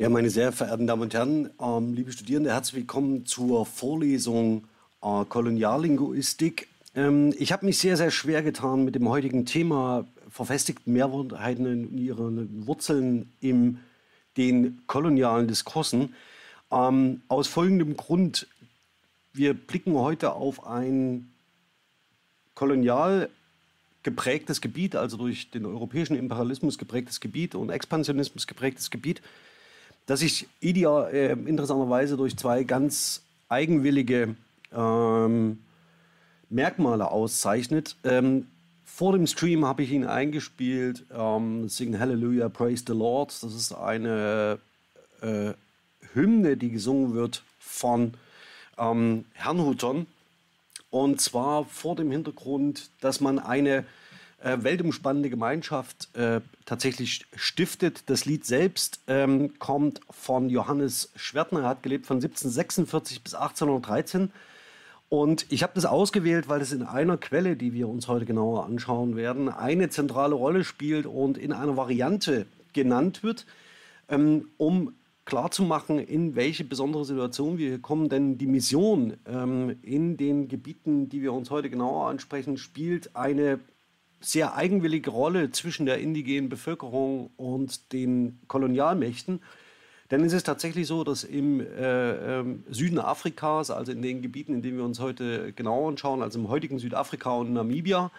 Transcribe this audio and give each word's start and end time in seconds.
Ja, 0.00 0.08
meine 0.08 0.30
sehr 0.30 0.50
verehrten 0.50 0.86
Damen 0.86 1.02
und 1.02 1.12
Herren, 1.12 1.50
ähm, 1.60 1.92
liebe 1.92 2.10
Studierende, 2.10 2.50
herzlich 2.50 2.74
willkommen 2.76 3.26
zur 3.26 3.66
Vorlesung 3.66 4.64
äh, 5.02 5.26
Koloniallinguistik. 5.26 6.68
Ähm, 6.94 7.34
ich 7.38 7.52
habe 7.52 7.66
mich 7.66 7.76
sehr, 7.76 7.98
sehr 7.98 8.10
schwer 8.10 8.42
getan 8.42 8.86
mit 8.86 8.94
dem 8.94 9.06
heutigen 9.10 9.44
Thema 9.44 10.06
verfestigten 10.30 10.94
Mehrwortheiten 10.94 11.66
in 11.66 11.98
ihren 11.98 12.66
Wurzeln 12.66 13.30
in 13.42 13.80
den 14.38 14.80
kolonialen 14.86 15.48
Diskursen. 15.48 16.14
Ähm, 16.72 17.20
aus 17.28 17.46
folgendem 17.46 17.94
Grund. 17.94 18.46
Wir 19.34 19.52
blicken 19.52 19.92
heute 19.92 20.32
auf 20.32 20.66
ein 20.66 21.30
kolonial 22.54 23.28
geprägtes 24.02 24.62
Gebiet, 24.62 24.96
also 24.96 25.18
durch 25.18 25.50
den 25.50 25.66
europäischen 25.66 26.16
Imperialismus 26.16 26.78
geprägtes 26.78 27.20
Gebiet 27.20 27.54
und 27.54 27.68
Expansionismus 27.68 28.46
geprägtes 28.46 28.90
Gebiet 28.90 29.20
das 30.10 30.18
sich 30.18 30.48
ideal, 30.58 31.14
äh, 31.14 31.30
interessanterweise 31.30 32.16
durch 32.16 32.36
zwei 32.36 32.64
ganz 32.64 33.22
eigenwillige 33.48 34.34
ähm, 34.74 35.60
Merkmale 36.48 37.08
auszeichnet. 37.08 37.94
Ähm, 38.02 38.48
vor 38.84 39.12
dem 39.12 39.28
Stream 39.28 39.64
habe 39.64 39.84
ich 39.84 39.92
ihn 39.92 40.04
eingespielt, 40.04 41.04
ähm, 41.16 41.68
Sing 41.68 41.96
Hallelujah, 41.96 42.48
Praise 42.48 42.82
the 42.88 42.92
Lord. 42.92 43.30
Das 43.40 43.54
ist 43.54 43.72
eine 43.72 44.58
äh, 45.22 45.52
Hymne, 46.12 46.56
die 46.56 46.72
gesungen 46.72 47.14
wird 47.14 47.44
von 47.60 48.14
ähm, 48.78 49.26
Herrnhutern. 49.34 50.08
Und 50.90 51.20
zwar 51.20 51.66
vor 51.66 51.94
dem 51.94 52.10
Hintergrund, 52.10 52.90
dass 53.00 53.20
man 53.20 53.38
eine 53.38 53.84
äh, 54.42 54.58
weltumspannende 54.62 55.30
Gemeinschaft 55.30 56.14
äh, 56.16 56.40
tatsächlich 56.64 57.26
stiftet. 57.36 58.04
Das 58.06 58.24
Lied 58.24 58.44
selbst 58.44 59.00
ähm, 59.06 59.58
kommt 59.58 60.00
von 60.10 60.48
Johannes 60.48 61.12
Schwertner. 61.16 61.60
Er 61.60 61.68
hat 61.68 61.82
gelebt 61.82 62.06
von 62.06 62.16
1746 62.16 63.22
bis 63.22 63.34
1813. 63.34 64.30
Und 65.08 65.46
ich 65.50 65.62
habe 65.62 65.72
das 65.74 65.84
ausgewählt, 65.84 66.48
weil 66.48 66.60
es 66.60 66.72
in 66.72 66.84
einer 66.84 67.16
Quelle, 67.16 67.56
die 67.56 67.74
wir 67.74 67.88
uns 67.88 68.06
heute 68.06 68.26
genauer 68.26 68.64
anschauen 68.64 69.16
werden, 69.16 69.48
eine 69.48 69.90
zentrale 69.90 70.36
Rolle 70.36 70.62
spielt 70.62 71.04
und 71.04 71.36
in 71.36 71.52
einer 71.52 71.76
Variante 71.76 72.46
genannt 72.72 73.24
wird, 73.24 73.44
ähm, 74.08 74.48
um 74.56 74.94
klarzumachen, 75.24 75.98
in 75.98 76.34
welche 76.34 76.64
besondere 76.64 77.04
Situation 77.04 77.58
wir 77.58 77.78
kommen. 77.80 78.08
Denn 78.08 78.38
die 78.38 78.46
Mission 78.46 79.14
ähm, 79.26 79.76
in 79.82 80.16
den 80.16 80.48
Gebieten, 80.48 81.08
die 81.08 81.22
wir 81.22 81.32
uns 81.32 81.50
heute 81.50 81.70
genauer 81.70 82.08
ansprechen, 82.08 82.56
spielt 82.56 83.16
eine 83.16 83.58
sehr 84.20 84.54
eigenwillige 84.54 85.10
Rolle 85.10 85.50
zwischen 85.50 85.86
der 85.86 85.98
indigenen 85.98 86.48
Bevölkerung 86.48 87.30
und 87.36 87.92
den 87.92 88.38
Kolonialmächten. 88.48 89.40
Denn 90.10 90.24
es 90.24 90.32
ist 90.32 90.44
tatsächlich 90.44 90.86
so, 90.86 91.04
dass 91.04 91.22
im 91.24 91.60
äh, 91.60 92.40
äh, 92.40 92.44
Süden 92.70 92.98
Afrikas, 92.98 93.70
also 93.70 93.92
in 93.92 94.02
den 94.02 94.22
Gebieten, 94.22 94.54
in 94.54 94.62
denen 94.62 94.76
wir 94.76 94.84
uns 94.84 94.98
heute 94.98 95.52
genauer 95.52 95.88
anschauen, 95.88 96.22
also 96.22 96.38
im 96.38 96.48
heutigen 96.48 96.78
Südafrika 96.78 97.30
und 97.30 97.52
Namibia, 97.52 98.10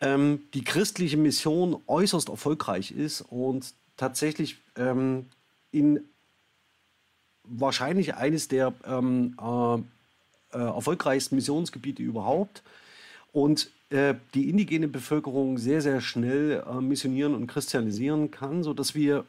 ähm, 0.00 0.40
die 0.52 0.64
christliche 0.64 1.16
Mission 1.16 1.80
äußerst 1.86 2.28
erfolgreich 2.28 2.90
ist 2.90 3.20
und 3.20 3.72
tatsächlich 3.96 4.56
ähm, 4.76 5.26
in 5.70 6.00
wahrscheinlich 7.44 8.16
eines 8.16 8.48
der 8.48 8.74
ähm, 8.84 9.36
äh, 9.40 9.76
äh 10.58 10.58
erfolgreichsten 10.58 11.36
Missionsgebiete 11.36 12.02
überhaupt. 12.02 12.62
Und 13.32 13.70
äh, 13.92 14.14
die 14.34 14.48
indigene 14.48 14.88
Bevölkerung 14.88 15.58
sehr, 15.58 15.82
sehr 15.82 16.00
schnell 16.00 16.64
äh, 16.66 16.80
missionieren 16.80 17.34
und 17.34 17.46
christianisieren 17.46 18.30
kann, 18.30 18.62
sodass 18.62 18.94
wir 18.94 19.24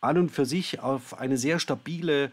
an 0.00 0.18
und 0.18 0.30
für 0.30 0.44
sich 0.44 0.80
auf 0.80 1.18
eine 1.18 1.36
sehr 1.36 1.58
stabile 1.58 2.30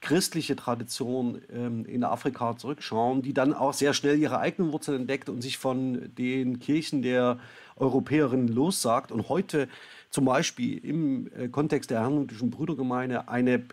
christliche 0.00 0.56
Tradition 0.56 1.40
ähm, 1.52 1.84
in 1.84 2.04
Afrika 2.04 2.56
zurückschauen, 2.56 3.22
die 3.22 3.34
dann 3.34 3.52
auch 3.52 3.72
sehr 3.72 3.94
schnell 3.94 4.18
ihre 4.18 4.38
eigenen 4.38 4.72
Wurzeln 4.72 5.02
entdeckt 5.02 5.28
und 5.28 5.42
sich 5.42 5.58
von 5.58 6.14
den 6.16 6.60
Kirchen 6.60 7.02
der 7.02 7.38
Europäerinnen 7.76 8.48
lossagt 8.48 9.12
und 9.12 9.28
heute 9.28 9.68
zum 10.10 10.24
Beispiel 10.24 10.78
im 10.84 11.30
äh, 11.36 11.48
Kontext 11.48 11.90
der 11.90 12.00
herrnhutischen 12.00 12.50
Brüdergemeinde 12.50 13.28
eine 13.28 13.64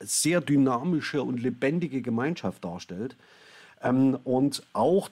sehr 0.00 0.40
dynamische 0.40 1.22
und 1.22 1.42
lebendige 1.42 2.02
Gemeinschaft 2.02 2.64
darstellt. 2.64 3.16
Ähm, 3.82 4.18
und 4.24 4.62
auch 4.72 5.10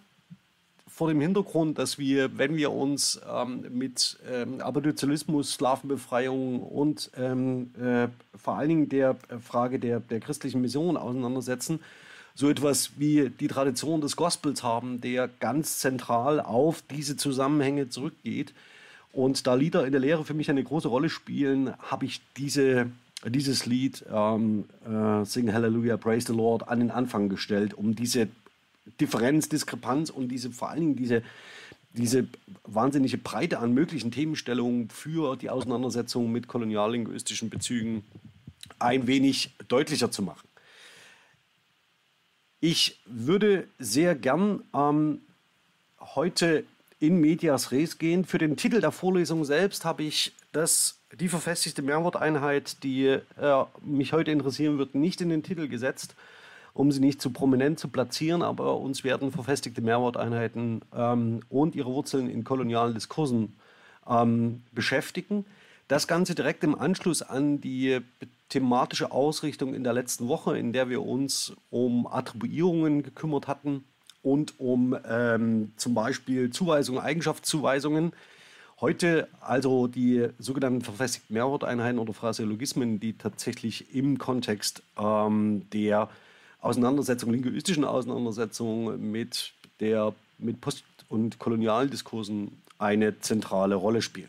vor 0.94 1.08
dem 1.08 1.20
Hintergrund, 1.20 1.78
dass 1.78 1.98
wir, 1.98 2.38
wenn 2.38 2.54
wir 2.54 2.70
uns 2.70 3.20
ähm, 3.28 3.64
mit 3.72 4.16
ähm, 4.30 4.60
Abolitionismus, 4.60 5.54
Sklavenbefreiung 5.54 6.62
und 6.62 7.10
ähm, 7.16 7.72
äh, 7.82 8.06
vor 8.38 8.56
allen 8.56 8.68
Dingen 8.68 8.88
der 8.88 9.16
Frage 9.42 9.80
der, 9.80 9.98
der 9.98 10.20
christlichen 10.20 10.60
Mission 10.60 10.96
auseinandersetzen, 10.96 11.80
so 12.36 12.48
etwas 12.48 12.92
wie 12.96 13.28
die 13.28 13.48
Tradition 13.48 14.02
des 14.02 14.14
Gospels 14.14 14.62
haben, 14.62 15.00
der 15.00 15.28
ganz 15.40 15.80
zentral 15.80 16.38
auf 16.38 16.84
diese 16.88 17.16
Zusammenhänge 17.16 17.88
zurückgeht. 17.88 18.54
Und 19.12 19.48
da 19.48 19.54
Lieder 19.54 19.86
in 19.86 19.90
der 19.90 20.00
Lehre 20.00 20.24
für 20.24 20.34
mich 20.34 20.48
eine 20.48 20.62
große 20.62 20.86
Rolle 20.86 21.08
spielen, 21.08 21.74
habe 21.78 22.04
ich 22.04 22.20
diese, 22.36 22.86
dieses 23.26 23.66
Lied 23.66 24.04
ähm, 24.12 24.66
äh, 24.86 25.24
Sing 25.24 25.52
Hallelujah, 25.52 25.96
Praise 25.96 26.28
the 26.28 26.36
Lord 26.36 26.68
an 26.68 26.78
den 26.78 26.92
Anfang 26.92 27.28
gestellt, 27.28 27.74
um 27.74 27.96
diese 27.96 28.28
Differenz, 29.00 29.48
Diskrepanz 29.48 30.10
und 30.10 30.28
diese 30.28 30.50
vor 30.50 30.70
allen 30.70 30.80
Dingen 30.80 30.96
diese, 30.96 31.22
diese 31.92 32.26
wahnsinnige 32.64 33.18
Breite 33.18 33.58
an 33.58 33.72
möglichen 33.72 34.10
Themenstellungen 34.10 34.90
für 34.90 35.36
die 35.36 35.50
Auseinandersetzung 35.50 36.30
mit 36.30 36.48
koloniallinguistischen 36.48 37.50
Bezügen 37.50 38.04
ein 38.78 39.06
wenig 39.06 39.54
deutlicher 39.68 40.10
zu 40.10 40.22
machen. 40.22 40.48
Ich 42.60 42.98
würde 43.04 43.68
sehr 43.78 44.14
gern 44.14 44.62
ähm, 44.74 45.20
heute 46.00 46.64
in 46.98 47.20
Medias 47.20 47.72
Res 47.72 47.98
gehen. 47.98 48.24
Für 48.24 48.38
den 48.38 48.56
Titel 48.56 48.80
der 48.80 48.92
Vorlesung 48.92 49.44
selbst 49.44 49.84
habe 49.84 50.02
ich 50.02 50.32
das, 50.52 50.98
die 51.12 51.28
verfestigte 51.28 51.82
Mehrworteinheit, 51.82 52.82
die 52.82 53.06
äh, 53.06 53.20
mich 53.82 54.12
heute 54.12 54.30
interessieren 54.30 54.78
wird, 54.78 54.94
nicht 54.94 55.20
in 55.20 55.28
den 55.28 55.42
Titel 55.42 55.68
gesetzt, 55.68 56.14
um 56.74 56.90
sie 56.90 57.00
nicht 57.00 57.22
zu 57.22 57.30
prominent 57.30 57.78
zu 57.78 57.88
platzieren, 57.88 58.42
aber 58.42 58.78
uns 58.78 59.04
werden 59.04 59.30
verfestigte 59.30 59.80
Mehrworteinheiten 59.80 60.82
ähm, 60.94 61.40
und 61.48 61.74
ihre 61.76 61.92
Wurzeln 61.92 62.28
in 62.28 62.44
kolonialen 62.44 62.94
Diskursen 62.94 63.56
ähm, 64.08 64.62
beschäftigen. 64.72 65.46
Das 65.86 66.08
Ganze 66.08 66.34
direkt 66.34 66.64
im 66.64 66.78
Anschluss 66.78 67.22
an 67.22 67.60
die 67.60 68.00
thematische 68.48 69.12
Ausrichtung 69.12 69.72
in 69.72 69.84
der 69.84 69.92
letzten 69.92 70.28
Woche, 70.28 70.58
in 70.58 70.72
der 70.72 70.88
wir 70.88 71.02
uns 71.02 71.54
um 71.70 72.06
Attribuierungen 72.06 73.02
gekümmert 73.02 73.46
hatten 73.46 73.84
und 74.22 74.58
um 74.58 74.96
ähm, 75.08 75.72
zum 75.76 75.94
Beispiel 75.94 76.50
Zuweisungen, 76.50 77.00
Eigenschaftszuweisungen. 77.00 78.12
Heute 78.80 79.28
also 79.40 79.86
die 79.86 80.28
sogenannten 80.38 80.82
verfestigten 80.82 81.34
Mehrworteinheiten 81.34 82.00
oder 82.00 82.12
Phraseologismen, 82.12 82.98
die 82.98 83.16
tatsächlich 83.16 83.94
im 83.94 84.18
Kontext 84.18 84.82
ähm, 84.98 85.70
der 85.70 86.08
Auseinandersetzung, 86.64 87.30
linguistischen 87.30 87.84
Auseinandersetzung 87.84 89.10
mit, 89.10 89.52
der, 89.80 90.14
mit 90.38 90.60
Post- 90.60 90.84
und 91.08 91.38
Kolonialdiskursen 91.38 92.62
eine 92.78 93.20
zentrale 93.20 93.74
Rolle 93.74 94.02
spielen. 94.02 94.28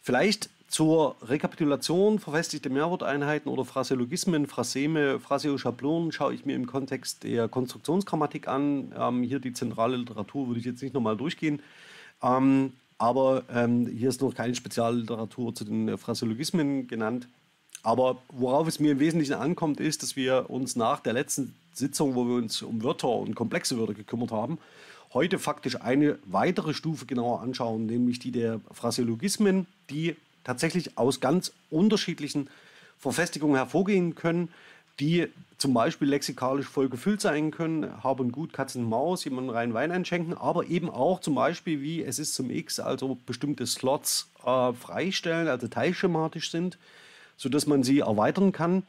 Vielleicht 0.00 0.48
zur 0.68 1.16
Rekapitulation 1.22 2.18
verfestigte 2.18 2.70
Mehrworteinheiten 2.70 3.50
oder 3.50 3.64
Phraseologismen, 3.64 4.46
Phraseme, 4.46 5.18
Phraseoschablonen 5.18 6.12
schaue 6.12 6.34
ich 6.34 6.44
mir 6.44 6.54
im 6.54 6.66
Kontext 6.66 7.24
der 7.24 7.48
Konstruktionsgrammatik 7.48 8.48
an. 8.48 8.94
Ähm, 8.96 9.22
hier 9.22 9.40
die 9.40 9.52
zentrale 9.52 9.96
Literatur 9.96 10.46
würde 10.46 10.60
ich 10.60 10.66
jetzt 10.66 10.82
nicht 10.82 10.94
nochmal 10.94 11.16
durchgehen. 11.16 11.60
Ähm, 12.22 12.74
aber 12.98 13.44
ähm, 13.50 13.86
hier 13.86 14.10
ist 14.10 14.20
noch 14.20 14.34
keine 14.34 14.54
Spezialliteratur 14.54 15.54
zu 15.54 15.64
den 15.64 15.96
Phraseologismen 15.96 16.86
genannt. 16.86 17.28
Aber 17.82 18.18
worauf 18.28 18.66
es 18.68 18.80
mir 18.80 18.92
im 18.92 19.00
Wesentlichen 19.00 19.34
ankommt, 19.34 19.80
ist, 19.80 20.02
dass 20.02 20.16
wir 20.16 20.50
uns 20.50 20.76
nach 20.76 21.00
der 21.00 21.12
letzten 21.12 21.54
Sitzung, 21.72 22.14
wo 22.14 22.26
wir 22.26 22.34
uns 22.34 22.62
um 22.62 22.82
Wörter 22.82 23.08
und 23.08 23.34
komplexe 23.34 23.78
Wörter 23.78 23.94
gekümmert 23.94 24.32
haben, 24.32 24.58
heute 25.14 25.38
faktisch 25.38 25.80
eine 25.80 26.18
weitere 26.26 26.74
Stufe 26.74 27.06
genauer 27.06 27.40
anschauen, 27.40 27.86
nämlich 27.86 28.18
die 28.18 28.32
der 28.32 28.60
Phraseologismen, 28.72 29.66
die 29.90 30.16
tatsächlich 30.44 30.98
aus 30.98 31.20
ganz 31.20 31.52
unterschiedlichen 31.70 32.48
Verfestigungen 32.98 33.56
hervorgehen 33.56 34.14
können, 34.14 34.48
die 35.00 35.28
zum 35.56 35.74
Beispiel 35.74 36.08
lexikalisch 36.08 36.66
voll 36.66 36.88
gefüllt 36.88 37.20
sein 37.20 37.50
können, 37.50 38.02
haben 38.02 38.32
gut 38.32 38.52
Katzen 38.52 38.84
Maus, 38.84 39.24
jemanden 39.24 39.50
rein 39.50 39.74
Wein 39.74 39.90
einschenken, 39.90 40.34
aber 40.34 40.66
eben 40.66 40.88
auch 40.88 41.20
zum 41.20 41.34
Beispiel 41.34 41.80
wie 41.80 42.02
es 42.02 42.18
ist 42.18 42.34
zum 42.34 42.50
X, 42.50 42.80
also 42.80 43.18
bestimmte 43.26 43.66
Slots 43.66 44.28
äh, 44.44 44.72
freistellen, 44.72 45.48
also 45.48 45.68
teilschematisch 45.68 46.50
sind, 46.50 46.78
sodass 47.38 47.66
man 47.66 47.82
sie 47.82 48.00
erweitern 48.00 48.52
kann. 48.52 48.82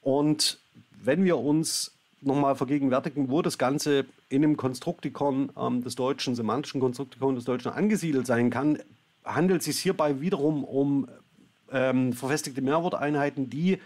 Und 0.00 0.58
wenn 0.90 1.24
wir 1.24 1.36
uns 1.36 1.92
nochmal 2.22 2.56
vergegenwärtigen, 2.56 3.30
wo 3.30 3.42
das 3.42 3.58
Ganze 3.58 4.06
in 4.30 4.42
einem 4.42 4.56
Konstruktikon 4.56 5.52
ähm, 5.58 5.84
des 5.84 5.94
Deutschen, 5.94 6.34
semantischen 6.34 6.80
Konstruktikon 6.80 7.34
des 7.34 7.44
Deutschen 7.44 7.72
angesiedelt 7.72 8.26
sein 8.26 8.48
kann, 8.48 8.78
handelt 9.24 9.60
es 9.60 9.66
sich 9.66 9.78
hierbei 9.80 10.20
wiederum 10.20 10.64
um 10.64 11.08
ähm, 11.70 12.12
verfestigte 12.12 12.62
Mehrworteinheiten, 12.62 13.50
die 13.50 13.78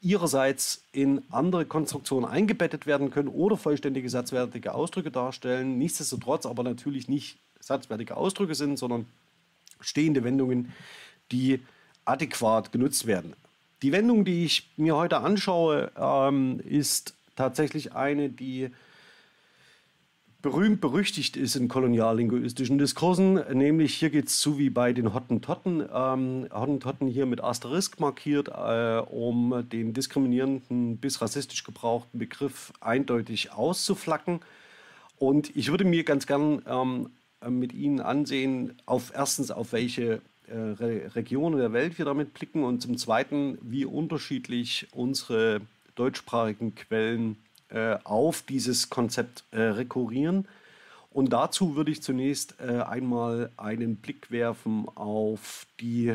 ihrerseits 0.00 0.82
in 0.92 1.22
andere 1.30 1.64
Konstruktionen 1.64 2.28
eingebettet 2.28 2.86
werden 2.86 3.10
können 3.10 3.28
oder 3.28 3.56
vollständige 3.56 4.10
satzwertige 4.10 4.74
Ausdrücke 4.74 5.10
darstellen. 5.10 5.78
Nichtsdestotrotz 5.78 6.44
aber 6.44 6.62
natürlich 6.62 7.08
nicht 7.08 7.38
satzwertige 7.58 8.16
Ausdrücke 8.16 8.54
sind, 8.54 8.78
sondern 8.78 9.06
stehende 9.80 10.22
Wendungen, 10.22 10.72
die 11.32 11.60
adäquat 12.04 12.70
genutzt 12.70 13.06
werden. 13.06 13.34
Die 13.84 13.92
Wendung, 13.92 14.24
die 14.24 14.46
ich 14.46 14.70
mir 14.78 14.96
heute 14.96 15.18
anschaue, 15.18 15.92
ähm, 15.94 16.58
ist 16.60 17.12
tatsächlich 17.36 17.92
eine, 17.92 18.30
die 18.30 18.70
berühmt 20.40 20.80
berüchtigt 20.80 21.36
ist 21.36 21.54
in 21.54 21.68
koloniallinguistischen 21.68 22.78
Diskursen, 22.78 23.34
nämlich 23.52 23.92
hier 23.92 24.08
geht 24.08 24.28
es 24.28 24.40
zu 24.40 24.56
wie 24.56 24.70
bei 24.70 24.94
den 24.94 25.12
Hottentotten. 25.12 25.86
Ähm, 25.92 26.48
Hottentotten 26.50 27.08
hier 27.08 27.26
mit 27.26 27.44
Asterisk 27.44 28.00
markiert, 28.00 28.48
äh, 28.48 29.02
um 29.06 29.68
den 29.68 29.92
diskriminierenden 29.92 30.96
bis 30.96 31.20
rassistisch 31.20 31.62
gebrauchten 31.62 32.18
Begriff 32.18 32.72
eindeutig 32.80 33.52
auszuflacken. 33.52 34.40
Und 35.18 35.54
ich 35.54 35.70
würde 35.70 35.84
mir 35.84 36.04
ganz 36.04 36.26
gern 36.26 36.62
ähm, 36.66 37.10
mit 37.46 37.74
Ihnen 37.74 38.00
ansehen, 38.00 38.80
auf 38.86 39.12
erstens 39.14 39.50
auf 39.50 39.74
welche 39.74 40.22
Regionen 40.48 41.58
der 41.58 41.72
Welt 41.72 41.98
wir 41.98 42.04
damit 42.04 42.34
blicken 42.34 42.64
und 42.64 42.82
zum 42.82 42.96
Zweiten, 42.98 43.58
wie 43.62 43.84
unterschiedlich 43.84 44.88
unsere 44.92 45.60
deutschsprachigen 45.94 46.74
Quellen 46.74 47.36
äh, 47.68 47.96
auf 48.04 48.42
dieses 48.42 48.90
Konzept 48.90 49.44
äh, 49.50 49.60
rekurrieren. 49.60 50.46
Und 51.10 51.32
dazu 51.32 51.76
würde 51.76 51.92
ich 51.92 52.02
zunächst 52.02 52.56
äh, 52.60 52.80
einmal 52.80 53.50
einen 53.56 53.96
Blick 53.96 54.30
werfen 54.30 54.86
auf, 54.96 55.66
die, 55.80 56.14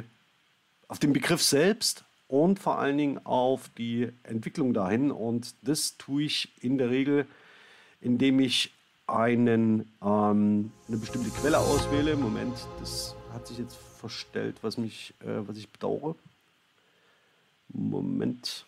auf 0.87 0.99
den 0.99 1.13
Begriff 1.13 1.41
selbst 1.41 2.03
und 2.27 2.59
vor 2.59 2.79
allen 2.79 2.97
Dingen 2.97 3.25
auf 3.25 3.69
die 3.77 4.09
Entwicklung 4.23 4.73
dahin. 4.73 5.11
Und 5.11 5.55
das 5.61 5.97
tue 5.97 6.23
ich 6.23 6.49
in 6.61 6.77
der 6.77 6.89
Regel, 6.89 7.25
indem 8.01 8.39
ich 8.39 8.73
einen, 9.07 9.91
ähm, 10.03 10.71
eine 10.87 10.97
bestimmte 10.97 11.29
Quelle 11.31 11.57
auswähle. 11.57 12.15
Moment, 12.15 12.55
das 12.79 13.15
hat 13.33 13.47
sich 13.47 13.57
jetzt 13.57 13.88
verstellt, 13.99 14.57
was, 14.61 14.77
mich, 14.77 15.13
äh, 15.21 15.47
was 15.47 15.57
ich 15.57 15.69
bedauere. 15.69 16.15
Moment. 17.69 18.65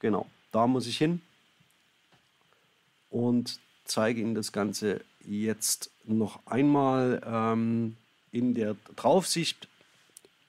Genau, 0.00 0.26
da 0.52 0.66
muss 0.66 0.86
ich 0.86 0.98
hin 0.98 1.20
und 3.10 3.60
zeige 3.84 4.20
Ihnen 4.20 4.34
das 4.34 4.52
Ganze 4.52 5.00
jetzt 5.20 5.90
noch 6.04 6.40
einmal 6.46 7.22
ähm, 7.24 7.96
in 8.32 8.54
der 8.54 8.76
Draufsicht. 8.96 9.68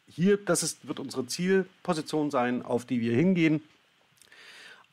Hier, 0.07 0.37
das 0.37 0.63
ist, 0.63 0.87
wird 0.87 0.99
unsere 0.99 1.27
Zielposition 1.27 2.31
sein, 2.31 2.63
auf 2.63 2.85
die 2.85 3.01
wir 3.01 3.15
hingehen. 3.15 3.61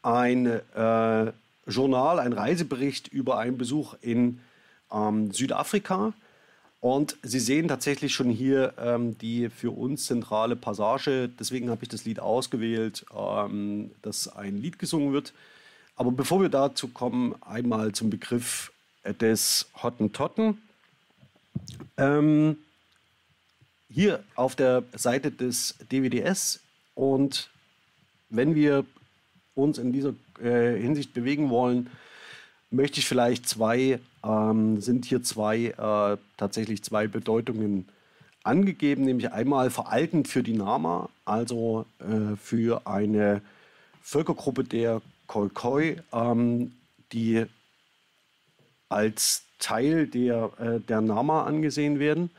Ein 0.03 0.47
äh, 0.47 1.33
Journal, 1.67 2.19
ein 2.19 2.33
Reisebericht 2.33 3.09
über 3.09 3.39
einen 3.39 3.57
Besuch 3.57 3.95
in 4.01 4.41
ähm, 4.93 5.33
Südafrika. 5.33 6.13
Und 6.83 7.17
Sie 7.23 7.39
sehen 7.39 7.69
tatsächlich 7.69 8.12
schon 8.12 8.29
hier 8.29 8.75
ähm, 8.77 9.17
die 9.19 9.51
für 9.51 9.71
uns 9.71 10.07
zentrale 10.07 10.57
Passage. 10.57 11.29
Deswegen 11.29 11.71
habe 11.71 11.85
ich 11.85 11.89
das 11.89 12.05
Lied 12.05 12.19
ausgewählt, 12.19 13.07
ähm, 13.17 13.93
dass 14.03 14.27
ein 14.27 14.57
Lied 14.57 14.81
gesungen 14.81 15.12
wird. 15.12 15.33
Aber 15.95 16.11
bevor 16.11 16.43
wir 16.43 16.49
dazu 16.49 16.89
kommen, 16.89 17.41
einmal 17.41 17.93
zum 17.93 18.11
Begriff 18.11 18.73
des 19.05 19.71
Hottentotten. 19.81 20.61
Ähm, 21.97 22.57
hier 23.89 24.25
auf 24.35 24.57
der 24.57 24.83
Seite 24.97 25.31
des 25.31 25.77
DWDS. 25.89 26.59
Und 26.97 27.49
wenn 28.29 28.57
wir 28.57 28.85
uns 29.55 29.79
in 29.79 29.93
dieser 29.93 30.15
äh, 30.41 30.81
Hinsicht 30.81 31.15
bewegen 31.15 31.49
wollen, 31.49 31.91
möchte 32.71 32.99
ich 32.99 33.07
vielleicht 33.07 33.49
zwei, 33.49 34.01
ähm, 34.25 34.81
sind 34.81 35.05
hier 35.05 35.23
zwei, 35.23 35.67
äh, 35.67 36.17
tatsächlich 36.37 36.83
zwei 36.83 37.07
Bedeutungen 37.07 37.88
angegeben, 38.45 39.05
nämlich 39.05 39.33
einmal 39.33 39.71
veraltend 39.71 40.29
für 40.29 40.43
die 40.43 40.55
Nama, 40.57 41.09
also 41.25 41.87
äh, 42.00 42.37
für 42.37 42.87
eine 42.87 43.41
Völkergruppe 44.02 44.64
der 44.64 45.00
Khoikhoi, 45.29 45.97
ähm, 46.12 46.73
die 47.12 47.45
als 48.88 49.45
Teil 49.59 50.07
der, 50.07 50.50
äh, 50.59 50.81
der 50.81 51.00
Nama 51.00 51.45
angesehen 51.45 51.99
werden. 51.99 52.31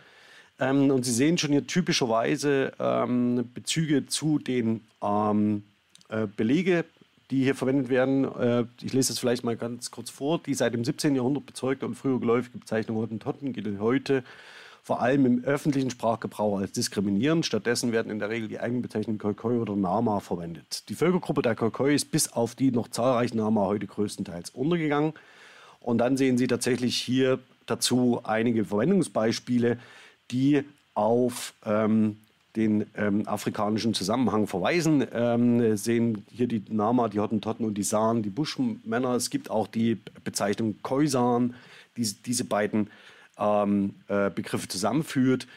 Ähm, 0.59 0.91
und 0.91 1.03
Sie 1.03 1.13
sehen 1.13 1.37
schon 1.37 1.51
hier 1.51 1.65
typischerweise 1.65 2.73
ähm, 2.79 3.49
Bezüge 3.53 4.05
zu 4.07 4.39
den 4.39 4.81
ähm, 5.01 5.63
äh, 6.09 6.27
Belege 6.27 6.85
die 7.33 7.43
hier 7.43 7.55
verwendet 7.55 7.89
werden. 7.89 8.25
Äh, 8.35 8.65
ich 8.83 8.93
lese 8.93 9.11
das 9.11 9.19
vielleicht 9.19 9.43
mal 9.43 9.57
ganz 9.57 9.89
kurz 9.89 10.11
vor. 10.11 10.39
Die 10.45 10.53
seit 10.53 10.75
dem 10.75 10.85
17. 10.85 11.15
Jahrhundert 11.15 11.47
bezeugte 11.47 11.87
und 11.87 11.95
früher 11.95 12.19
geläufige 12.19 12.59
Bezeichnung 12.59 12.97
Hottentotten 12.97 13.53
gilt 13.53 13.79
heute 13.79 14.23
vor 14.83 15.01
allem 15.01 15.25
im 15.25 15.43
öffentlichen 15.43 15.89
Sprachgebrauch 15.89 16.59
als 16.59 16.73
diskriminierend. 16.73 17.45
Stattdessen 17.45 17.91
werden 17.91 18.11
in 18.11 18.19
der 18.19 18.29
Regel 18.29 18.49
die 18.49 18.59
Eigenbezeichnungen 18.59 19.17
Khoikhoi 19.17 19.57
oder 19.57 19.75
Nama 19.75 20.19
verwendet. 20.19 20.87
Die 20.89 20.93
Völkergruppe 20.93 21.41
der 21.41 21.55
Khoikhoi 21.55 21.95
ist 21.95 22.11
bis 22.11 22.31
auf 22.31 22.53
die 22.53 22.69
noch 22.69 22.89
zahlreichen 22.89 23.37
Nama 23.37 23.61
heute 23.61 23.87
größtenteils 23.87 24.51
untergegangen. 24.51 25.13
Und 25.79 25.97
dann 25.97 26.17
sehen 26.17 26.37
Sie 26.37 26.47
tatsächlich 26.47 26.97
hier 26.97 27.39
dazu 27.65 28.21
einige 28.23 28.65
Verwendungsbeispiele, 28.65 29.79
die 30.29 30.63
auf 30.93 31.55
ähm, 31.65 32.17
den 32.55 32.85
ähm, 32.95 33.27
afrikanischen 33.27 33.93
Zusammenhang 33.93 34.47
verweisen. 34.47 35.05
Ähm, 35.11 35.75
sehen 35.75 36.23
hier 36.29 36.47
die 36.47 36.63
Nama, 36.69 37.09
die 37.09 37.19
Hottentotten 37.19 37.65
und 37.65 37.75
die 37.75 37.83
San, 37.83 38.21
die 38.21 38.29
Buschmänner. 38.29 39.15
Es 39.15 39.29
gibt 39.29 39.49
auch 39.49 39.67
die 39.67 39.97
Bezeichnung 40.23 40.75
Khoisan, 40.83 41.55
die 41.97 42.07
diese 42.25 42.45
beiden 42.45 42.89
ähm, 43.37 43.95
äh, 44.07 44.29
Begriffe 44.29 44.67
zusammenführt. 44.67 45.47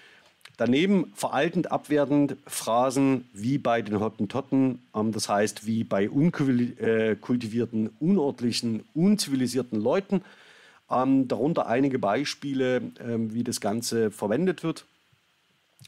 Daneben 0.57 1.13
veraltend, 1.15 1.71
abwertend 1.71 2.37
Phrasen 2.47 3.27
wie 3.35 3.59
bei 3.59 3.83
den 3.83 4.01
Hottentotten, 4.01 4.81
ähm, 4.95 5.13
das 5.13 5.29
heißt 5.29 5.67
wie 5.67 5.85
bei 5.85 6.09
unkultivierten, 6.09 7.91
unordentlichen, 8.01 8.85
unzivilisierten 8.95 9.79
Leuten. 9.79 10.23
Ähm, 10.91 11.29
darunter 11.29 11.67
einige 11.67 11.99
Beispiele, 11.99 12.81
ähm, 13.01 13.35
wie 13.35 13.45
das 13.45 13.61
Ganze 13.61 14.11
verwendet 14.11 14.63
wird. 14.63 14.87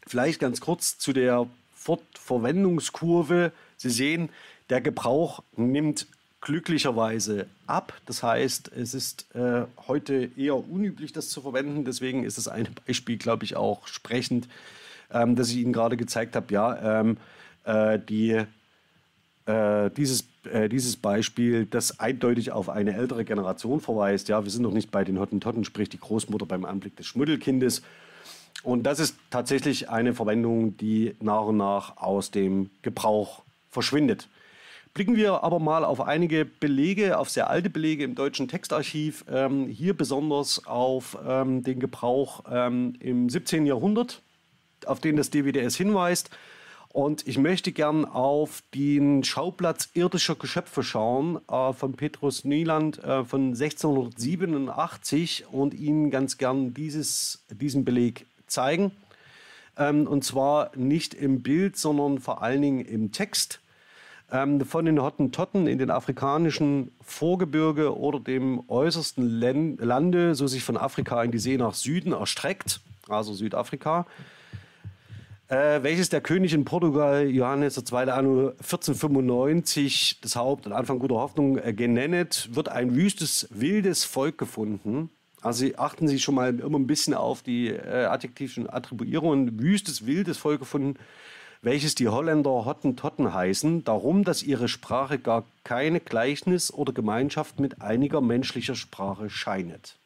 Vielleicht 0.07 0.41
ganz 0.41 0.61
kurz 0.61 0.99
zu 0.99 1.13
der 1.13 1.47
Fortverwendungskurve. 1.75 3.53
Sie 3.77 3.91
sehen, 3.91 4.31
der 4.71 4.81
Gebrauch 4.81 5.43
nimmt 5.57 6.07
glücklicherweise 6.41 7.47
ab. 7.67 7.93
Das 8.07 8.23
heißt, 8.23 8.73
es 8.73 8.95
ist 8.95 9.35
äh, 9.35 9.65
heute 9.87 10.31
eher 10.37 10.57
unüblich, 10.57 11.13
das 11.13 11.29
zu 11.31 11.41
verwenden. 11.41 11.85
Deswegen 11.85 12.25
ist 12.25 12.39
es 12.39 12.49
ein 12.49 12.69
Beispiel, 12.87 13.17
glaube 13.17 13.45
ich, 13.45 13.57
auch 13.57 13.87
sprechend, 13.87 14.49
ähm, 15.13 15.37
dass 15.37 15.51
ich 15.51 15.57
Ihnen 15.57 15.73
gerade 15.73 15.97
gezeigt 15.97 16.37
habe. 16.37 16.53
Ja, 16.53 17.01
ähm, 17.01 17.17
äh, 17.65 17.99
die, 17.99 18.45
äh, 19.47 19.91
dieses, 19.91 20.25
äh, 20.51 20.69
dieses 20.69 20.97
Beispiel, 20.97 21.67
das 21.67 21.99
eindeutig 21.99 22.53
auf 22.53 22.69
eine 22.69 22.95
ältere 22.95 23.25
Generation 23.25 23.81
verweist. 23.81 24.29
Ja, 24.29 24.45
wir 24.45 24.51
sind 24.51 24.63
noch 24.63 24.73
nicht 24.73 24.91
bei 24.91 25.05
den 25.05 25.19
Hottentotten, 25.19 25.65
sprich 25.65 25.89
die 25.89 26.01
Großmutter 26.01 26.47
beim 26.47 26.65
Anblick 26.65 26.97
des 26.97 27.07
Schmuddelkindes. 27.07 27.83
Und 28.63 28.83
das 28.85 28.99
ist 28.99 29.17
tatsächlich 29.31 29.89
eine 29.89 30.15
Verwendung, 30.15 30.77
die 30.77 31.15
nach 31.21 31.43
und 31.43 31.59
nach 31.59 31.97
aus 31.97 32.31
dem 32.31 32.71
Gebrauch 32.83 33.43
verschwindet. 33.71 34.29
Blicken 34.95 35.17
wir 35.17 35.45
aber 35.45 35.61
mal 35.61 35.85
auf 35.85 36.01
einige 36.01 36.45
Belege, 36.45 37.19
auf 37.19 37.31
sehr 37.31 37.49
alte 37.51 37.71
Belege 37.71 38.03
im 38.03 38.15
deutschen 38.17 38.49
Textarchiv. 38.49 39.25
Ähm, 39.31 39.69
hier 39.69 39.97
besonders 39.97 40.67
auf 40.67 41.17
ähm, 41.27 41.63
den 41.63 41.79
Gebrauch 41.79 42.43
ähm, 42.51 42.95
im 42.99 43.29
17. 43.29 43.65
Jahrhundert, 43.65 44.23
auf 44.87 44.99
den 44.99 45.17
das 45.17 45.31
DWDS 45.31 45.77
hinweist. 45.77 46.31
Und 46.89 47.29
ich 47.29 47.39
möchte 47.39 47.71
gern 47.71 48.07
auf 48.07 48.63
den 48.75 49.23
Schauplatz 49.23 49.91
irdischer 49.95 50.35
Geschöpfe 50.35 50.83
schauen 50.83 51.39
äh, 51.49 51.73
von 51.73 51.93
Petrus 51.93 52.45
Nieland 52.45 52.99
äh, 53.05 53.25
von 53.25 53.49
1687 53.49 55.45
und 55.53 55.75
Ihnen 55.75 56.11
ganz 56.11 56.39
gern 56.39 56.75
dieses, 56.75 57.45
diesen 57.51 57.85
Beleg 57.85 58.27
zeigen. 58.49 58.93
Ähm, 59.77 60.07
und 60.07 60.25
zwar 60.25 60.77
nicht 60.77 61.15
im 61.15 61.43
Bild, 61.43 61.77
sondern 61.77 62.19
vor 62.19 62.43
allen 62.43 62.63
Dingen 62.63 62.81
im 62.81 63.13
Text. 63.13 63.61
Ähm, 64.31 64.61
von 64.61 64.85
den 64.85 65.01
Hottentotten 65.01 65.67
in 65.67 65.79
den 65.79 65.91
afrikanischen 65.91 66.93
Vorgebirge 67.01 67.97
oder 67.97 68.21
dem 68.21 68.63
äußersten 68.69 69.27
Len 69.27 69.79
Lande, 69.79 70.35
so 70.35 70.47
sich 70.47 70.65
von 70.65 70.77
Afrika 70.77 71.23
in 71.23 71.31
die 71.31 71.39
See 71.39 71.57
nach 71.57 71.73
Süden 71.73 72.13
erstreckt, 72.13 72.81
also 73.09 73.33
Südafrika, 73.33 74.05
äh, 75.49 75.83
welches 75.83 76.11
der 76.11 76.21
König 76.21 76.53
in 76.53 76.67
Portugal, 76.67 77.27
Johannes 77.27 77.79
II. 77.79 78.11
Anno 78.11 78.49
1495, 78.59 80.21
das 80.21 80.37
Haupt 80.37 80.67
und 80.67 80.75
Anfang 80.75 80.99
guter 80.99 81.15
Hoffnung 81.15 81.57
äh, 81.57 81.73
genennet, 81.73 82.51
wird 82.53 82.69
ein 82.69 82.95
wüstes, 82.95 83.49
wildes 83.51 84.05
Volk 84.05 84.37
gefunden, 84.37 85.09
also 85.43 85.67
achten 85.77 86.09
Sie 86.09 86.19
schon 86.19 86.35
mal 86.35 86.59
immer 86.59 86.79
ein 86.79 86.87
bisschen 86.87 87.15
auf 87.15 87.43
die 87.43 87.69
äh, 87.69 88.05
adjektiven 88.05 88.69
Attribuierungen. 88.69 89.61
Wüstes, 89.61 90.07
wildes 90.07 90.39
Volk 90.39 90.61
gefunden, 90.61 90.97
welches 91.63 91.95
die 91.95 92.09
Holländer 92.09 92.65
Hottentotten 92.65 93.33
heißen, 93.33 93.85
darum, 93.85 94.25
dass 94.25 94.43
ihre 94.43 94.69
Sprache 94.69 95.19
gar 95.19 95.45
keine 95.65 96.01
Gleichnis 96.01 96.73
oder 96.73 96.93
Gemeinschaft 96.93 97.61
mit 97.61 97.83
einiger 97.83 98.21
menschlicher 98.21 98.75
Sprache 98.75 99.31
scheinet. 99.31 99.97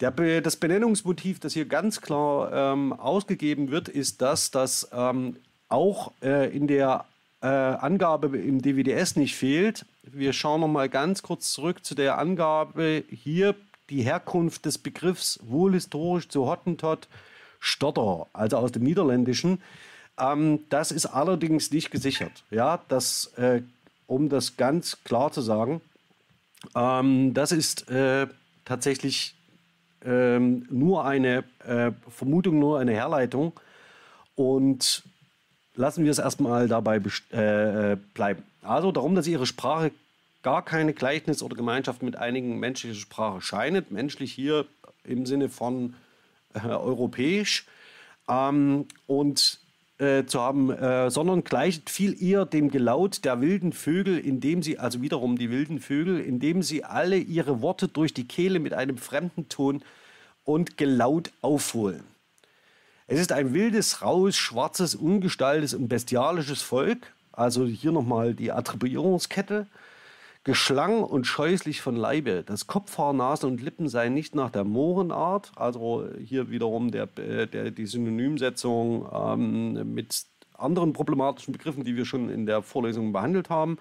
Der, 0.00 0.10
das 0.42 0.56
Benennungsmotiv, 0.56 1.40
das 1.40 1.54
hier 1.54 1.64
ganz 1.64 2.02
klar 2.02 2.52
ähm, 2.52 2.92
ausgegeben 2.92 3.70
wird, 3.70 3.88
ist 3.88 4.20
das, 4.20 4.50
dass 4.50 4.88
ähm, 4.92 5.36
auch 5.68 6.12
äh, 6.22 6.54
in 6.54 6.66
der 6.66 7.06
äh, 7.40 7.46
Angabe 7.46 8.36
im 8.38 8.60
DWDS 8.60 9.16
nicht 9.16 9.36
fehlt. 9.36 9.86
Wir 10.02 10.34
schauen 10.34 10.60
noch 10.60 10.68
mal 10.68 10.88
ganz 10.88 11.22
kurz 11.22 11.52
zurück 11.52 11.84
zu 11.84 11.94
der 11.94 12.18
Angabe 12.18 13.04
hier 13.08 13.54
die 13.90 14.02
Herkunft 14.02 14.64
des 14.64 14.78
Begriffs 14.78 15.38
wohl 15.42 15.72
historisch 15.72 16.28
zu 16.28 16.46
Hottentot 16.46 17.08
Stotter, 17.58 18.26
also 18.32 18.58
aus 18.58 18.72
dem 18.72 18.82
Niederländischen. 18.82 19.62
Ähm, 20.18 20.60
das 20.68 20.92
ist 20.92 21.06
allerdings 21.06 21.70
nicht 21.70 21.90
gesichert. 21.90 22.44
Ja, 22.50 22.80
das, 22.88 23.32
äh, 23.36 23.62
um 24.06 24.28
das 24.28 24.56
ganz 24.56 25.02
klar 25.04 25.32
zu 25.32 25.40
sagen, 25.40 25.80
ähm, 26.74 27.34
das 27.34 27.52
ist 27.52 27.90
äh, 27.90 28.26
tatsächlich 28.64 29.34
ähm, 30.04 30.66
nur 30.70 31.04
eine 31.04 31.44
äh, 31.64 31.92
Vermutung, 32.08 32.58
nur 32.58 32.78
eine 32.78 32.92
Herleitung. 32.92 33.52
Und 34.34 35.02
lassen 35.74 36.04
wir 36.04 36.10
es 36.10 36.18
erstmal 36.18 36.68
dabei 36.68 37.00
äh, 37.30 37.96
bleiben. 38.14 38.42
Also 38.62 38.92
darum, 38.92 39.14
dass 39.14 39.26
ihre 39.26 39.46
Sprache 39.46 39.92
gar 40.46 40.64
keine 40.64 40.94
Gleichnis 40.94 41.42
oder 41.42 41.56
Gemeinschaft 41.56 42.04
mit 42.04 42.14
einigen 42.14 42.60
menschlicher 42.60 42.94
Sprache 42.94 43.40
scheinet. 43.40 43.90
Menschlich 43.90 44.32
hier 44.32 44.66
im 45.02 45.26
Sinne 45.26 45.48
von 45.48 45.96
äh, 46.54 46.68
europäisch. 46.68 47.66
Ähm, 48.28 48.86
und 49.08 49.58
äh, 49.98 50.24
zu 50.26 50.40
haben, 50.40 50.70
äh, 50.70 51.10
sondern 51.10 51.42
gleicht 51.42 51.90
viel 51.90 52.22
eher 52.22 52.46
dem 52.46 52.70
Gelaut 52.70 53.24
der 53.24 53.40
wilden 53.40 53.72
Vögel, 53.72 54.20
indem 54.20 54.62
sie, 54.62 54.78
also 54.78 55.02
wiederum 55.02 55.36
die 55.36 55.50
wilden 55.50 55.80
Vögel, 55.80 56.20
indem 56.20 56.62
sie 56.62 56.84
alle 56.84 57.16
ihre 57.16 57.60
Worte 57.60 57.88
durch 57.88 58.14
die 58.14 58.28
Kehle 58.28 58.60
mit 58.60 58.72
einem 58.72 58.98
fremden 58.98 59.48
Ton 59.48 59.82
und 60.44 60.76
Gelaut 60.76 61.32
aufholen. 61.42 62.04
Es 63.08 63.18
ist 63.18 63.32
ein 63.32 63.52
wildes, 63.52 64.00
raues, 64.00 64.36
schwarzes, 64.36 64.94
ungestaltes 64.94 65.74
und 65.74 65.88
bestialisches 65.88 66.62
Volk. 66.62 67.12
Also 67.32 67.66
hier 67.66 67.90
nochmal 67.90 68.32
die 68.32 68.52
Attribuierungskette. 68.52 69.66
Geschlang 70.46 71.02
und 71.02 71.26
scheußlich 71.26 71.80
von 71.80 71.96
Leibe. 71.96 72.44
Das 72.46 72.68
Kopfhaar, 72.68 73.12
Nase 73.12 73.48
und 73.48 73.60
Lippen 73.60 73.88
seien 73.88 74.14
nicht 74.14 74.36
nach 74.36 74.50
der 74.50 74.62
Mohrenart, 74.62 75.50
also 75.56 76.08
hier 76.24 76.50
wiederum 76.50 76.92
der, 76.92 77.08
äh, 77.18 77.48
der, 77.48 77.72
die 77.72 77.84
Synonymsetzung 77.84 79.08
ähm, 79.12 79.92
mit 79.92 80.26
anderen 80.56 80.92
problematischen 80.92 81.50
Begriffen, 81.50 81.82
die 81.82 81.96
wir 81.96 82.04
schon 82.04 82.30
in 82.30 82.46
der 82.46 82.62
Vorlesung 82.62 83.12
behandelt 83.12 83.50
haben, 83.50 83.78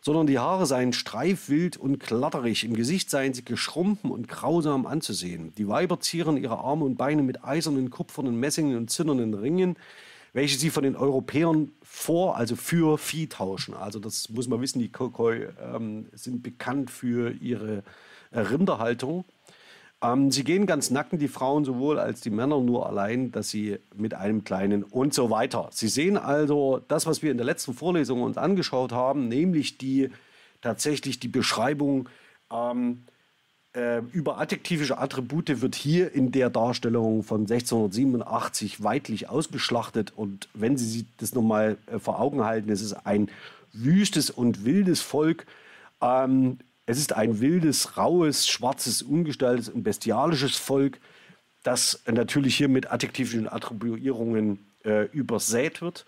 sondern 0.00 0.26
die 0.26 0.38
Haare 0.38 0.64
seien 0.64 0.94
streifwild 0.94 1.76
und 1.76 1.98
klatterig, 1.98 2.64
im 2.64 2.72
Gesicht 2.72 3.10
seien 3.10 3.34
sie 3.34 3.44
geschrumpfen 3.44 4.10
und 4.10 4.26
grausam 4.26 4.86
anzusehen. 4.86 5.52
Die 5.58 5.68
Weiber 5.68 6.00
zieren 6.00 6.38
ihre 6.38 6.56
Arme 6.56 6.86
und 6.86 6.96
Beine 6.96 7.22
mit 7.24 7.44
eisernen, 7.44 7.90
kupfernen, 7.90 8.40
messingen 8.40 8.78
und 8.78 8.90
zinnernen 8.90 9.34
Ringen, 9.34 9.76
welche 10.32 10.58
sie 10.58 10.70
von 10.70 10.82
den 10.82 10.96
Europäern 10.96 11.72
vor, 11.96 12.36
also 12.36 12.56
für 12.56 12.98
Vieh 12.98 13.26
tauschen. 13.26 13.72
Also 13.72 13.98
das 13.98 14.28
muss 14.28 14.48
man 14.48 14.60
wissen, 14.60 14.80
die 14.80 14.92
Khoi 14.92 15.48
ähm, 15.58 16.06
sind 16.12 16.42
bekannt 16.42 16.90
für 16.90 17.32
ihre 17.32 17.82
äh, 18.32 18.40
Rinderhaltung. 18.40 19.24
Ähm, 20.02 20.30
sie 20.30 20.44
gehen 20.44 20.66
ganz 20.66 20.90
nackend, 20.90 21.22
die 21.22 21.28
Frauen 21.28 21.64
sowohl 21.64 21.98
als 21.98 22.20
die 22.20 22.28
Männer, 22.28 22.60
nur 22.60 22.86
allein, 22.86 23.32
dass 23.32 23.48
sie 23.48 23.78
mit 23.94 24.12
einem 24.12 24.44
kleinen 24.44 24.84
und 24.84 25.14
so 25.14 25.30
weiter. 25.30 25.70
Sie 25.72 25.88
sehen 25.88 26.18
also 26.18 26.82
das, 26.86 27.06
was 27.06 27.22
wir 27.22 27.30
in 27.30 27.38
der 27.38 27.46
letzten 27.46 27.72
Vorlesung 27.72 28.22
uns 28.22 28.36
angeschaut 28.36 28.92
haben, 28.92 29.28
nämlich 29.28 29.78
die 29.78 30.10
tatsächlich 30.60 31.18
die 31.18 31.28
Beschreibung 31.28 32.10
ähm, 32.52 33.04
äh, 33.76 33.98
über 34.12 34.38
adjektivische 34.38 34.98
Attribute 34.98 35.60
wird 35.60 35.74
hier 35.74 36.12
in 36.12 36.32
der 36.32 36.48
Darstellung 36.48 37.22
von 37.22 37.42
1687 37.42 38.82
weitlich 38.82 39.28
ausgeschlachtet. 39.28 40.12
Und 40.16 40.48
wenn 40.54 40.76
Sie 40.78 40.86
sich 40.88 41.04
das 41.18 41.34
nochmal 41.34 41.76
äh, 41.86 41.98
vor 41.98 42.18
Augen 42.18 42.44
halten, 42.44 42.70
es 42.70 42.80
ist 42.80 42.94
ein 42.94 43.28
wüstes 43.72 44.30
und 44.30 44.64
wildes 44.64 45.02
Volk. 45.02 45.46
Ähm, 46.00 46.58
es 46.86 46.98
ist 46.98 47.12
ein 47.12 47.40
wildes, 47.40 47.96
raues, 47.98 48.48
schwarzes, 48.48 49.02
ungestaltes 49.02 49.68
und 49.68 49.82
bestialisches 49.82 50.56
Volk, 50.56 50.98
das 51.62 52.02
natürlich 52.10 52.56
hier 52.56 52.68
mit 52.68 52.90
adjektivischen 52.90 53.48
Attribuierungen 53.48 54.64
äh, 54.84 55.06
übersät 55.06 55.82
wird. 55.82 56.06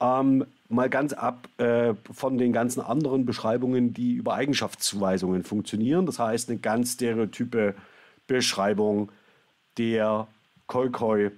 Ähm, 0.00 0.46
mal 0.68 0.88
ganz 0.88 1.12
ab 1.12 1.48
äh, 1.58 1.94
von 2.12 2.38
den 2.38 2.52
ganzen 2.52 2.80
anderen 2.80 3.26
Beschreibungen, 3.26 3.92
die 3.92 4.14
über 4.14 4.34
Eigenschaftszuweisungen 4.34 5.44
funktionieren. 5.44 6.06
Das 6.06 6.18
heißt, 6.18 6.48
eine 6.48 6.58
ganz 6.58 6.94
stereotype 6.94 7.74
Beschreibung 8.26 9.10
der 9.76 10.26
Khoikhoi 10.68 11.30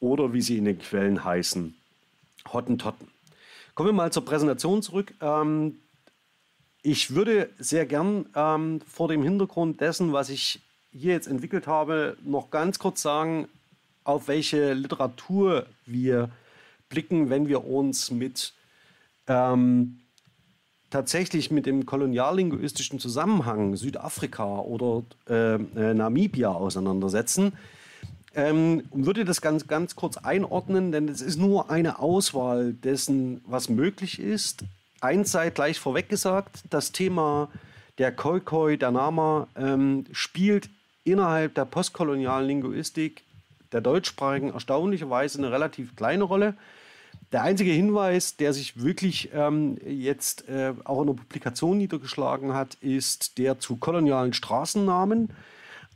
oder 0.00 0.32
wie 0.32 0.40
sie 0.40 0.58
in 0.58 0.64
den 0.64 0.78
Quellen 0.78 1.24
heißen, 1.24 1.74
Hottentotten. 2.52 3.08
Kommen 3.74 3.90
wir 3.90 3.92
mal 3.94 4.12
zur 4.12 4.24
Präsentation 4.24 4.82
zurück. 4.82 5.14
Ähm, 5.20 5.76
ich 6.82 7.14
würde 7.14 7.50
sehr 7.58 7.86
gern 7.86 8.26
ähm, 8.34 8.80
vor 8.86 9.08
dem 9.08 9.22
Hintergrund 9.22 9.80
dessen, 9.80 10.12
was 10.12 10.30
ich 10.30 10.60
hier 10.92 11.12
jetzt 11.12 11.26
entwickelt 11.26 11.66
habe, 11.66 12.16
noch 12.24 12.50
ganz 12.50 12.78
kurz 12.78 13.02
sagen, 13.02 13.48
auf 14.04 14.28
welche 14.28 14.72
Literatur 14.72 15.66
wir 15.84 16.30
blicken, 16.88 17.30
wenn 17.30 17.48
wir 17.48 17.66
uns 17.66 18.10
mit 18.10 18.52
ähm, 19.26 20.00
tatsächlich 20.90 21.50
mit 21.50 21.66
dem 21.66 21.86
koloniallinguistischen 21.86 22.98
Zusammenhang 22.98 23.76
Südafrika 23.76 24.60
oder 24.60 25.02
äh, 25.28 25.54
äh, 25.54 25.94
Namibia 25.94 26.50
auseinandersetzen. 26.50 27.52
Ähm, 28.34 28.84
würde 28.92 29.24
das 29.24 29.40
ganz, 29.40 29.66
ganz 29.66 29.96
kurz 29.96 30.16
einordnen, 30.16 30.92
denn 30.92 31.08
es 31.08 31.20
ist 31.20 31.38
nur 31.38 31.70
eine 31.70 31.98
Auswahl 31.98 32.72
dessen, 32.72 33.40
was 33.46 33.68
möglich 33.68 34.20
ist. 34.20 34.64
Eins 35.00 35.32
sei 35.32 35.50
gleich 35.50 35.78
vorweg 35.78 36.08
gesagt, 36.08 36.62
das 36.70 36.92
Thema 36.92 37.48
der 37.98 38.12
Khoikhoi, 38.12 38.76
der 38.76 38.90
Nama, 38.90 39.48
ähm, 39.56 40.04
spielt 40.12 40.70
innerhalb 41.04 41.54
der 41.54 41.64
postkolonialen 41.64 42.46
Linguistik 42.46 43.24
der 43.72 43.80
deutschsprachigen 43.80 44.52
erstaunlicherweise 44.52 45.38
eine 45.38 45.50
relativ 45.50 45.96
kleine 45.96 46.24
Rolle. 46.24 46.54
Der 47.32 47.42
einzige 47.42 47.70
Hinweis, 47.72 48.36
der 48.36 48.54
sich 48.54 48.82
wirklich 48.82 49.30
ähm, 49.34 49.76
jetzt 49.86 50.48
äh, 50.48 50.72
auch 50.84 51.02
in 51.02 51.08
der 51.08 51.14
Publikation 51.14 51.76
niedergeschlagen 51.76 52.54
hat, 52.54 52.74
ist 52.76 53.36
der 53.36 53.58
zu 53.58 53.76
kolonialen 53.76 54.32
Straßennamen. 54.32 55.30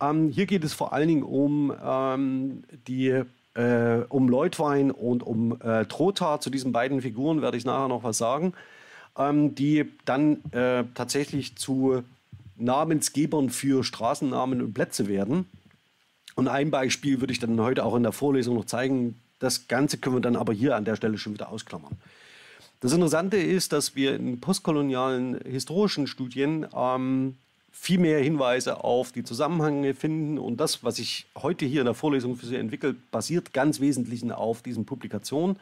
Ähm, 0.01 0.29
hier 0.29 0.45
geht 0.45 0.62
es 0.62 0.75
vor 0.75 0.93
allen 0.93 1.09
Dingen 1.09 1.23
um 1.23 1.73
ähm, 1.83 2.65
die 2.87 3.23
äh, 3.55 4.05
um 4.09 4.29
Leutwein 4.29 4.91
und 4.91 5.23
um 5.23 5.61
äh, 5.61 5.87
Trotha. 5.87 6.41
Zu 6.41 6.51
diesen 6.51 6.73
beiden 6.73 7.01
Figuren 7.01 7.43
werde 7.43 7.57
ich 7.57 7.65
nachher 7.65 7.89
noch 7.89 8.03
was 8.03 8.19
sagen, 8.19 8.53
ähm, 9.17 9.55
die 9.55 9.91
dann 10.05 10.43
äh, 10.53 10.85
tatsächlich 10.95 11.57
zu 11.57 12.03
Namensgebern 12.57 13.51
für 13.51 13.85
Straßennamen 13.85 14.62
und 14.62 14.75
Plätze 14.75 15.09
werden. 15.09 15.47
Und 16.35 16.49
ein 16.49 16.71
Beispiel 16.71 17.21
würde 17.21 17.33
ich 17.33 17.41
dann 17.41 17.61
heute 17.61 17.85
auch 17.85 17.95
in 17.95 18.03
der 18.03 18.12
Vorlesung 18.12 18.57
noch 18.57 18.65
zeigen. 18.65 19.17
Das 19.43 19.67
Ganze 19.67 19.99
können 19.99 20.15
wir 20.15 20.21
dann 20.21 20.37
aber 20.37 20.53
hier 20.53 20.77
an 20.77 20.85
der 20.85 20.95
Stelle 20.95 21.19
schon 21.19 21.35
wieder 21.35 21.49
ausklammern. 21.49 21.97
Das 22.79 22.93
Interessante 22.93 23.39
ist, 23.39 23.73
dass 23.73 23.97
wir 23.97 24.15
in 24.15 24.39
postkolonialen 24.39 25.41
historischen 25.45 26.07
Studien 26.07 26.65
ähm, 26.73 27.35
viel 27.73 27.99
mehr 27.99 28.21
Hinweise 28.21 28.85
auf 28.85 29.11
die 29.11 29.25
Zusammenhänge 29.25 29.95
finden. 29.95 30.39
Und 30.39 30.59
das, 30.59 30.85
was 30.85 31.01
ich 31.01 31.27
heute 31.37 31.67
hier 31.67 31.81
in 31.81 31.87
der 31.87 31.95
Vorlesung 31.95 32.37
für 32.37 32.47
Sie 32.47 32.55
entwickelt, 32.55 33.11
basiert 33.11 33.53
ganz 33.53 33.81
wesentlich 33.81 34.23
auf 34.31 34.63
diesen 34.63 34.87
Publikationen. 34.87 35.57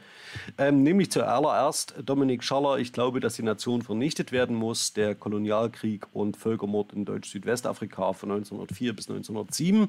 Ähm, 0.59 0.83
nämlich 0.83 1.11
zuallererst 1.11 1.95
Dominik 2.05 2.45
Schaller, 2.45 2.77
ich 2.77 2.93
glaube, 2.93 3.21
dass 3.21 3.37
die 3.37 3.43
Nation 3.43 3.81
vernichtet 3.81 4.31
werden 4.31 4.57
muss, 4.57 4.93
der 4.93 5.15
Kolonialkrieg 5.15 6.07
und 6.13 6.37
Völkermord 6.37 6.93
in 6.93 7.07
Deutsch-Südwestafrika 7.07 8.13
von 8.13 8.33
1904 8.33 8.95
bis 8.95 9.09
1907. 9.09 9.89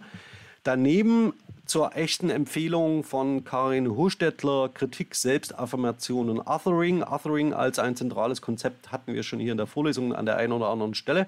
Daneben 0.64 1.34
zur 1.66 1.96
echten 1.96 2.30
Empfehlung 2.30 3.04
von 3.04 3.44
Karin 3.44 3.96
Hochstädtler, 3.96 4.70
Kritik, 4.70 5.16
Selbstaffirmation 5.16 6.30
und 6.30 6.40
Othering. 6.42 7.02
Othering 7.02 7.54
als 7.54 7.80
ein 7.80 7.96
zentrales 7.96 8.42
Konzept 8.42 8.92
hatten 8.92 9.14
wir 9.14 9.24
schon 9.24 9.40
hier 9.40 9.54
in 9.54 9.58
der 9.58 9.68
Vorlesung 9.68 10.14
an 10.14 10.26
der 10.26 10.38
einen 10.38 10.54
oder 10.54 10.68
anderen 10.68 10.94
Stelle 10.94 11.28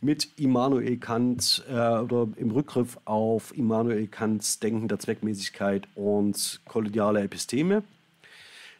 mit 0.00 0.28
Immanuel 0.38 0.96
Kant 0.96 1.64
äh, 1.68 1.74
oder 1.74 2.28
im 2.36 2.50
Rückgriff 2.50 2.98
auf 3.04 3.56
Immanuel 3.56 4.06
Kants 4.08 4.58
Denken 4.58 4.88
der 4.88 4.98
Zweckmäßigkeit 4.98 5.86
und 5.94 6.60
kollegiale 6.66 7.22
Episteme. 7.22 7.82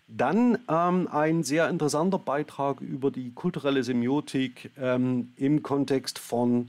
Dann 0.09 0.59
ähm, 0.69 1.09
ein 1.11 1.43
sehr 1.43 1.69
interessanter 1.69 2.19
Beitrag 2.19 2.81
über 2.81 3.11
die 3.11 3.33
kulturelle 3.33 3.83
Semiotik 3.83 4.71
ähm, 4.79 5.33
im 5.37 5.63
Kontext 5.63 6.19
von 6.19 6.69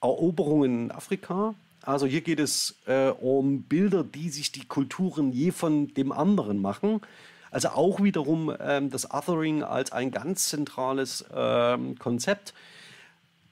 Eroberungen 0.00 0.84
in 0.84 0.90
Afrika, 0.90 1.54
also 1.90 2.06
hier 2.06 2.20
geht 2.20 2.40
es 2.40 2.76
äh, 2.86 3.08
um 3.08 3.62
Bilder, 3.62 4.04
die 4.04 4.30
sich 4.30 4.52
die 4.52 4.64
Kulturen 4.64 5.32
je 5.32 5.50
von 5.50 5.92
dem 5.94 6.12
anderen 6.12 6.60
machen. 6.60 7.00
Also 7.50 7.70
auch 7.70 8.02
wiederum 8.02 8.54
ähm, 8.60 8.90
das 8.90 9.10
Othering 9.10 9.62
als 9.62 9.90
ein 9.92 10.10
ganz 10.10 10.48
zentrales 10.48 11.24
ähm, 11.34 11.98
Konzept. 11.98 12.54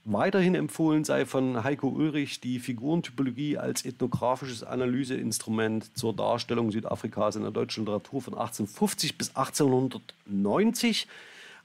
Weiterhin 0.05 0.55
empfohlen 0.55 1.05
sei 1.05 1.27
von 1.27 1.64
Heiko 1.64 1.88
Ulrich 1.88 2.40
die 2.40 2.61
Figurentypologie 2.61 3.59
als 3.59 3.85
ethnografisches 3.85 4.62
Analyseinstrument 4.62 5.96
zur 5.98 6.14
Darstellung 6.14 6.70
Südafrikas 6.70 7.37
in 7.37 7.42
der 7.42 7.51
deutschen 7.51 7.85
Literatur 7.85 8.22
von 8.22 8.35
1850 8.35 9.18
bis 9.18 9.37
1890. 9.37 11.09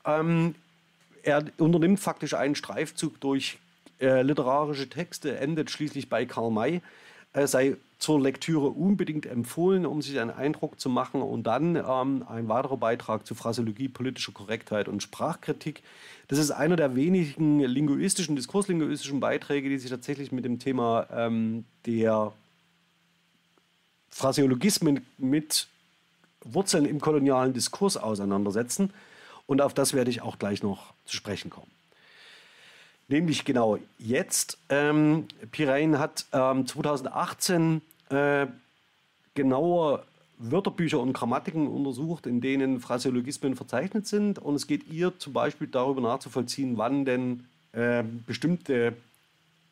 Ähm, 0.06 0.56
er 1.22 1.46
unternimmt 1.58 2.02
faktisch 2.02 2.34
einen 2.34 2.56
Streifzug 2.56 3.22
durch 3.22 3.60
äh, 4.00 4.22
literarische 4.22 4.90
Texte 4.90 5.38
endet 5.38 5.72
schließlich 5.72 6.10
bei 6.10 6.26
Karl 6.26 6.52
May, 6.52 6.82
äh, 7.34 7.48
sei 7.48 7.78
zur 7.98 8.20
Lektüre 8.20 8.68
unbedingt 8.68 9.26
empfohlen, 9.26 9.86
um 9.86 10.02
sich 10.02 10.20
einen 10.20 10.32
Eindruck 10.32 10.80
zu 10.80 10.90
machen. 10.90 11.22
Und 11.22 11.44
dann 11.44 11.76
ähm, 11.76 12.26
ein 12.28 12.50
weiterer 12.50 12.78
Beitrag 12.78 13.26
zu 13.26 13.34
Phraseologie, 13.34 13.88
politischer 13.88 14.34
Korrektheit 14.34 14.88
und 14.88 15.02
Sprachkritik. 15.02 15.84
Das 16.28 16.38
ist 16.38 16.52
einer 16.52 16.76
der 16.76 16.96
wenigen 16.96 17.60
linguistischen, 17.60 18.36
diskurslinguistischen 18.36 19.20
Beiträge, 19.20 19.70
die 19.70 19.78
sich 19.78 19.90
tatsächlich 19.90 20.32
mit 20.32 20.44
dem 20.44 20.60
Thema 20.60 21.08
ähm, 21.12 21.66
der 21.86 22.34
Phraseologismen 24.10 25.06
mit 25.18 25.68
Wurzeln 26.44 26.86
im 26.86 27.00
kolonialen 27.00 27.54
Diskurs 27.54 27.98
auseinandersetzen. 27.98 28.92
Und 29.48 29.62
auf 29.62 29.74
das 29.74 29.94
werde 29.94 30.12
ich 30.12 30.22
auch 30.22 30.40
gleich 30.40 30.62
noch 30.62 30.94
zu 31.06 31.16
sprechen 31.16 31.50
kommen. 31.50 31.72
Nämlich 33.08 33.46
genau 33.46 33.78
jetzt. 34.00 34.58
Ähm, 34.70 35.28
Pirein 35.52 36.00
hat 36.00 36.26
ähm, 36.32 36.66
2018 36.66 37.82
äh, 38.10 38.48
genauer 39.34 40.04
Wörterbücher 40.38 41.00
und 41.00 41.14
Grammatiken 41.14 41.68
untersucht, 41.68 42.26
in 42.26 42.42
denen 42.42 42.80
Phraseologismen 42.80 43.56
verzeichnet 43.56 44.08
sind. 44.08 44.40
Und 44.40 44.56
es 44.56 44.68
geht 44.68 44.88
ihr 44.92 45.18
zum 45.20 45.34
Beispiel 45.34 45.68
darüber 45.68 46.02
nachzuvollziehen, 46.02 46.78
wann 46.78 47.06
denn 47.06 47.46
äh, 47.74 48.04
bestimmte 48.26 48.94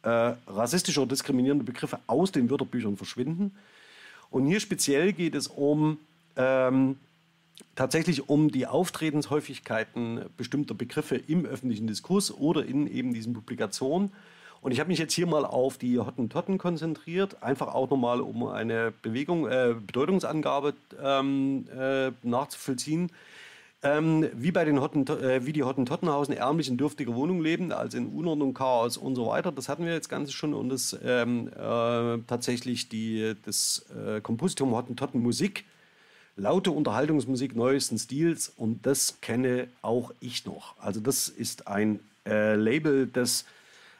äh, 0.04 0.10
rassistische 0.48 1.02
oder 1.02 1.10
diskriminierende 1.10 1.64
Begriffe 1.64 2.00
aus 2.08 2.32
den 2.32 2.50
Wörterbüchern 2.50 2.98
verschwinden. 2.98 3.56
Und 4.30 4.46
hier 4.48 4.60
speziell 4.60 5.14
geht 5.14 5.36
es 5.36 5.48
um 5.48 5.98
ähm, 6.36 6.98
tatsächlich 7.76 8.30
um 8.30 8.52
die 8.52 8.68
Auftretenshäufigkeiten 8.68 10.26
bestimmter 10.38 10.74
Begriffe 10.74 11.16
im 11.16 11.46
öffentlichen 11.46 11.88
Diskurs 11.88 12.32
oder 12.34 12.66
in 12.66 12.88
eben 12.88 13.14
diesen 13.14 13.34
Publikationen. 13.34 14.12
Und 14.62 14.72
ich 14.72 14.80
habe 14.80 14.90
mich 14.90 15.00
jetzt 15.00 15.14
hier 15.14 15.26
mal 15.26 15.44
auf 15.44 15.78
die 15.78 15.98
Hottentotten 15.98 16.60
konzentriert, 16.60 17.42
einfach 17.42 17.74
auch 17.74 17.90
nochmal, 17.90 18.22
um 18.22 18.46
eine 18.46 18.94
Bewegung, 19.02 19.48
äh, 19.48 19.74
Bedeutungsangabe 19.86 20.76
ähm, 21.04 21.66
äh, 21.76 22.12
nachzuvollziehen. 22.22 23.12
Ähm, 23.84 24.30
wie 24.36 24.52
bei 24.52 24.64
den 24.64 24.80
Hotten, 24.80 25.08
äh, 25.08 25.44
wie 25.44 25.54
die 25.54 25.64
Hottentottenhausen 25.64 26.36
ärmlich 26.38 26.70
in 26.70 26.78
dürftiger 26.78 27.16
Wohnung 27.16 27.42
leben, 27.42 27.72
also 27.72 27.98
in 27.98 28.10
Unordnung, 28.10 28.54
Chaos 28.54 28.96
und 28.96 29.16
so 29.16 29.26
weiter. 29.26 29.52
Das 29.52 29.70
hatten 29.70 29.86
wir 29.86 29.94
jetzt 29.94 30.08
Ganze 30.08 30.32
schon 30.32 30.54
und 30.54 30.70
das 30.70 30.96
ähm, 31.04 31.48
äh, 31.48 32.20
tatsächlich 32.28 32.90
die, 32.90 33.34
das 33.44 33.88
äh, 34.06 34.22
Kompositum 34.22 34.76
Hottentotten 34.76 35.20
Musik 35.20 35.66
laute 36.42 36.72
Unterhaltungsmusik 36.72 37.56
neuesten 37.56 38.00
Stils 38.00 38.52
und 38.58 38.86
das 38.86 39.22
kenne 39.22 39.68
auch 39.84 40.12
ich 40.20 40.46
noch. 40.46 40.76
Also 40.80 41.00
das 41.00 41.30
ist 41.30 41.68
ein 41.68 42.00
äh, 42.26 42.56
Label, 42.56 43.06
das 43.06 43.46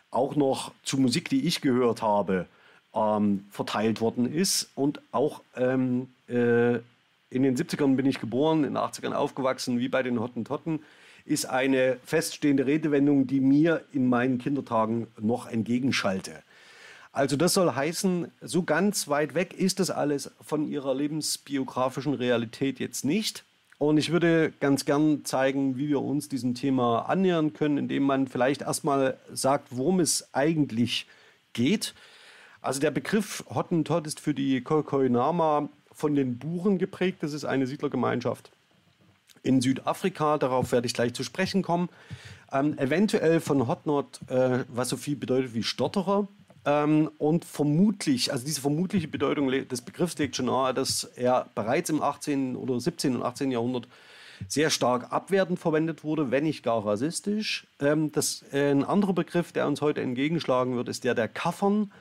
auch 0.10 0.36
noch 0.36 0.72
zu 0.84 0.98
Musik, 0.98 1.30
die 1.30 1.46
ich 1.46 1.62
gehört 1.62 2.02
habe, 2.02 2.48
ähm, 2.96 3.46
verteilt 3.52 4.02
worden 4.02 4.32
ist 4.32 4.70
und 4.74 5.02
auch 5.12 5.42
ähm, 5.56 6.10
äh, 6.28 6.78
in 7.30 7.44
den 7.44 7.56
70ern 7.56 7.96
bin 7.96 8.08
ich 8.08 8.20
geboren, 8.20 8.64
in 8.64 8.74
den 8.74 8.78
80ern 8.78 9.14
aufgewachsen, 9.14 9.80
wie 9.80 9.88
bei 9.88 10.02
den 10.02 10.20
Hottentotten, 10.20 10.80
ist 11.26 11.46
eine 11.46 11.98
feststehende 12.04 12.66
Redewendung, 12.66 13.28
die 13.28 13.40
mir 13.40 13.84
in 13.94 14.10
meinen 14.10 14.40
Kindertagen 14.40 15.08
noch 15.20 15.48
entgegenschalte. 15.48 16.42
Also 17.12 17.36
das 17.36 17.54
soll 17.54 17.76
heißen, 17.76 18.32
so 18.42 18.64
ganz 18.64 19.08
weit 19.08 19.34
weg 19.34 19.54
ist 19.54 19.80
das 19.80 19.90
alles 19.90 20.32
von 20.42 20.68
ihrer 20.68 20.96
lebensbiografischen 20.96 22.14
Realität 22.14 22.80
jetzt 22.80 23.04
nicht. 23.04 23.44
Und 23.78 23.98
ich 23.98 24.12
würde 24.12 24.54
ganz 24.60 24.86
gern 24.86 25.26
zeigen, 25.26 25.76
wie 25.76 25.90
wir 25.90 26.02
uns 26.02 26.30
diesem 26.30 26.54
Thema 26.54 27.10
annähern 27.10 27.54
können, 27.54 27.78
indem 27.80 28.04
man 28.04 28.28
vielleicht 28.28 28.62
erstmal 28.62 29.18
sagt, 29.34 29.70
worum 29.72 30.00
es 30.00 30.34
eigentlich 30.34 31.08
geht. 31.54 31.96
Also 32.62 32.80
der 32.80 32.92
Begriff 32.92 33.44
Hottentot 33.54 34.06
ist 34.06 34.20
für 34.20 34.36
die 34.36 34.62
Koikoinama 34.62 35.68
von 35.92 36.16
den 36.16 36.38
Buren 36.38 36.78
geprägt. 36.78 37.24
Das 37.24 37.34
ist 37.34 37.44
eine 37.44 37.66
Siedlergemeinschaft 37.68 38.52
in 39.44 39.62
Südafrika. 39.62 40.38
Darauf 40.38 40.72
werde 40.72 40.86
ich 40.86 40.94
gleich 40.94 41.14
zu 41.14 41.24
sprechen 41.24 41.64
kommen. 41.64 41.90
Ähm, 42.52 42.78
eventuell 42.78 43.40
von 43.40 43.68
Hotnot, 43.68 44.20
äh, 44.28 44.64
was 44.68 44.90
so 44.90 44.98
viel 44.98 45.16
bedeutet 45.16 45.54
wie 45.54 45.64
Stotterer. 45.64 46.28
Ähm, 46.66 47.10
und 47.18 47.46
vermutlich, 47.46 48.32
also 48.32 48.46
diese 48.46 48.62
vermutliche 48.62 49.08
Bedeutung 49.08 49.50
des 49.50 49.82
Begriffs 49.82 50.18
legt 50.18 50.36
schon 50.36 50.46
nahe, 50.46 50.74
dass 50.74 51.04
er 51.04 51.48
bereits 51.56 51.90
im 51.90 52.02
18. 52.02 52.56
oder 52.56 52.80
17. 52.80 53.16
und 53.16 53.24
18. 53.24 53.52
Jahrhundert 53.52 53.88
sehr 54.48 54.70
stark 54.70 55.12
abwertend 55.12 55.60
verwendet 55.60 56.04
wurde, 56.04 56.32
wenn 56.32 56.44
nicht 56.44 56.64
gar 56.64 56.86
rassistisch. 56.86 57.68
Ähm, 57.80 58.12
das, 58.12 58.44
äh, 58.52 58.72
ein 58.72 58.84
anderer 58.84 59.14
Begriff, 59.14 59.52
der 59.52 59.68
uns 59.68 59.82
heute 59.82 60.02
entgegenschlagen 60.02 60.76
wird, 60.76 60.90
ist 60.90 61.04
der 61.04 61.16
der 61.16 61.28
Kaffern. 61.28 61.92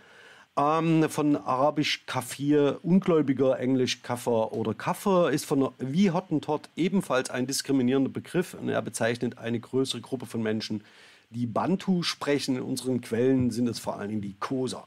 Ähm, 0.57 1.09
von 1.09 1.37
Arabisch 1.37 2.05
Kafir, 2.07 2.81
Ungläubiger, 2.83 3.59
Englisch 3.59 4.03
Kaffer 4.03 4.53
oder 4.53 4.75
Kaffer 4.75 5.31
ist 5.31 5.47
von 5.47 5.71
wie 5.79 6.11
Hottentot 6.11 6.69
ebenfalls 6.77 7.31
ein 7.31 7.47
diskriminierender 7.47 8.11
Begriff 8.11 8.55
und 8.55 8.69
er 8.69 8.83
bezeichnet 8.83 9.39
eine 9.39 9.61
größere 9.61 10.01
Gruppe 10.01 10.27
von 10.27 10.43
Menschen, 10.43 10.83
die 11.31 11.47
Bantu 11.47 12.03
sprechen. 12.03 12.57
In 12.57 12.63
unseren 12.63 13.01
Quellen 13.01 13.51
sind 13.51 13.69
es 13.69 13.79
vor 13.79 13.97
allen 13.99 14.11
Dingen 14.11 14.23
die 14.23 14.37
Kosa. 14.39 14.85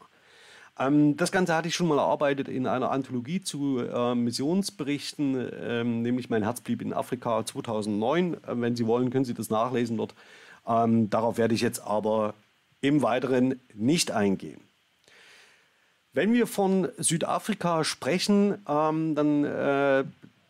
Ähm, 0.77 1.17
das 1.17 1.31
Ganze 1.31 1.55
hatte 1.55 1.67
ich 1.67 1.75
schon 1.75 1.87
mal 1.87 1.97
erarbeitet 1.97 2.47
in 2.47 2.67
einer 2.67 2.91
Anthologie 2.91 3.41
zu 3.41 3.79
äh, 3.79 4.15
Missionsberichten, 4.15 5.49
ähm, 5.61 6.01
nämlich 6.01 6.29
Mein 6.29 6.43
Herz 6.43 6.61
blieb 6.61 6.81
in 6.81 6.93
Afrika 6.93 7.45
2009. 7.45 8.33
Äh, 8.33 8.37
wenn 8.45 8.75
Sie 8.75 8.87
wollen, 8.87 9.09
können 9.09 9.25
Sie 9.25 9.33
das 9.33 9.49
nachlesen 9.49 9.97
dort. 9.97 10.13
Ähm, 10.67 11.09
darauf 11.09 11.37
werde 11.37 11.55
ich 11.55 11.61
jetzt 11.61 11.79
aber 11.79 12.33
im 12.81 13.01
Weiteren 13.01 13.59
nicht 13.73 14.11
eingehen. 14.11 14.61
Wenn 16.11 16.33
wir 16.33 16.45
von 16.45 16.89
Südafrika 16.97 17.83
sprechen, 17.83 18.59
ähm, 18.67 19.15
dann 19.15 19.43
äh, 19.45 20.03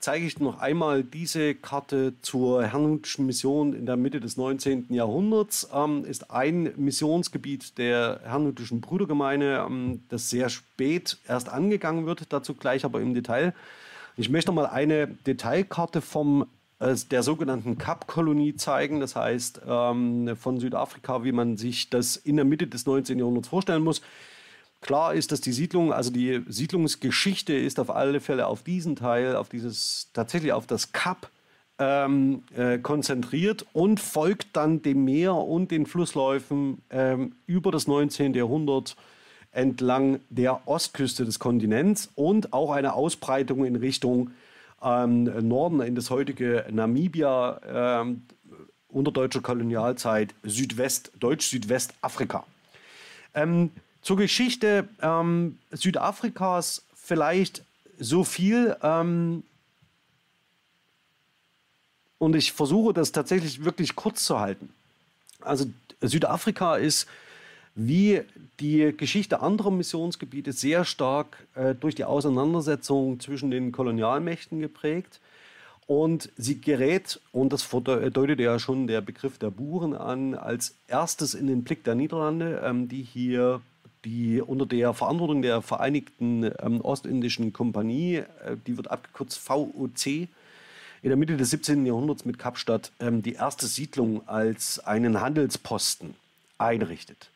zeige 0.04 0.26
ich 0.26 0.38
noch 0.39 0.60
einmal 0.60 1.02
diese 1.02 1.56
Karte 1.56 2.13
zur 2.22 2.66
Herrnhutschen 2.66 3.26
Mission 3.26 3.74
in 3.74 3.86
der 3.86 3.96
Mitte 3.96 4.20
des 4.20 4.36
19. 4.36 4.88
Jahrhunderts. 4.89 5.70
Ähm, 5.74 6.04
ist 6.04 6.30
ein 6.30 6.74
Missionsgebiet 6.76 7.78
der 7.78 8.20
Herrnhutischen 8.26 8.82
Brüdergemeine, 8.82 9.66
ähm, 9.66 10.04
das 10.10 10.30
sehr 10.30 10.50
spät 10.50 11.18
erst 11.26 11.48
angegangen 11.48 12.06
wird, 12.06 12.34
dazu 12.34 12.54
gleich 12.54 12.84
aber 12.84 13.00
im 13.00 13.13
Detail. 13.13 13.54
Ich 14.18 14.28
möchte 14.30 14.52
noch 14.52 14.56
mal 14.56 14.66
eine 14.66 15.08
Detailkarte 15.08 16.02
vom 16.02 16.48
äh, 16.80 16.96
der 17.10 17.24
sogenannten 17.24 17.78
Kap-Kolonie 17.78 18.58
zeigen, 18.58 19.00
das 19.00 19.16
heißt 19.16 19.62
ähm, 19.66 20.36
von 20.36 20.60
Südafrika, 20.60 21.24
wie 21.24 21.32
man 21.32 21.56
sich 21.56 21.89
das 21.89 22.18
in 22.18 22.36
der 22.36 22.46
Mitte 22.46 22.68
des 22.68 22.86
19. 22.86 23.20
Jahrhunderts 23.20 23.48
vorstellen 23.48 23.84
muss. 23.84 24.02
Klar 24.84 25.13
ist, 25.13 25.32
dass 25.32 25.39
die 25.39 25.54
Siedlung, 25.54 25.93
also 25.93 26.12
die 26.12 26.41
Siedlungsgeschichte 26.50 27.54
ist 27.54 27.80
auf 27.80 27.89
alle 27.89 28.19
Fälle 28.19 28.48
auf 28.48 28.63
diesen 28.63 28.98
Teil, 28.98 29.38
auf 29.38 29.48
dieses, 29.48 30.10
tatsächlich 30.12 30.52
auf 30.52 30.67
das 30.67 30.91
Kap 30.91 31.30
ähm, 31.80 32.43
äh, 32.54 32.80
konzentriert 32.80 33.65
und 33.72 34.02
folgt 34.02 34.48
dann 34.52 34.82
dem 34.82 35.06
Meer 35.06 35.36
und 35.36 35.72
den 35.72 35.86
Flussläufen 35.86 36.82
ähm, 36.89 37.32
über 37.48 37.72
das 37.72 37.88
19. 37.88 38.34
Jahrhundert 38.34 38.98
entlang 39.54 40.19
der 40.30 40.67
Ostküste 40.67 41.24
des 41.24 41.39
Kontinents 41.39 42.10
und 42.15 42.52
auch 42.52 42.72
eine 42.72 42.93
Ausbreitung 42.93 43.63
in 43.63 43.78
Richtung 43.78 44.32
ähm, 44.84 45.48
Norden 45.48 45.80
in 45.80 45.96
das 45.96 46.10
heutige 46.10 46.65
Namibia 46.69 48.02
ähm, 48.02 48.24
unter 48.89 49.13
deutscher 49.13 49.39
Kolonialzeit 49.39 50.36
Südwest, 50.43 51.13
Deutsch-Südwestafrika. 51.22 52.43
Ähm, 53.34 53.72
zur 54.04 54.18
Geschichte 54.18 54.88
ähm, 55.02 55.58
Südafrikas 55.72 56.84
vielleicht 56.94 57.63
so 57.98 58.24
viel. 58.24 58.76
Ähm, 58.84 59.44
und 62.20 62.36
ich 62.36 62.52
versuche 62.54 62.94
das 62.94 63.12
tatsächlich 63.12 63.66
wirklich 63.66 63.96
kurz 63.96 64.24
zu 64.26 64.39
halten. 64.39 64.70
Also 65.42 65.66
Südafrika 66.02 66.76
ist 66.76 67.08
wie 67.76 68.22
die 68.60 68.96
Geschichte 68.96 69.42
anderer 69.42 69.72
Missionsgebiete 69.72 70.52
sehr 70.52 70.86
stark 70.86 71.48
äh, 71.56 71.74
durch 71.74 71.96
die 71.96 72.06
Auseinandersetzung 72.06 73.20
zwischen 73.20 73.52
den 73.52 73.72
Kolonialmächten 73.72 74.60
geprägt. 74.60 75.20
Und 75.86 76.32
sie 76.38 76.62
gerät, 76.62 77.20
und 77.34 77.52
das 77.52 77.68
deutet 77.70 78.39
ja 78.39 78.58
schon 78.58 78.88
der 78.88 79.02
Begriff 79.02 79.38
der 79.38 79.50
Buren 79.50 79.94
an, 79.94 80.34
als 80.34 80.76
erstes 80.88 81.34
in 81.34 81.48
den 81.48 81.63
Blick 81.63 81.84
der 81.84 81.96
Niederlande, 81.96 82.62
ähm, 82.63 82.88
die 82.88 83.02
hier 83.02 83.62
die 84.06 84.42
unter 84.42 84.66
der 84.66 84.94
Verantwortung 84.94 85.42
der 85.42 85.62
Vereinigten 85.62 86.52
ähm, 86.60 86.82
Ostindischen 86.82 87.54
Kompanie, 87.54 88.18
äh, 88.18 88.58
die 88.68 88.78
wird 88.78 88.92
abgekürzt 88.92 89.39
VOC, 89.39 90.08
in 90.08 91.10
der 91.10 91.18
Mitte 91.18 91.36
des 91.36 91.50
17. 91.50 91.86
Jahrhunderts 91.86 92.26
mit 92.26 92.39
Kapstadt 92.39 92.92
ähm, 93.00 93.22
die 93.22 93.34
erste 93.34 93.68
Siedlung 93.68 94.28
als 94.28 94.80
einen 94.80 95.20
Handelsposten 95.20 96.16
einrichtet. 96.58 97.30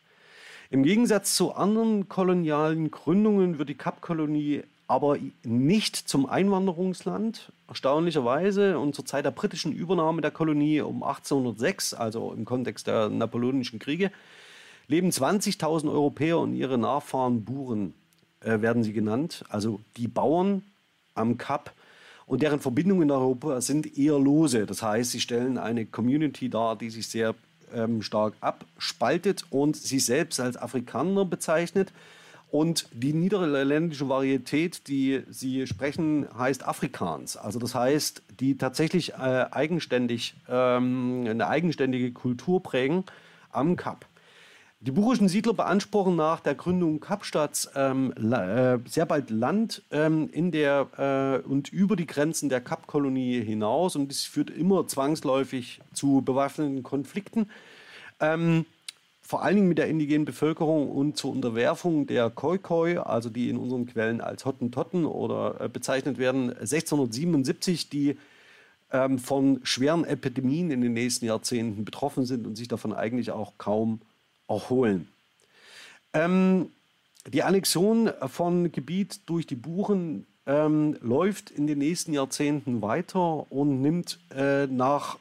Im 0.70 0.84
Gegensatz 0.84 1.36
zu 1.36 1.54
anderen 1.54 2.10
kolonialen 2.10 2.92
Gründungen 2.92 3.58
wird 3.58 3.70
die 3.70 3.76
Kapkolonie 3.76 4.64
aber 4.88 5.18
nicht 5.44 5.96
zum 5.96 6.26
Einwanderungsland, 6.26 7.52
erstaunlicherweise. 7.68 8.80
Und 8.80 8.96
zur 8.96 9.06
Zeit 9.06 9.26
der 9.26 9.32
britischen 9.32 9.74
Übernahme 9.74 10.22
der 10.22 10.32
Kolonie 10.32 10.82
um 10.82 11.04
1806, 11.04 11.94
also 11.94 12.32
im 12.32 12.46
Kontext 12.46 12.88
der 12.88 13.10
Napoleonischen 13.10 13.80
Kriege, 13.80 14.12
leben 14.88 15.10
20.000 15.10 15.92
Europäer 15.92 16.40
und 16.40 16.54
ihre 16.54 16.78
Nachfahren 16.78 17.44
Buren, 17.44 17.94
äh, 18.42 18.62
werden 18.62 18.84
sie 18.84 18.94
genannt. 18.94 19.44
Also 19.50 19.80
die 19.98 20.08
Bauern 20.08 20.64
am 21.16 21.38
Kap 21.38 21.74
und 22.26 22.42
deren 22.42 22.60
Verbindungen 22.60 23.04
in 23.04 23.12
Europa 23.12 23.62
sind 23.62 23.98
eher 23.98 24.20
lose. 24.20 24.66
Das 24.66 24.84
heißt, 24.84 25.12
sie 25.12 25.22
stellen 25.22 25.58
eine 25.58 25.86
Community 25.86 26.50
dar, 26.50 26.76
die 26.76 26.90
sich 26.90 27.08
sehr 27.08 27.36
ähm, 27.74 28.02
stark 28.02 28.34
abspaltet 28.42 29.46
und 29.50 29.76
sich 29.76 30.06
selbst 30.06 30.40
als 30.40 30.58
Afrikaner 30.58 31.26
bezeichnet. 31.26 31.92
Und 32.50 32.88
die 32.94 33.12
niederländische 33.12 34.08
Varietät, 34.08 34.88
die 34.88 35.24
sie 35.30 35.68
sprechen, 35.68 36.28
heißt 36.38 36.66
Afrikaans. 36.66 37.36
Also 37.36 37.60
das 37.60 37.76
heißt, 37.76 38.22
die 38.40 38.58
tatsächlich 38.58 39.14
äh, 39.14 39.46
eigenständig 39.52 40.36
ähm, 40.50 41.26
eine 41.28 41.48
eigenständige 41.48 42.12
Kultur 42.14 42.64
prägen 42.64 43.04
am 43.52 43.76
Kap. 43.76 44.06
Die 44.80 44.92
burischen 44.92 45.28
Siedler 45.28 45.54
beanspruchen 45.54 46.16
nach 46.16 46.40
der 46.40 46.54
Gründung 46.54 47.00
Kapstadts 47.00 47.72
ähm, 47.76 48.14
äh, 48.14 48.78
sehr 48.88 49.08
bald 49.08 49.32
Land 49.32 49.82
ähm, 49.90 50.30
in 50.32 50.52
der 50.52 51.42
äh, 51.44 51.48
und 51.48 51.74
über 51.74 51.96
die 51.96 52.06
Grenzen 52.06 52.48
der 52.48 52.62
Kapkolonie 52.62 53.42
hinaus 53.42 53.96
und 53.96 54.10
dies 54.10 54.26
führt 54.26 54.52
immer 54.52 54.88
zwangsläufig 54.88 55.82
zu 55.94 56.22
bewaffneten 56.22 56.84
Konflikten. 56.84 57.50
Ähm, 58.20 58.68
vor 59.20 59.42
allen 59.42 59.56
Dingen 59.56 59.68
mit 59.68 59.80
der 59.80 59.88
indigenen 59.88 60.26
Bevölkerung 60.26 60.92
und 60.92 61.18
zur 61.18 61.32
Unterwerfung 61.32 62.06
der 62.06 62.30
Khoikhoi, 62.30 62.98
also 62.98 63.30
die 63.32 63.50
in 63.50 63.58
unseren 63.58 63.88
Quellen 63.88 64.22
als 64.22 64.46
Hottentotten 64.46 65.06
oder 65.06 65.60
äh, 65.60 65.70
bezeichnet 65.70 66.20
werden, 66.20 66.52
1677, 66.52 67.90
die 67.90 68.16
ähm, 68.92 69.18
von 69.18 69.60
schweren 69.64 70.06
Epidemien 70.06 70.70
in 70.70 70.82
den 70.82 70.94
nächsten 70.94 71.26
Jahrzehnten 71.26 71.84
betroffen 71.84 72.26
sind 72.26 72.46
und 72.46 72.56
sich 72.56 72.68
davon 72.68 72.94
eigentlich 72.94 73.32
auch 73.32 73.54
kaum 73.58 74.02
erholen. 74.48 75.08
Ähm, 76.14 76.72
die 77.28 77.44
Annexion 77.44 78.12
von 78.28 78.72
Gebiet 78.72 79.20
durch 79.26 79.46
die 79.46 79.56
Buren 79.56 80.26
ähm, 80.46 80.98
läuft 81.02 81.52
in 81.52 81.68
den 81.68 81.80
nächsten 81.80 82.14
Jahrzehnten 82.14 82.82
weiter 82.82 83.52
und 83.52 83.82
nimmt 83.82 84.20
äh, 84.32 84.66
nach 84.68 85.18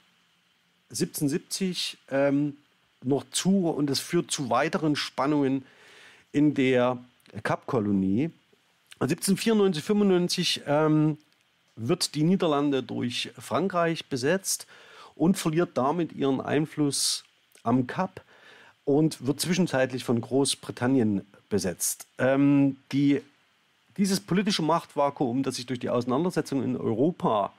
1770 0.91 1.99
ähm, 2.11 2.57
noch 3.03 3.25
zu 3.31 3.69
und 3.69 3.91
es 3.91 3.99
führt 3.99 4.31
zu 4.31 4.51
weiteren 4.51 4.95
Spannungen 4.95 5.65
in 6.33 6.55
der 6.55 6.99
Kapkolonie. 7.43 8.31
1794, 9.01 9.83
95 9.85 10.63
ähm, 10.67 11.19
wird 11.75 12.15
die 12.15 12.23
Niederlande 12.23 12.83
durch 12.83 13.31
Frankreich 13.39 14.07
besetzt 14.07 14.67
und 15.15 15.37
verliert 15.37 15.71
damit 15.75 16.13
ihren 16.13 16.41
Einfluss 16.41 17.25
am 17.63 17.87
Kap 17.87 18.23
und 18.87 19.27
wird 19.27 19.41
zwischenzeitlich 19.41 20.05
von 20.05 20.19
Großbritannien 20.21 21.27
besetzt. 21.51 22.07
Ähm, 22.19 22.77
die, 22.93 23.21
dieses 23.99 24.21
politische 24.21 24.63
Machtvakuum, 24.63 25.43
das 25.43 25.57
sich 25.57 25.67
durch 25.67 25.81
die 25.81 25.91
Auseinandersetzung 25.91 26.63
in 26.63 26.77
Europa 26.77 27.53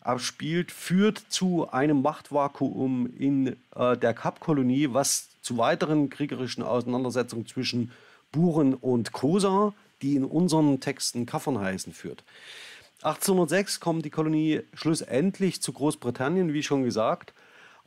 abspielt, 0.00 0.70
führt 0.70 1.22
zu 1.28 1.68
einem 1.70 2.00
Machtvakuum 2.00 3.10
in 3.18 3.56
äh, 3.74 3.96
der 3.96 4.14
Kapkolonie, 4.14 4.88
was 4.92 5.28
zu 5.42 5.58
weiteren 5.58 6.10
kriegerischen 6.10 6.62
Auseinandersetzungen 6.62 7.46
zwischen 7.46 7.90
Buren 8.30 8.74
und 8.74 9.12
Kosa, 9.12 9.74
die 10.00 10.14
in 10.14 10.24
unseren 10.24 10.78
Texten 10.78 11.26
Kaffern 11.26 11.58
heißen, 11.58 11.92
führt. 11.92 12.22
1806 13.02 13.80
kommt 13.80 14.04
die 14.04 14.10
Kolonie 14.10 14.60
schlussendlich 14.74 15.60
zu 15.60 15.72
Großbritannien, 15.72 16.52
wie 16.52 16.62
schon 16.62 16.84
gesagt, 16.84 17.32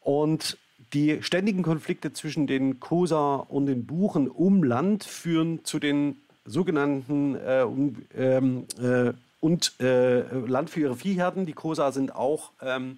und 0.01 0.57
die 0.93 1.21
ständigen 1.23 1.63
Konflikte 1.63 2.13
zwischen 2.13 2.47
den 2.47 2.79
Kosa 2.79 3.35
und 3.35 3.65
den 3.67 3.85
Buchen 3.85 4.27
um 4.27 4.63
Land 4.63 5.03
führen 5.03 5.63
zu 5.63 5.79
den 5.79 6.17
sogenannten 6.45 7.35
äh, 7.35 7.61
um, 7.61 7.97
ähm, 8.15 8.65
äh, 8.81 9.13
und 9.39 9.79
äh, 9.79 10.21
Land 10.21 10.69
für 10.69 10.81
ihre 10.81 10.95
Viehherden. 10.95 11.45
Die 11.45 11.53
Kosa 11.53 11.91
sind 11.91 12.15
auch 12.15 12.51
ähm, 12.61 12.97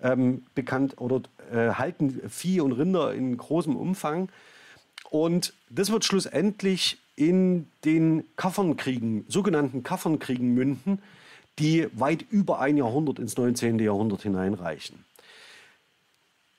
ähm, 0.00 0.44
bekannt 0.54 1.00
oder 1.00 1.22
äh, 1.52 1.74
halten 1.74 2.28
Vieh 2.28 2.60
und 2.60 2.72
Rinder 2.72 3.14
in 3.14 3.36
großem 3.36 3.76
Umfang. 3.76 4.30
Und 5.10 5.54
das 5.70 5.90
wird 5.90 6.04
schlussendlich 6.04 6.98
in 7.16 7.68
den 7.84 8.24
Kaffernkriegen, 8.36 9.24
sogenannten 9.28 9.82
Kaffernkriegen 9.82 10.52
münden, 10.52 11.00
die 11.58 11.88
weit 11.92 12.24
über 12.30 12.60
ein 12.60 12.76
Jahrhundert 12.76 13.18
ins 13.18 13.36
19. 13.36 13.78
Jahrhundert 13.78 14.22
hineinreichen. 14.22 15.04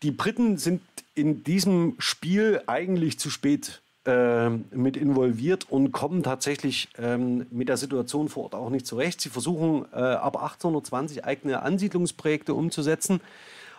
Die 0.03 0.11
Briten 0.11 0.57
sind 0.57 0.81
in 1.13 1.43
diesem 1.43 1.95
Spiel 1.99 2.61
eigentlich 2.67 3.17
zu 3.17 3.29
spät 3.29 3.81
äh, 4.05 4.49
mit 4.49 4.97
involviert 4.97 5.65
und 5.71 5.91
kommen 5.91 6.21
tatsächlich 6.21 6.89
ähm, 6.97 7.47
mit 7.49 7.69
der 7.69 7.77
Situation 7.77 8.29
vor 8.29 8.43
Ort 8.43 8.55
auch 8.55 8.69
nicht 8.69 8.85
zurecht. 8.85 9.19
Sie 9.21 9.29
versuchen 9.29 9.85
äh, 9.93 9.95
ab 9.95 10.35
1820 10.35 11.25
eigene 11.25 11.63
Ansiedlungsprojekte 11.63 12.53
umzusetzen. 12.53 13.21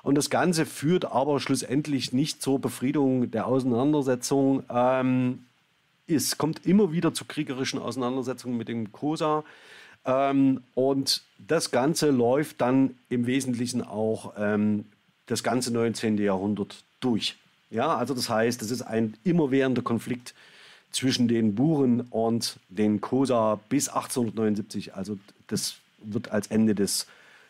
Und 0.02 0.16
das 0.16 0.31
Ganze 0.31 0.66
führt 0.66 1.05
aber 1.05 1.40
schlussendlich 1.40 2.12
nicht 2.12 2.42
zur 2.42 2.61
Befriedung 2.61 3.31
der 3.31 3.46
Auseinandersetzung. 3.46 4.62
Ähm, 4.68 5.44
es 6.09 6.38
kommt 6.38 6.66
immer 6.66 6.92
wieder 6.92 7.12
zu 7.12 7.24
kriegerischen 7.24 7.81
Auseinandersetzungen 7.81 8.57
mit 8.57 8.68
dem 8.68 8.92
COSA. 8.92 9.44
Ähm, 10.05 10.62
und 10.74 11.22
das 11.38 11.70
Ganze 11.70 12.11
läuft 12.11 12.61
dann 12.61 12.96
im 13.09 13.26
Wesentlichen 13.26 13.83
auch 13.83 14.33
ähm, 14.38 14.87
das 15.26 15.42
ganze 15.42 15.72
19. 15.72 16.18
Jahrhundert 16.18 16.84
durch. 17.00 17.36
Ja, 17.70 17.96
also 17.96 18.14
das 18.14 18.28
heißt, 18.28 18.62
es 18.62 18.70
ist 18.70 18.82
ein 18.82 19.14
immerwährender 19.24 19.82
Konflikt 19.82 20.34
zwischen 20.92 21.28
den 21.28 21.54
Buren 21.54 22.02
und 22.02 22.58
den 22.68 23.00
Kosa 23.00 23.60
bis 23.68 23.88
1879. 23.88 24.94
Also 24.94 25.18
das 25.48 25.76
wird 25.98 26.30
als 26.30 26.46
Ende 26.46 26.74
des, 26.74 27.06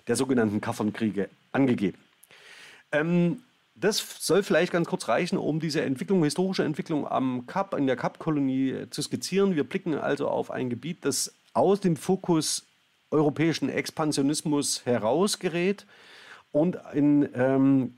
der 0.08 0.16
sogenannten 0.16 0.60
Kaffernkriege 0.60 1.28
angegeben. 1.52 1.98
Ähm, 2.92 3.42
das 3.74 4.02
soll 4.20 4.42
vielleicht 4.42 4.72
ganz 4.72 4.88
kurz 4.88 5.06
reichen, 5.06 5.36
um 5.36 5.60
diese 5.60 5.82
Entwicklung, 5.82 6.24
historische 6.24 6.64
Entwicklung 6.64 7.06
am 7.06 7.46
Kap, 7.46 7.74
in 7.74 7.86
der 7.86 7.96
Kap-Kolonie 7.96 8.86
zu 8.90 9.02
skizzieren. 9.02 9.54
Wir 9.54 9.64
blicken 9.64 9.94
also 9.94 10.28
auf 10.28 10.50
ein 10.50 10.70
Gebiet, 10.70 11.04
das 11.04 11.34
aus 11.52 11.80
dem 11.80 11.96
Fokus 11.96 12.64
europäischen 13.10 13.68
Expansionismus 13.68 14.84
herausgerät 14.86 15.84
und 16.56 16.78
in 16.94 17.28
ähm, 17.34 17.94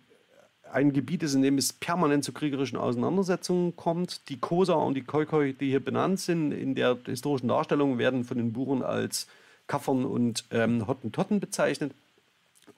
ein 0.73 0.93
Gebiet 0.93 1.23
ist, 1.23 1.35
in 1.35 1.43
dem 1.43 1.59
es 1.59 1.73
permanent 1.73 2.25
zu 2.25 2.33
kriegerischen 2.33 2.77
Auseinandersetzungen 2.77 3.77
kommt. 3.77 4.29
Die 4.29 4.39
Kosa 4.39 4.75
und 4.75 4.95
die 4.95 5.03
Khoikhoi, 5.03 5.53
die 5.53 5.69
hier 5.69 5.79
benannt 5.79 6.19
sind, 6.19 6.51
in 6.51 6.75
der 6.75 6.99
historischen 7.05 7.47
Darstellung 7.47 7.99
werden 7.99 8.25
von 8.25 8.37
den 8.37 8.53
Buren 8.53 8.83
als 8.83 9.29
Kaffern 9.69 10.05
und 10.05 10.45
ähm, 10.51 10.89
Hottentotten 10.89 11.39
bezeichnet. 11.39 11.93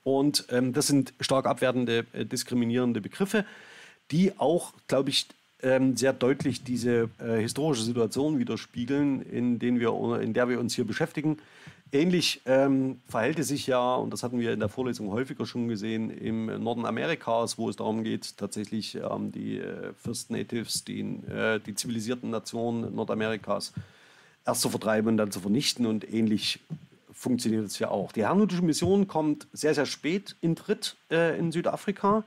Und 0.05 0.45
ähm, 0.51 0.75
das 0.75 0.87
sind 0.87 1.15
stark 1.19 1.47
abwertende, 1.47 2.05
äh, 2.13 2.27
diskriminierende 2.27 3.01
Begriffe, 3.01 3.47
die 4.11 4.39
auch, 4.39 4.75
glaube 4.87 5.09
ich, 5.09 5.29
ähm, 5.63 5.97
sehr 5.97 6.13
deutlich 6.13 6.63
diese 6.63 7.09
äh, 7.19 7.39
historische 7.39 7.85
Situation 7.85 8.39
widerspiegeln, 8.39 9.23
in, 9.23 9.59
denen 9.59 9.81
wir, 9.81 10.21
in 10.21 10.35
der 10.35 10.49
wir 10.51 10.61
uns 10.61 10.75
hier 10.75 10.87
beschäftigen. 10.87 11.39
Ähnlich 11.93 12.41
ähm, 12.47 13.01
verhält 13.09 13.41
es 13.41 13.49
sich 13.49 13.67
ja, 13.67 13.97
und 13.97 14.13
das 14.13 14.23
hatten 14.23 14.39
wir 14.39 14.53
in 14.53 14.61
der 14.61 14.69
Vorlesung 14.69 15.11
häufiger 15.11 15.45
schon 15.45 15.67
gesehen, 15.67 16.11
im 16.11 16.47
Norden 16.63 16.87
Amerikas, 16.87 17.59
wo 17.59 17.69
es 17.69 17.75
darum 17.75 18.05
geht, 18.05 18.37
tatsächlich 18.37 18.95
ähm, 18.95 19.33
die 19.33 19.59
äh, 19.59 19.93
First 19.95 20.31
Natives, 20.31 20.85
die, 20.85 21.01
äh, 21.01 21.59
die 21.59 21.75
zivilisierten 21.75 22.31
Nationen 22.31 22.95
Nordamerikas, 22.95 23.73
erst 24.47 24.61
zu 24.61 24.69
vertreiben 24.69 25.09
und 25.09 25.17
dann 25.17 25.33
zu 25.33 25.41
vernichten. 25.41 25.85
Und 25.87 26.09
ähnlich 26.13 26.61
funktioniert 27.13 27.67
es 27.67 27.81
ja 27.81 27.89
auch. 27.89 28.13
Die 28.13 28.23
herrnhutische 28.23 28.63
Mission 28.63 29.09
kommt 29.09 29.49
sehr, 29.53 29.75
sehr 29.75 29.87
spät 29.87 30.37
in 30.41 30.55
Tritt 30.55 30.97
äh, 31.11 31.37
in 31.39 31.51
Südafrika. 31.51 32.25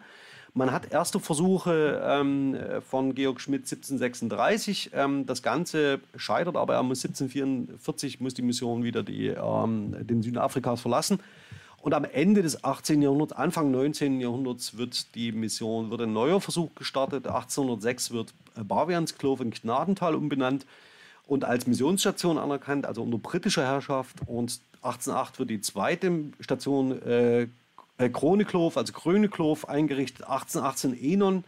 Man 0.56 0.72
hat 0.72 0.92
erste 0.92 1.20
Versuche 1.20 2.00
ähm, 2.06 2.56
von 2.88 3.16
Georg 3.16 3.42
Schmidt 3.42 3.62
1736. 3.62 4.92
Ähm, 4.94 5.26
das 5.26 5.42
Ganze 5.42 6.00
scheitert, 6.16 6.56
aber 6.56 6.76
er 6.76 6.84
muss 6.84 7.04
1744 7.04 8.22
muss 8.22 8.36
die 8.36 8.44
Mission 8.44 8.84
wieder 8.84 9.02
die, 9.02 9.30
ähm, 9.30 9.96
den 10.06 10.22
Süden 10.22 10.38
Afrikas 10.38 10.82
verlassen. 10.82 11.20
Und 11.82 11.96
am 11.96 12.06
Ende 12.06 12.44
des 12.44 12.63
18. 12.63 13.02
Jahrhunderts, 13.02 13.34
Anfang 13.34 13.72
19. 13.72 14.22
Jahrhunderts 14.22 14.78
wird 14.78 15.16
die 15.16 15.32
Mission, 15.32 15.89
wird 15.89 16.02
ein 16.02 16.13
neuer 16.13 16.39
Versuch 16.39 16.74
gestartet. 16.76 17.26
1806 17.26 18.12
wird 18.12 18.34
Barwianskloof 18.56 19.42
in 19.42 19.52
Gnadental 19.52 20.13
umbenannt 20.13 20.68
und 21.26 21.46
als 21.46 21.66
Missionsstation 21.66 22.38
anerkannt, 22.38 22.86
also 22.86 23.02
unter 23.02 23.18
britischer 23.18 23.63
Herrschaft. 23.63 24.18
Und 24.28 24.62
1808 24.84 25.39
wird 25.39 25.50
die 25.50 25.62
zweite 25.62 26.26
Station 26.39 27.02
äh, 27.02 27.48
äh, 27.97 28.10
Kronekloof, 28.10 28.77
also 28.77 28.93
Krönekloof 28.93 29.67
eingerichtet, 29.67 30.23
1818 30.23 30.97
Enon 31.01 31.43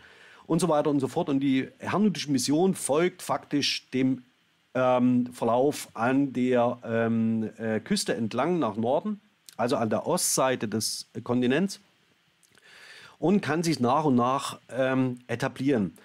und 0.47 0.59
so 0.59 0.69
weiter 0.69 0.89
und 0.89 0.99
so 0.99 1.07
fort. 1.07 1.29
Und 1.29 1.39
die 1.39 1.69
herrnhutische 1.79 2.31
Mission 2.31 2.75
folgt 2.75 3.21
faktisch 3.21 3.89
dem 3.91 4.23
ähm, 4.73 5.27
Verlauf 5.33 5.89
an 5.93 6.33
der 6.33 6.77
ähm, 6.83 7.49
äh, 7.57 7.79
Küste 7.79 8.15
entlang 8.15 8.59
nach 8.59 8.75
Norden, 8.75 9.21
also 9.57 9.77
an 9.77 9.89
der 9.89 10.05
Ostseite 10.05 10.67
des 10.67 11.07
Kontinents 11.23 11.79
und 13.19 13.41
kann 13.41 13.63
sich 13.63 13.79
nach 13.79 14.05
und 14.05 14.15
nach 14.15 14.59
ähm, 14.69 15.19
etablieren. 15.27 15.97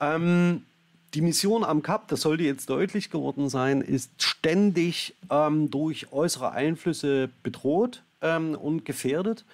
Ähm, 0.00 0.64
die 1.12 1.20
Mission 1.20 1.62
am 1.62 1.82
Kap, 1.82 2.08
das 2.08 2.22
sollte 2.22 2.42
jetzt 2.42 2.68
deutlich 2.68 3.10
geworden 3.10 3.48
sein, 3.48 3.80
ist 3.80 4.10
ständig 4.20 5.14
ähm, 5.30 5.70
durch 5.70 6.12
äußere 6.12 6.50
Einflüsse 6.52 7.30
bedroht 7.42 8.02
ähm, 8.20 8.56
und 8.56 8.84
gefährdet. 8.84 9.44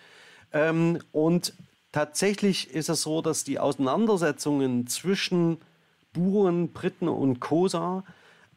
Ähm, 0.52 0.98
und 1.12 1.54
tatsächlich 1.92 2.70
ist 2.70 2.88
es 2.88 3.02
so, 3.02 3.22
dass 3.22 3.44
die 3.44 3.58
Auseinandersetzungen 3.58 4.86
zwischen 4.86 5.58
Buren, 6.12 6.72
Briten 6.72 7.08
und 7.08 7.40
Kosa 7.40 8.04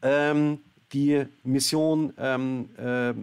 ähm, 0.02 0.58
die 0.92 1.24
Mission 1.42 2.12
ähm, 2.18 2.68
äh, 2.76 3.14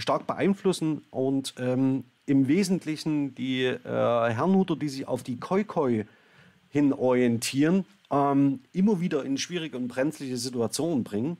stark 0.00 0.26
beeinflussen 0.26 1.04
und 1.10 1.54
ähm, 1.58 2.04
im 2.26 2.48
Wesentlichen 2.48 3.34
die 3.34 3.64
äh, 3.64 3.78
Herrnhuter, 3.84 4.76
die 4.76 4.88
sich 4.88 5.06
auf 5.06 5.22
die 5.22 5.38
Khoikhoi 5.38 6.04
hin 6.68 6.92
orientieren, 6.92 7.84
ähm, 8.10 8.60
immer 8.72 9.00
wieder 9.00 9.24
in 9.24 9.38
schwierige 9.38 9.76
und 9.76 9.88
brenzliche 9.88 10.36
Situationen 10.36 11.04
bringen. 11.04 11.38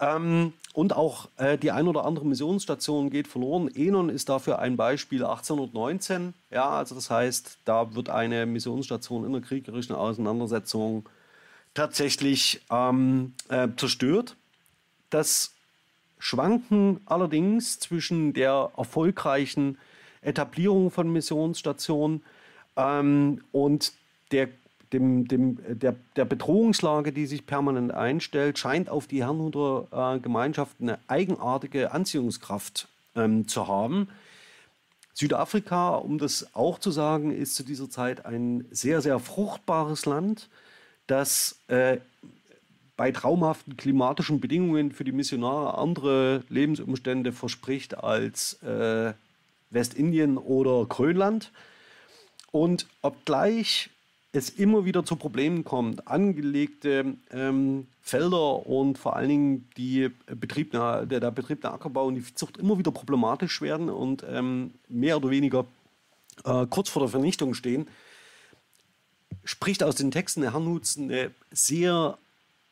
Ähm, 0.00 0.54
und 0.72 0.96
auch 0.96 1.28
äh, 1.36 1.58
die 1.58 1.72
ein 1.72 1.88
oder 1.88 2.04
andere 2.04 2.24
Missionsstation 2.24 3.10
geht 3.10 3.28
verloren. 3.28 3.68
Enon 3.74 4.08
ist 4.08 4.28
dafür 4.28 4.58
ein 4.58 4.76
Beispiel 4.76 5.24
1819. 5.24 6.32
Ja, 6.50 6.70
also 6.70 6.94
das 6.94 7.10
heißt, 7.10 7.58
da 7.64 7.94
wird 7.94 8.08
eine 8.08 8.46
Missionsstation 8.46 9.24
in 9.24 9.32
der 9.32 9.42
kriegerischen 9.42 9.94
Auseinandersetzung 9.94 11.08
tatsächlich 11.74 12.62
ähm, 12.70 13.34
äh, 13.48 13.68
zerstört. 13.76 14.36
Das 15.10 15.54
Schwanken 16.18 17.00
allerdings 17.06 17.80
zwischen 17.80 18.32
der 18.32 18.70
erfolgreichen 18.76 19.78
Etablierung 20.22 20.90
von 20.90 21.12
Missionsstationen 21.12 22.22
ähm, 22.76 23.42
und 23.52 23.92
der 24.32 24.48
dem, 24.92 25.28
dem, 25.28 25.58
der, 25.78 25.94
der 26.16 26.24
Bedrohungslage, 26.24 27.12
die 27.12 27.26
sich 27.26 27.46
permanent 27.46 27.92
einstellt, 27.92 28.58
scheint 28.58 28.88
auf 28.88 29.06
die 29.06 29.22
Herrnhuter 29.22 30.16
äh, 30.16 30.18
Gemeinschaft 30.18 30.76
eine 30.80 30.98
eigenartige 31.06 31.92
Anziehungskraft 31.92 32.88
ähm, 33.14 33.46
zu 33.46 33.68
haben. 33.68 34.08
Südafrika, 35.14 35.96
um 35.96 36.18
das 36.18 36.54
auch 36.54 36.78
zu 36.78 36.90
sagen, 36.90 37.30
ist 37.30 37.54
zu 37.54 37.62
dieser 37.62 37.90
Zeit 37.90 38.24
ein 38.24 38.66
sehr, 38.70 39.00
sehr 39.00 39.18
fruchtbares 39.18 40.06
Land, 40.06 40.48
das 41.06 41.58
äh, 41.68 41.98
bei 42.96 43.12
traumhaften 43.12 43.76
klimatischen 43.76 44.40
Bedingungen 44.40 44.92
für 44.92 45.04
die 45.04 45.12
Missionare 45.12 45.78
andere 45.78 46.44
Lebensumstände 46.48 47.32
verspricht 47.32 47.96
als 47.96 48.62
äh, 48.62 49.14
Westindien 49.70 50.36
oder 50.36 50.84
Grönland. 50.86 51.52
Und 52.52 52.86
obgleich 53.00 53.90
es 54.32 54.48
immer 54.48 54.84
wieder 54.84 55.04
zu 55.04 55.16
Problemen 55.16 55.64
kommt, 55.64 56.06
angelegte 56.06 57.16
ähm, 57.30 57.88
Felder 58.00 58.66
und 58.66 58.96
vor 58.96 59.16
allen 59.16 59.28
Dingen 59.28 59.68
die 59.76 60.10
Betrieb, 60.26 60.70
der, 60.70 61.06
der 61.06 61.30
Betrieb 61.30 61.62
der 61.62 61.72
Ackerbau 61.72 62.06
und 62.06 62.14
die 62.14 62.20
Viehzucht 62.20 62.56
immer 62.56 62.78
wieder 62.78 62.92
problematisch 62.92 63.60
werden 63.60 63.90
und 63.90 64.24
ähm, 64.28 64.72
mehr 64.88 65.16
oder 65.16 65.30
weniger 65.30 65.66
äh, 66.44 66.66
kurz 66.66 66.88
vor 66.88 67.02
der 67.02 67.08
Vernichtung 67.08 67.54
stehen, 67.54 67.88
spricht 69.42 69.82
aus 69.82 69.96
den 69.96 70.12
Texten 70.12 70.42
der 70.42 70.52
Herrnhuts 70.52 70.96
eine 70.96 71.32
sehr 71.50 72.18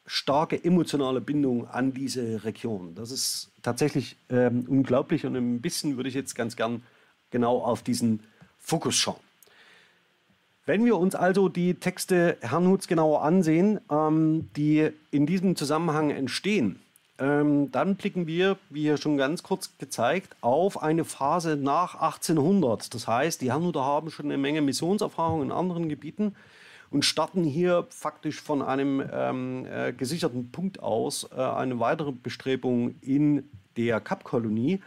starke 0.07 0.63
emotionale 0.63 1.21
Bindung 1.21 1.67
an 1.67 1.93
diese 1.93 2.45
Region. 2.45 2.95
Das 2.95 3.11
ist 3.11 3.51
tatsächlich 3.63 4.17
ähm, 4.29 4.65
unglaublich 4.69 5.27
und 5.27 5.37
ein 5.37 5.61
bisschen 5.61 5.97
würde 5.97 6.09
ich 6.09 6.15
jetzt 6.15 6.35
ganz 6.35 6.57
gern 6.57 6.83
genau 7.31 7.59
auf 7.59 7.83
diesen 7.83 8.21
Fokus 8.59 8.95
schauen. 8.95 9.28
Wenn 10.69 10.85
wir 10.85 10.99
uns 10.99 11.15
also 11.15 11.49
die 11.49 11.77
Texte 11.77 12.37
Herrnhuts 12.43 12.89
genauer 12.89 13.23
ansehen, 13.23 13.81
ähm, 13.91 14.51
die 14.55 14.91
in 15.11 15.25
diesem 15.25 15.57
Zusammenhang 15.57 16.11
entstehen, 16.11 16.79
ähm, 17.19 17.73
dann 17.73 17.97
blicken 17.97 18.27
wir, 18.27 18.59
wie 18.69 18.83
hier 18.83 18.99
schon 18.99 19.17
ganz 19.17 19.43
kurz 19.43 19.79
gezeigt, 19.79 20.37
auf 20.43 20.83
eine 20.83 21.07
Phase 21.07 21.57
nach 21.57 21.95
1800. 21.95 22.93
Das 22.93 23.09
heißt, 23.09 23.41
die 23.41 23.51
Herrnhuter 23.51 23.83
haben 23.83 24.11
schon 24.11 24.27
eine 24.27 24.37
Menge 24.37 24.61
Missionserfahrung 24.61 25.41
in 25.41 25.53
anderen 25.53 25.89
Gebieten 25.89 26.35
und 26.91 27.07
starten 27.07 27.45
hier 27.45 27.87
faktisch 27.89 28.43
von 28.43 28.61
einem 28.61 29.03
ähm, 29.11 29.67
äh, 29.73 29.95
gesicherten 29.95 30.53
Punkt 30.53 30.83
aus 30.83 31.31
äh, 31.35 31.41
eine 31.41 31.81
weitere 31.81 32.13
Bestrebung 32.13 32.97
in 33.01 33.49
der 33.79 34.01
Kapkolonie 34.01 34.83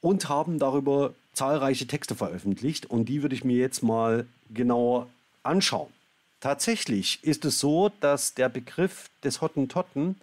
und 0.00 0.28
haben 0.28 0.58
darüber 0.58 1.14
zahlreiche 1.32 1.86
Texte 1.86 2.14
veröffentlicht 2.14 2.86
und 2.86 3.08
die 3.08 3.22
würde 3.22 3.34
ich 3.34 3.44
mir 3.44 3.56
jetzt 3.56 3.82
mal 3.82 4.26
genauer 4.50 5.08
anschauen. 5.42 5.90
tatsächlich 6.40 7.22
ist 7.22 7.44
es 7.44 7.58
so, 7.58 7.90
dass 8.00 8.34
der 8.34 8.48
Begriff 8.48 9.10
des 9.24 9.40
Hottentotten 9.40 10.16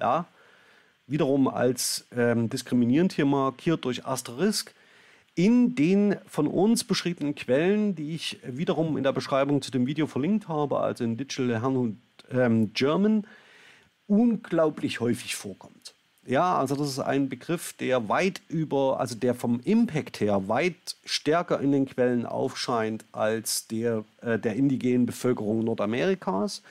ja, 0.00 0.26
wiederum 1.06 1.48
als 1.48 2.06
ähm, 2.16 2.48
diskriminierend 2.48 3.12
hier 3.12 3.26
markiert 3.26 3.84
durch 3.84 4.06
Asterisk 4.06 4.74
in 5.34 5.74
den 5.74 6.16
von 6.26 6.46
uns 6.46 6.84
beschriebenen 6.84 7.34
Quellen, 7.34 7.94
die 7.94 8.14
ich 8.14 8.38
wiederum 8.42 8.96
in 8.96 9.04
der 9.04 9.12
Beschreibung 9.12 9.60
zu 9.60 9.70
dem 9.70 9.86
Video 9.86 10.06
verlinkt 10.06 10.48
habe, 10.48 10.80
also 10.80 11.04
in 11.04 11.16
Digital 11.16 11.60
Herrnhut 11.60 11.96
ähm, 12.30 12.72
German, 12.72 13.26
unglaublich 14.06 15.00
häufig 15.00 15.36
vorkommt. 15.36 15.95
Ja, 16.26 16.58
also 16.58 16.74
das 16.74 16.88
ist 16.88 16.98
ein 16.98 17.28
Begriff, 17.28 17.72
der 17.74 18.08
weit 18.08 18.40
über, 18.48 18.98
also 18.98 19.14
der 19.14 19.34
vom 19.34 19.60
Impact 19.64 20.18
her 20.18 20.48
weit 20.48 20.96
stärker 21.04 21.60
in 21.60 21.70
den 21.70 21.86
Quellen 21.86 22.26
aufscheint 22.26 23.04
als 23.12 23.68
der 23.68 24.04
äh, 24.22 24.36
der 24.36 24.56
indigenen 24.56 25.06
Bevölkerung 25.06 25.62
Nordamerikas. 25.62 26.62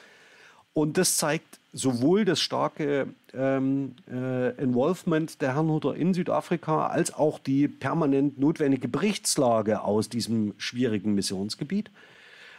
Und 0.73 0.97
das 0.97 1.15
zeigt 1.15 1.59
sowohl 1.71 2.25
das 2.25 2.41
starke 2.41 3.07
ähm, 3.33 3.95
äh, 4.11 4.49
Involvement 4.61 5.41
der 5.41 5.55
Herrnhuter 5.55 5.95
in 5.95 6.13
Südafrika 6.13 6.87
als 6.87 7.13
auch 7.13 7.39
die 7.39 7.69
permanent 7.69 8.37
notwendige 8.37 8.89
Berichtslage 8.89 9.81
aus 9.81 10.09
diesem 10.09 10.53
schwierigen 10.57 11.15
Missionsgebiet. 11.15 11.89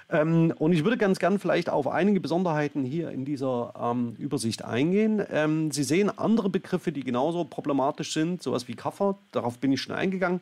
Ähm, 0.08 0.52
und 0.58 0.72
ich 0.72 0.84
würde 0.84 0.96
ganz 0.96 1.18
gern 1.18 1.38
vielleicht 1.38 1.68
auf 1.68 1.88
einige 1.88 2.20
Besonderheiten 2.20 2.84
hier 2.84 3.10
in 3.10 3.24
dieser 3.24 3.74
ähm, 3.80 4.14
Übersicht 4.18 4.64
eingehen. 4.64 5.24
Ähm, 5.30 5.70
Sie 5.72 5.82
sehen 5.82 6.16
andere 6.16 6.48
Begriffe, 6.48 6.92
die 6.92 7.02
genauso 7.02 7.44
problematisch 7.44 8.12
sind, 8.12 8.42
sowas 8.42 8.68
wie 8.68 8.74
Kaffer. 8.74 9.18
Darauf 9.32 9.58
bin 9.58 9.72
ich 9.72 9.80
schon 9.80 9.96
eingegangen. 9.96 10.40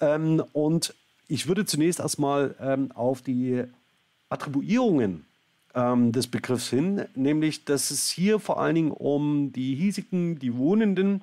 Ähm, 0.00 0.42
und 0.52 0.94
ich 1.28 1.46
würde 1.46 1.66
zunächst 1.66 2.00
erstmal 2.00 2.54
ähm, 2.60 2.90
auf 2.92 3.20
die 3.20 3.64
Attribuierungen 4.30 5.26
ähm, 5.74 6.12
des 6.12 6.26
Begriffs 6.26 6.70
hin, 6.70 7.04
nämlich 7.14 7.64
dass 7.64 7.90
es 7.90 8.08
hier 8.08 8.38
vor 8.38 8.60
allen 8.60 8.74
Dingen 8.74 8.90
um 8.92 9.52
die 9.52 9.74
hiesigen, 9.74 10.38
die 10.38 10.56
Wohnenden 10.56 11.20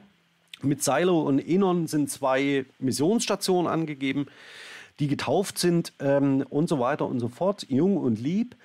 mit 0.62 0.84
Silo 0.84 1.22
und 1.22 1.40
Enon 1.40 1.88
sind 1.88 2.10
zwei 2.10 2.66
Missionsstationen 2.80 3.70
angegeben 3.70 4.28
die 5.00 5.08
getauft 5.08 5.58
sind 5.58 5.94
ähm, 6.00 6.46
und 6.50 6.68
so 6.70 6.80
weiter 6.80 7.08
und 7.08 7.20
so 7.20 7.28
fort, 7.28 7.66
jung 7.70 7.98
und 7.98 8.20
lieb. 8.20 8.56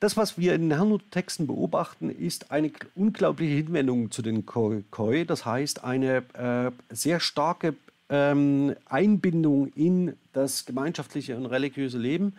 Das, 0.00 0.16
was 0.16 0.36
wir 0.36 0.54
in 0.54 0.62
den 0.62 0.72
Herrnhut-Texten 0.72 1.46
beobachten, 1.46 2.10
ist 2.10 2.50
eine 2.50 2.72
unglaubliche 2.96 3.54
Hinwendung 3.54 4.10
zu 4.10 4.20
den 4.20 4.44
Khoi. 4.46 5.24
Das 5.24 5.46
heißt, 5.46 5.84
eine 5.84 6.24
äh, 6.34 6.72
sehr 6.92 7.20
starke 7.20 7.76
ähm, 8.08 8.74
Einbindung 8.86 9.68
in 9.74 10.16
das 10.32 10.66
gemeinschaftliche 10.66 11.36
und 11.36 11.46
religiöse 11.46 11.98
Leben. 11.98 12.34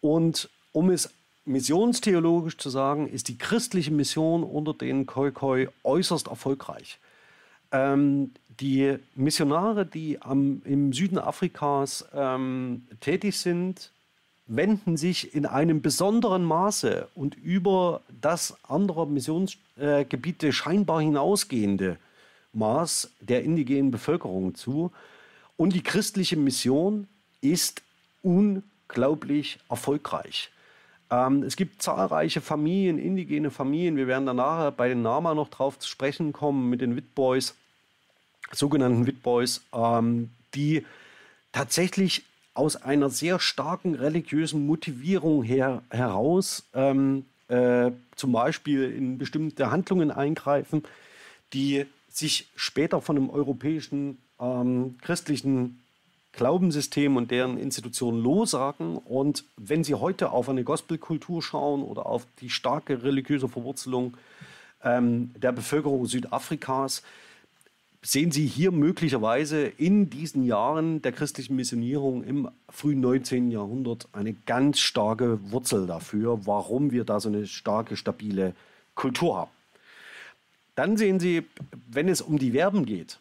Und 0.00 0.50
um 0.72 0.90
es 0.90 1.10
missionstheologisch 1.44 2.58
zu 2.58 2.70
sagen, 2.70 3.08
ist 3.08 3.28
die 3.28 3.38
christliche 3.38 3.92
Mission 3.92 4.42
unter 4.42 4.74
den 4.74 5.06
Khoi 5.06 5.68
äußerst 5.84 6.26
erfolgreich. 6.26 6.98
Ähm, 7.72 8.32
die 8.60 8.96
Missionare, 9.14 9.86
die 9.86 10.20
am, 10.20 10.62
im 10.64 10.92
Süden 10.92 11.18
Afrikas 11.18 12.06
ähm, 12.14 12.86
tätig 13.00 13.38
sind, 13.38 13.90
wenden 14.46 14.96
sich 14.96 15.34
in 15.34 15.46
einem 15.46 15.80
besonderen 15.80 16.44
Maße 16.44 17.08
und 17.14 17.36
über 17.36 18.02
das 18.20 18.56
anderer 18.64 19.06
Missionsgebiete 19.06 20.48
äh, 20.48 20.52
scheinbar 20.52 21.00
hinausgehende 21.00 21.96
Maß 22.52 23.12
der 23.20 23.44
indigenen 23.44 23.90
Bevölkerung 23.90 24.54
zu. 24.54 24.90
Und 25.56 25.74
die 25.74 25.82
christliche 25.82 26.36
Mission 26.36 27.06
ist 27.40 27.82
unglaublich 28.22 29.58
erfolgreich. 29.68 30.50
Ähm, 31.10 31.44
es 31.44 31.56
gibt 31.56 31.80
zahlreiche 31.80 32.40
Familien, 32.40 32.98
indigene 32.98 33.50
Familien. 33.50 33.96
Wir 33.96 34.08
werden 34.08 34.26
danach 34.26 34.72
bei 34.72 34.88
den 34.88 35.02
Nama 35.02 35.34
noch 35.34 35.48
drauf 35.48 35.78
zu 35.78 35.88
sprechen 35.88 36.32
kommen 36.32 36.68
mit 36.68 36.80
den 36.80 36.96
Witboys 36.96 37.54
sogenannten 38.52 39.06
Witboys, 39.06 39.62
ähm, 39.72 40.30
die 40.54 40.84
tatsächlich 41.52 42.24
aus 42.54 42.76
einer 42.76 43.10
sehr 43.10 43.38
starken 43.38 43.94
religiösen 43.94 44.66
Motivierung 44.66 45.42
her, 45.42 45.82
heraus 45.90 46.64
ähm, 46.74 47.24
äh, 47.48 47.90
zum 48.16 48.32
Beispiel 48.32 48.90
in 48.90 49.18
bestimmte 49.18 49.70
Handlungen 49.70 50.10
eingreifen, 50.10 50.82
die 51.52 51.86
sich 52.08 52.48
später 52.56 53.00
von 53.00 53.16
dem 53.16 53.30
europäischen 53.30 54.18
ähm, 54.40 54.96
christlichen 55.00 55.80
Glaubenssystem 56.32 57.16
und 57.16 57.30
deren 57.30 57.58
Institutionen 57.58 58.22
lossagen. 58.22 58.96
Und 58.96 59.44
wenn 59.56 59.84
Sie 59.84 59.94
heute 59.94 60.30
auf 60.30 60.48
eine 60.48 60.64
Gospelkultur 60.64 61.42
schauen 61.42 61.82
oder 61.82 62.06
auf 62.06 62.26
die 62.40 62.50
starke 62.50 63.02
religiöse 63.02 63.48
Verwurzelung 63.48 64.16
ähm, 64.84 65.32
der 65.36 65.52
Bevölkerung 65.52 66.06
Südafrikas, 66.06 67.02
sehen 68.02 68.30
Sie 68.30 68.46
hier 68.46 68.70
möglicherweise 68.70 69.66
in 69.66 70.08
diesen 70.08 70.44
Jahren 70.44 71.02
der 71.02 71.12
christlichen 71.12 71.56
Missionierung 71.56 72.24
im 72.24 72.48
frühen 72.70 73.00
19. 73.00 73.50
Jahrhundert 73.50 74.08
eine 74.12 74.32
ganz 74.32 74.80
starke 74.80 75.38
Wurzel 75.50 75.86
dafür, 75.86 76.46
warum 76.46 76.92
wir 76.92 77.04
da 77.04 77.20
so 77.20 77.28
eine 77.28 77.46
starke, 77.46 77.96
stabile 77.96 78.54
Kultur 78.94 79.36
haben. 79.36 79.50
Dann 80.74 80.96
sehen 80.96 81.20
Sie, 81.20 81.44
wenn 81.90 82.08
es 82.08 82.22
um 82.22 82.38
die 82.38 82.52
Verben 82.52 82.86
geht, 82.86 83.18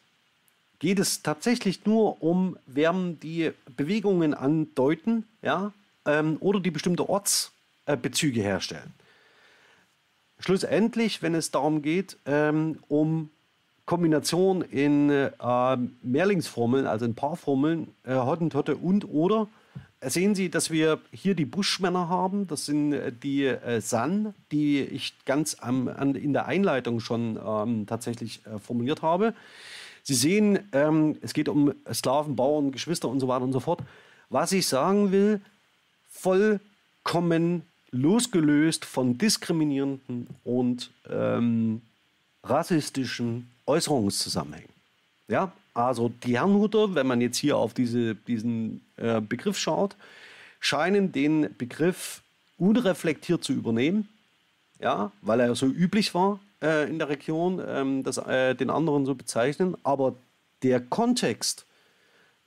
geht 0.79 0.99
es 0.99 1.21
tatsächlich 1.23 1.85
nur 1.85 2.23
um 2.23 2.57
Verben, 2.73 3.19
die 3.19 3.51
Bewegungen 3.75 4.33
andeuten 4.33 5.25
ja, 5.41 5.73
ähm, 6.05 6.37
oder 6.39 6.61
die 6.61 6.71
bestimmte 6.71 7.09
Ortsbezüge 7.09 8.41
herstellen. 8.41 8.93
Schlussendlich, 10.39 11.21
wenn 11.21 11.35
es 11.35 11.51
darum 11.51 11.81
geht, 11.81 12.15
ähm, 12.25 12.79
um 12.87 13.29
Kombination 13.89 14.61
in 14.61 15.09
äh, 15.09 15.31
Mehrlingsformeln, 16.03 16.85
also 16.85 17.05
in 17.05 17.15
Paarformeln, 17.15 17.87
äh, 18.03 18.13
Hottentotte 18.13 18.75
und 18.75 19.09
oder. 19.09 19.47
Sehen 19.99 20.35
Sie, 20.35 20.49
dass 20.49 20.69
wir 20.69 20.99
hier 21.11 21.33
die 21.33 21.45
Buschmänner 21.45 22.07
haben. 22.07 22.45
Das 22.45 22.67
sind 22.67 22.93
äh, 22.93 23.11
die 23.11 23.45
äh, 23.45 23.81
San, 23.81 24.35
die 24.51 24.81
ich 24.81 25.15
ganz 25.25 25.57
am, 25.59 25.87
an, 25.87 26.13
in 26.13 26.33
der 26.33 26.45
Einleitung 26.45 26.99
schon 26.99 27.39
ähm, 27.43 27.87
tatsächlich 27.87 28.41
äh, 28.45 28.59
formuliert 28.59 29.01
habe. 29.01 29.33
Sie 30.03 30.13
sehen, 30.13 30.59
ähm, 30.71 31.17
es 31.21 31.33
geht 31.33 31.49
um 31.49 31.73
Sklaven, 31.91 32.35
Bauern, 32.35 32.71
Geschwister 32.71 33.09
und 33.09 33.19
so 33.19 33.27
weiter 33.27 33.43
und 33.43 33.53
so 33.53 33.59
fort. 33.59 33.79
Was 34.29 34.51
ich 34.51 34.67
sagen 34.67 35.11
will, 35.11 35.41
vollkommen 36.11 37.63
losgelöst 37.89 38.85
von 38.85 39.17
diskriminierenden 39.17 40.27
und 40.43 40.91
ähm, 41.09 41.81
rassistischen 42.43 43.49
Äußerungszusammenhängen. 43.65 44.69
Ja, 45.27 45.51
also 45.73 46.09
die 46.23 46.37
Herrnhuter, 46.37 46.95
wenn 46.95 47.07
man 47.07 47.21
jetzt 47.21 47.37
hier 47.37 47.57
auf 47.57 47.73
diese, 47.73 48.15
diesen 48.15 48.81
äh, 48.97 49.21
Begriff 49.21 49.57
schaut, 49.57 49.95
scheinen 50.59 51.11
den 51.11 51.55
Begriff 51.57 52.21
unreflektiert 52.57 53.43
zu 53.43 53.53
übernehmen, 53.53 54.09
ja, 54.79 55.11
weil 55.21 55.39
er 55.39 55.55
so 55.55 55.67
üblich 55.67 56.13
war 56.13 56.39
äh, 56.61 56.89
in 56.89 56.99
der 56.99 57.09
Region, 57.09 57.61
ähm, 57.65 58.03
das, 58.03 58.17
äh, 58.17 58.55
den 58.55 58.69
anderen 58.69 59.05
so 59.05 59.15
bezeichnen. 59.15 59.75
Aber 59.83 60.15
der 60.63 60.79
Kontext 60.81 61.65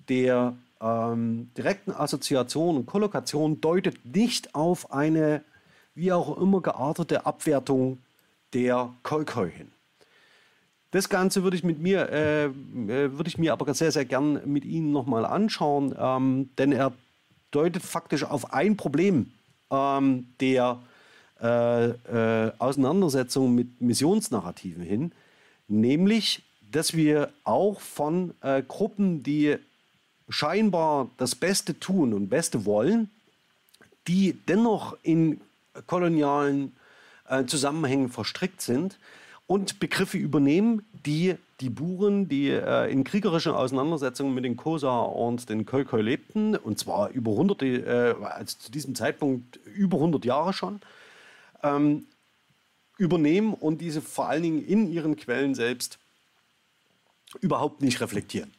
der 0.09 0.57
ähm, 0.81 1.51
direkten 1.57 1.93
Assoziation 1.93 2.77
und 2.77 2.87
Kollokation 2.87 3.61
deutet 3.61 4.05
nicht 4.05 4.55
auf 4.55 4.93
eine 4.93 5.43
wie 5.95 6.13
auch 6.13 6.39
immer 6.39 6.61
geartete 6.61 7.27
Abwertung 7.27 7.99
der 8.55 8.93
Kolkoi 9.03 9.51
hin. 9.51 9.71
Das 10.93 11.09
Ganze 11.09 11.43
würde 11.43 11.57
ich 11.57 11.65
mit 11.65 11.81
mir, 11.81 12.11
äh, 12.11 12.45
äh, 12.45 12.51
würde 13.17 13.27
ich 13.27 13.39
mir 13.39 13.55
aber 13.55 13.73
sehr, 13.73 13.91
sehr 13.91 14.05
gern 14.05 14.43
mit 14.45 14.67
Ihnen 14.67 14.93
nochmal 14.93 15.25
anschauen, 15.25 15.95
ähm, 15.99 16.51
denn 16.59 16.71
er 16.71 16.93
deutet 17.51 17.83
faktisch 17.83 18.25
auf 18.25 18.53
ein 18.53 18.77
Problem 18.77 19.33
ähm, 19.71 20.27
der 20.41 20.81
äh, 21.41 21.89
äh, 21.89 22.53
Auseinandersetzung 22.59 23.55
mit 23.55 23.81
Missionsnarrativen 23.81 24.83
hin, 24.83 25.13
nämlich, 25.67 26.43
dass 26.71 26.95
wir 26.95 27.31
auch 27.45 27.81
von 27.81 28.35
äh, 28.43 28.63
Gruppen, 28.63 29.23
die 29.23 29.57
scheinbar 30.29 31.09
das 31.17 31.35
Beste 31.35 31.81
tun 31.81 32.13
und 32.13 32.29
Beste 32.29 32.67
wollen, 32.67 33.09
die 34.09 34.35
dennoch 34.47 34.99
in 35.03 35.41
kolonialen 35.87 36.77
äh, 37.31 37.47
Zusammenhängen 37.47 38.11
verstrickt 38.11 38.61
sind, 38.61 38.99
und 39.53 39.81
Begriffe 39.81 40.17
übernehmen, 40.17 40.83
die 41.07 41.37
die 41.63 41.71
Buren, 41.71 42.29
die 42.29 42.51
äh, 42.51 42.91
in 42.91 43.05
kriegerischen 43.05 43.53
Auseinandersetzungen 43.53 44.35
mit 44.35 44.45
den 44.45 44.57
Kosa 44.57 45.01
und 45.01 45.49
den 45.49 45.65
Khoikhoi 45.65 46.03
lebten, 46.03 46.57
und 46.57 46.79
zwar 46.79 47.11
über 47.11 47.31
hunderte, 47.33 47.67
äh, 47.67 48.25
also 48.25 48.59
zu 48.59 48.73
diesem 48.73 48.95
Zeitpunkt 48.95 49.61
über 49.67 49.97
100 49.99 50.25
Jahre 50.25 50.53
schon, 50.53 50.81
ähm, 51.63 52.07
übernehmen 52.99 53.55
und 53.55 53.81
diese 53.81 54.03
vor 54.03 54.29
allen 54.29 54.43
Dingen 54.43 54.65
in 54.65 54.91
ihren 54.91 55.17
Quellen 55.17 55.55
selbst 55.55 55.99
überhaupt 57.41 57.81
nicht 57.81 58.01
reflektieren. 58.01 58.53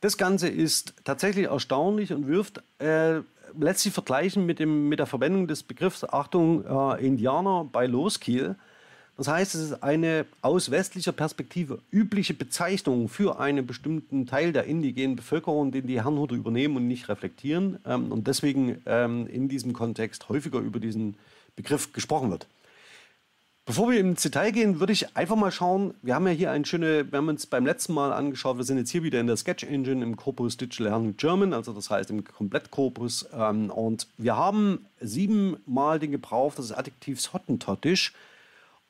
Das 0.00 0.18
Ganze 0.18 0.48
ist 0.48 0.94
tatsächlich 1.04 1.46
erstaunlich 1.46 2.12
und 2.12 2.26
wirft 2.26 2.62
äh, 2.80 3.20
sich 3.74 3.92
vergleichen 3.92 4.44
mit, 4.44 4.58
dem, 4.58 4.88
mit 4.88 4.98
der 4.98 5.06
Verwendung 5.06 5.46
des 5.46 5.62
Begriffs, 5.62 6.02
Achtung, 6.02 6.64
äh, 6.64 7.06
Indianer 7.06 7.64
bei 7.70 7.86
Loskiel. 7.86 8.56
Das 9.16 9.28
heißt, 9.28 9.54
es 9.54 9.60
ist 9.60 9.82
eine 9.82 10.24
aus 10.40 10.70
westlicher 10.70 11.12
Perspektive 11.12 11.80
übliche 11.90 12.34
Bezeichnung 12.34 13.08
für 13.08 13.38
einen 13.38 13.66
bestimmten 13.66 14.26
Teil 14.26 14.52
der 14.52 14.64
indigenen 14.64 15.16
Bevölkerung, 15.16 15.70
den 15.70 15.86
die 15.86 16.00
Herrenhuter 16.00 16.34
übernehmen 16.34 16.76
und 16.76 16.88
nicht 16.88 17.08
reflektieren. 17.08 17.78
Ähm, 17.86 18.10
und 18.10 18.26
deswegen 18.26 18.80
ähm, 18.86 19.26
in 19.26 19.48
diesem 19.48 19.74
Kontext 19.74 20.28
häufiger 20.28 20.60
über 20.60 20.80
diesen 20.80 21.16
Begriff 21.56 21.92
gesprochen 21.92 22.30
wird. 22.30 22.46
Bevor 23.64 23.92
wir 23.92 24.00
ins 24.00 24.22
Detail 24.22 24.50
gehen, 24.50 24.80
würde 24.80 24.92
ich 24.92 25.16
einfach 25.16 25.36
mal 25.36 25.52
schauen. 25.52 25.94
Wir 26.02 26.16
haben 26.16 26.26
ja 26.26 26.32
hier 26.32 26.50
eine 26.50 26.64
schöne, 26.64 27.12
wir 27.12 27.18
haben 27.18 27.28
uns 27.28 27.46
beim 27.46 27.64
letzten 27.64 27.94
Mal 27.94 28.12
angeschaut, 28.12 28.56
wir 28.56 28.64
sind 28.64 28.78
jetzt 28.78 28.90
hier 28.90 29.04
wieder 29.04 29.20
in 29.20 29.28
der 29.28 29.36
Sketch 29.36 29.62
Engine 29.62 30.02
im 30.02 30.16
Corpus 30.16 30.56
Digital 30.56 30.88
Learning 30.88 31.16
German, 31.16 31.52
also 31.52 31.72
das 31.72 31.88
heißt 31.88 32.10
im 32.10 32.24
Komplettkorpus. 32.24 33.28
Ähm, 33.32 33.70
und 33.70 34.08
wir 34.18 34.36
haben 34.36 34.86
siebenmal 35.00 36.00
den 36.00 36.10
Gebrauch 36.10 36.56
des 36.56 36.72
Adjektivs 36.72 37.32
Hottentottisch. 37.32 38.14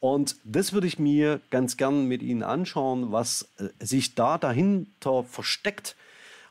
Und 0.02 0.34
das 0.42 0.72
würde 0.72 0.88
ich 0.88 0.98
mir 0.98 1.40
ganz 1.50 1.76
gern 1.76 2.08
mit 2.08 2.24
Ihnen 2.24 2.42
anschauen, 2.42 3.12
was 3.12 3.48
äh, 3.58 3.68
sich 3.78 4.16
da 4.16 4.36
dahinter 4.36 5.22
versteckt. 5.22 5.94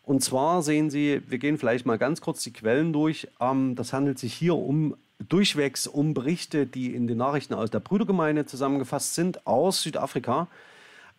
Und 0.03 0.23
zwar 0.23 0.61
sehen 0.63 0.89
Sie, 0.89 1.21
wir 1.27 1.37
gehen 1.37 1.57
vielleicht 1.57 1.85
mal 1.85 1.97
ganz 1.97 2.21
kurz 2.21 2.43
die 2.43 2.53
Quellen 2.53 2.93
durch. 2.93 3.27
Ähm, 3.41 3.75
das 3.75 3.91
handelt 3.91 4.19
sich 4.19 4.33
hier 4.33 4.55
um 4.55 4.95
durchwegs 5.27 5.85
um 5.85 6.13
Berichte, 6.13 6.65
die 6.65 6.95
in 6.95 7.07
den 7.07 7.17
Nachrichten 7.17 7.53
aus 7.53 7.69
der 7.69 7.81
Brüdergemeinde 7.81 8.45
zusammengefasst 8.45 9.15
sind, 9.15 9.45
aus 9.45 9.81
Südafrika. 9.81 10.47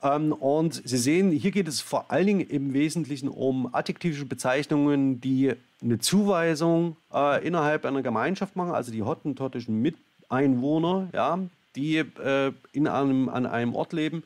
Ähm, 0.02 0.32
und 0.32 0.80
Sie 0.86 0.96
sehen, 0.96 1.32
hier 1.32 1.50
geht 1.50 1.68
es 1.68 1.82
vor 1.82 2.10
allen 2.10 2.26
Dingen 2.26 2.48
im 2.48 2.72
Wesentlichen 2.72 3.28
um 3.28 3.74
adjektive 3.74 4.24
Bezeichnungen, 4.24 5.20
die 5.20 5.52
eine 5.82 5.98
Zuweisung 5.98 6.96
äh, 7.12 7.46
innerhalb 7.46 7.84
einer 7.84 8.00
Gemeinschaft 8.00 8.56
machen, 8.56 8.72
also 8.72 8.90
die 8.90 9.02
hottentottischen 9.02 9.82
Miteinwohner, 9.82 11.10
ja, 11.12 11.38
die 11.76 11.98
äh, 11.98 12.52
in 12.72 12.88
einem, 12.88 13.28
an 13.28 13.46
einem 13.46 13.74
Ort 13.74 13.92
leben. 13.92 14.22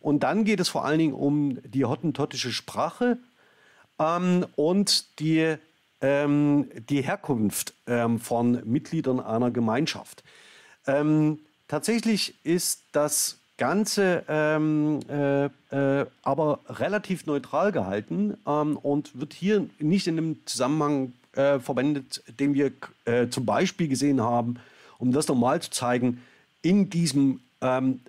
Und 0.00 0.22
dann 0.22 0.44
geht 0.44 0.60
es 0.60 0.68
vor 0.68 0.84
allen 0.84 0.98
Dingen 0.98 1.14
um 1.14 1.58
die 1.62 1.84
hottentottische 1.84 2.52
Sprache 2.52 3.18
ähm, 3.98 4.46
und 4.56 5.18
die 5.20 5.56
ähm, 6.00 6.68
die 6.88 7.02
Herkunft 7.02 7.74
ähm, 7.86 8.18
von 8.20 8.62
Mitgliedern 8.64 9.20
einer 9.20 9.50
Gemeinschaft. 9.50 10.22
Ähm, 10.86 11.40
tatsächlich 11.68 12.34
ist 12.44 12.84
das 12.92 13.38
Ganze 13.56 14.24
ähm, 14.28 15.00
äh, 15.08 15.46
äh, 15.46 16.06
aber 16.22 16.60
relativ 16.68 17.24
neutral 17.24 17.72
gehalten 17.72 18.36
ähm, 18.46 18.76
und 18.76 19.18
wird 19.18 19.32
hier 19.32 19.66
nicht 19.78 20.06
in 20.06 20.16
dem 20.16 20.46
Zusammenhang 20.46 21.14
äh, 21.32 21.58
verwendet, 21.58 22.22
den 22.38 22.52
wir 22.52 22.72
äh, 23.06 23.28
zum 23.28 23.46
Beispiel 23.46 23.88
gesehen 23.88 24.20
haben, 24.20 24.58
um 24.98 25.12
das 25.12 25.28
nochmal 25.28 25.60
zu 25.62 25.70
zeigen, 25.70 26.22
in 26.66 26.90
diesem 26.90 27.40
ähm, 27.60 28.00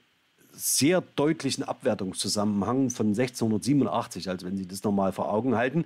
sehr 0.51 1.01
deutlichen 1.15 1.63
Abwertungszusammenhang 1.63 2.89
von 2.89 3.09
1687, 3.09 4.29
also 4.29 4.47
wenn 4.47 4.57
Sie 4.57 4.67
das 4.67 4.83
nochmal 4.83 5.11
vor 5.11 5.31
Augen 5.31 5.55
halten. 5.55 5.85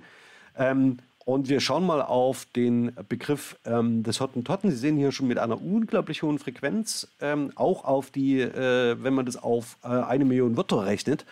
Ähm, 0.56 0.96
und 1.26 1.50
wir 1.50 1.60
schauen 1.60 1.86
mal 1.86 2.00
auf 2.00 2.46
den 2.46 2.92
Begriff 3.10 3.56
ähm, 3.66 4.02
des 4.02 4.20
Hottentotten. 4.20 4.70
Sie 4.70 4.78
sehen 4.78 4.96
hier 4.96 5.12
schon 5.12 5.28
mit 5.28 5.38
einer 5.38 5.62
unglaublich 5.62 6.22
hohen 6.22 6.38
Frequenz, 6.38 7.08
ähm, 7.20 7.52
auch 7.56 7.84
auf 7.84 8.10
die, 8.10 8.40
äh, 8.40 8.96
wenn 9.02 9.12
man 9.12 9.26
das 9.26 9.36
auf 9.36 9.76
äh, 9.84 9.88
eine 9.88 10.24
Million 10.24 10.56
Wörter 10.56 10.86
rechnet. 10.86 11.26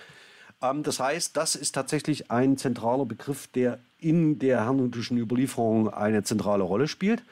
Ähm, 0.63 0.83
das 0.83 1.01
heißt, 1.01 1.39
das 1.39 1.55
ist 1.55 1.73
tatsächlich 1.73 2.31
ein 2.31 2.59
zentraler 2.59 3.07
Begriff, 3.07 3.47
der 3.49 3.79
in 3.99 4.39
der 4.39 4.65
herrnhutischen 4.65 5.17
Überlieferung 5.17 5.89
eine 5.89 6.23
zentrale 6.23 6.65
Rolle 6.65 6.87
spielt. 6.87 7.23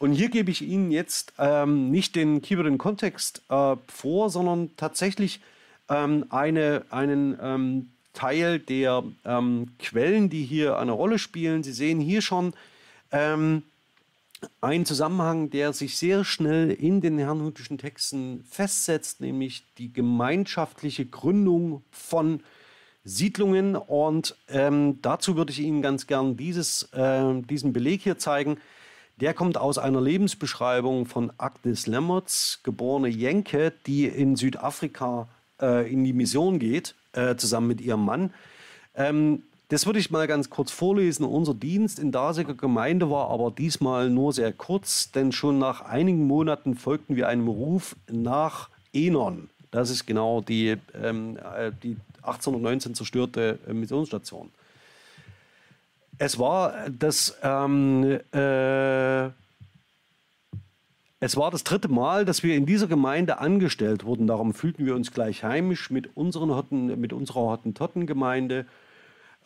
Und 0.00 0.12
hier 0.12 0.30
gebe 0.30 0.50
ich 0.50 0.62
Ihnen 0.62 0.90
jetzt 0.90 1.34
ähm, 1.38 1.90
nicht 1.90 2.16
den 2.16 2.40
Keyword 2.40 2.66
in 2.66 2.78
Kontext 2.78 3.42
äh, 3.50 3.76
vor, 3.86 4.30
sondern 4.30 4.74
tatsächlich 4.78 5.40
ähm, 5.90 6.24
eine, 6.30 6.86
einen 6.88 7.38
ähm, 7.38 7.90
Teil 8.14 8.60
der 8.60 9.04
ähm, 9.26 9.72
Quellen, 9.78 10.30
die 10.30 10.42
hier 10.42 10.78
eine 10.78 10.92
Rolle 10.92 11.18
spielen. 11.18 11.62
Sie 11.62 11.74
sehen 11.74 12.00
hier 12.00 12.22
schon 12.22 12.54
ähm, 13.12 13.62
einen 14.62 14.86
Zusammenhang, 14.86 15.50
der 15.50 15.74
sich 15.74 15.98
sehr 15.98 16.24
schnell 16.24 16.70
in 16.70 17.02
den 17.02 17.18
herrnhutischen 17.18 17.76
Texten 17.76 18.42
festsetzt, 18.48 19.20
nämlich 19.20 19.64
die 19.76 19.92
gemeinschaftliche 19.92 21.04
Gründung 21.04 21.84
von 21.90 22.40
Siedlungen. 23.04 23.76
Und 23.76 24.34
ähm, 24.48 25.02
dazu 25.02 25.36
würde 25.36 25.52
ich 25.52 25.60
Ihnen 25.60 25.82
ganz 25.82 26.06
gern 26.06 26.38
dieses, 26.38 26.84
äh, 26.94 27.42
diesen 27.42 27.74
Beleg 27.74 28.00
hier 28.00 28.16
zeigen. 28.16 28.56
Der 29.20 29.34
kommt 29.34 29.58
aus 29.58 29.76
einer 29.76 30.00
Lebensbeschreibung 30.00 31.04
von 31.04 31.30
Agnes 31.36 31.86
Lemmertz, 31.86 32.60
geborene 32.62 33.08
Jenke, 33.08 33.72
die 33.86 34.06
in 34.06 34.34
Südafrika 34.34 35.28
äh, 35.60 35.92
in 35.92 36.04
die 36.04 36.14
Mission 36.14 36.58
geht 36.58 36.94
äh, 37.12 37.36
zusammen 37.36 37.66
mit 37.66 37.80
ihrem 37.82 38.04
Mann. 38.04 38.32
Ähm, 38.94 39.42
das 39.68 39.86
würde 39.86 39.98
ich 39.98 40.10
mal 40.10 40.26
ganz 40.26 40.50
kurz 40.50 40.72
vorlesen. 40.72 41.24
Unser 41.24 41.54
Dienst 41.54 41.98
in 41.98 42.12
Dasiger 42.12 42.54
Gemeinde 42.54 43.10
war 43.10 43.30
aber 43.30 43.50
diesmal 43.50 44.10
nur 44.10 44.32
sehr 44.32 44.52
kurz, 44.52 45.12
denn 45.12 45.32
schon 45.32 45.58
nach 45.58 45.82
einigen 45.82 46.26
Monaten 46.26 46.74
folgten 46.74 47.14
wir 47.14 47.28
einem 47.28 47.46
Ruf 47.46 47.94
nach 48.10 48.70
Enon. 48.92 49.50
Das 49.70 49.90
ist 49.90 50.06
genau 50.06 50.40
die, 50.40 50.76
ähm, 51.00 51.36
äh, 51.36 51.70
die 51.82 51.96
1819 52.22 52.94
zerstörte 52.94 53.58
äh, 53.68 53.72
Missionsstation. 53.72 54.50
Es 56.22 56.38
war 56.38 56.90
das 56.90 57.34
ähm, 57.42 58.20
äh, 58.34 59.30
es 61.18 61.34
war 61.36 61.50
das 61.50 61.64
dritte 61.64 61.88
Mal, 61.88 62.26
dass 62.26 62.42
wir 62.42 62.54
in 62.56 62.66
dieser 62.66 62.88
Gemeinde 62.88 63.38
angestellt 63.38 64.04
wurden. 64.04 64.26
Darum 64.26 64.52
fühlten 64.52 64.84
wir 64.84 64.94
uns 64.94 65.12
gleich 65.12 65.44
heimisch 65.44 65.90
mit, 65.90 66.14
unseren 66.18 66.50
Hotten, 66.50 67.00
mit 67.00 67.14
unserer 67.14 67.40
Hottentottengemeinde 67.40 68.66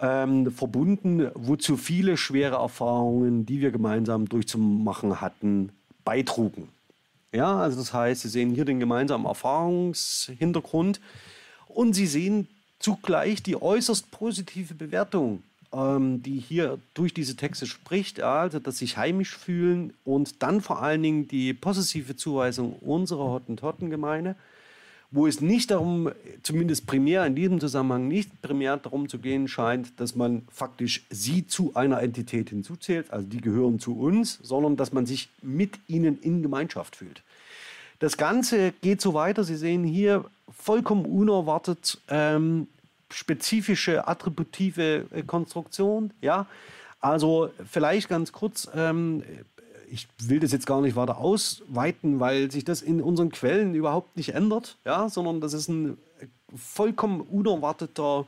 ähm, 0.01 0.51
verbunden, 0.51 1.31
wozu 1.35 1.77
viele 1.77 2.17
schwere 2.17 2.57
Erfahrungen, 2.57 3.47
die 3.47 3.61
wir 3.61 3.71
gemeinsam 3.71 4.29
durchzumachen 4.29 5.21
hatten, 5.21 5.71
beitrugen. 6.05 6.71
Ja, 7.31 7.57
also 7.57 7.79
das 7.79 7.93
heißt, 7.93 8.23
Sie 8.23 8.29
sehen 8.29 8.53
hier 8.53 8.65
den 8.65 8.81
gemeinsamen 8.81 9.27
Erfahrungshintergrund 9.27 11.01
und 11.69 11.93
Sie 11.93 12.09
sehen 12.09 12.49
zugleich 12.81 13.45
die 13.45 13.63
äußerst 13.63 14.11
positive 14.11 14.75
Bewertung 14.75 15.45
ähm, 15.75 16.23
die 16.23 16.39
hier 16.39 16.79
durch 16.95 17.13
diese 17.13 17.37
Texte 17.37 17.67
spricht, 17.67 18.21
also 18.21 18.59
dass 18.59 18.79
sich 18.79 18.97
heimisch 18.97 19.37
fühlen 19.37 19.93
und 20.05 20.43
dann 20.43 20.61
vor 20.61 20.83
allen 20.83 21.03
Dingen 21.03 21.29
die 21.29 21.53
possessive 21.53 22.17
Zuweisung 22.17 22.75
unserer 22.81 23.25
Hottentotten-Gemeinde, 23.25 24.37
wo 25.11 25.27
es 25.27 25.41
nicht 25.41 25.71
darum, 25.71 26.11
zumindest 26.43 26.87
primär 26.87 27.25
in 27.27 27.35
diesem 27.35 27.61
Zusammenhang, 27.61 28.09
nicht 28.09 28.43
primär 28.43 28.77
darum 28.77 29.09
zu 29.09 29.19
gehen 29.19 29.49
scheint, 29.49 30.01
dass 30.01 30.17
man 30.17 30.43
faktisch 30.53 31.05
sie 31.11 31.47
zu 31.47 31.73
einer 31.75 32.03
Entität 32.03 32.51
hinzuzählt, 32.51 33.11
also 33.11 33.27
die 33.27 33.41
gehören 33.41 33.79
zu 33.79 33.99
uns, 33.99 34.39
sondern 34.43 34.77
dass 34.77 34.93
man 34.93 35.07
sich 35.07 35.29
mit 35.43 35.79
ihnen 35.87 36.21
in 36.21 36.43
Gemeinschaft 36.43 36.97
fühlt. 36.97 37.23
Das 38.01 38.17
Ganze 38.17 38.73
geht 38.81 39.01
so 39.01 39.15
weiter. 39.15 39.45
Sie 39.45 39.57
sehen 39.57 39.85
hier 39.85 40.25
vollkommen 40.51 41.07
unerwartet 41.07 42.01
ähm, 42.09 42.67
spezifische 43.15 44.07
attributive 44.09 45.07
äh, 45.11 45.23
Konstruktion. 45.23 46.13
Ja, 46.21 46.47
also 47.01 47.51
vielleicht 47.71 48.09
ganz 48.09 48.33
kurz. 48.33 48.69
Ähm, 48.75 49.23
ich 49.91 50.09
will 50.23 50.41
das 50.41 50.51
jetzt 50.51 50.67
gar 50.67 50.81
nicht 50.81 50.97
weiter 50.97 51.19
ausweiten, 51.19 52.19
weil 52.19 52.51
sich 52.51 52.65
das 52.65 52.83
in 52.83 53.01
unseren 53.01 53.31
Quellen 53.31 53.75
überhaupt 53.75 54.17
nicht 54.17 54.35
ändert, 54.35 54.77
ja, 54.85 55.09
sondern 55.09 55.41
das 55.41 55.53
ist 55.53 55.69
ein 55.69 55.97
vollkommen 56.57 57.21
unerwarteter 57.21 58.27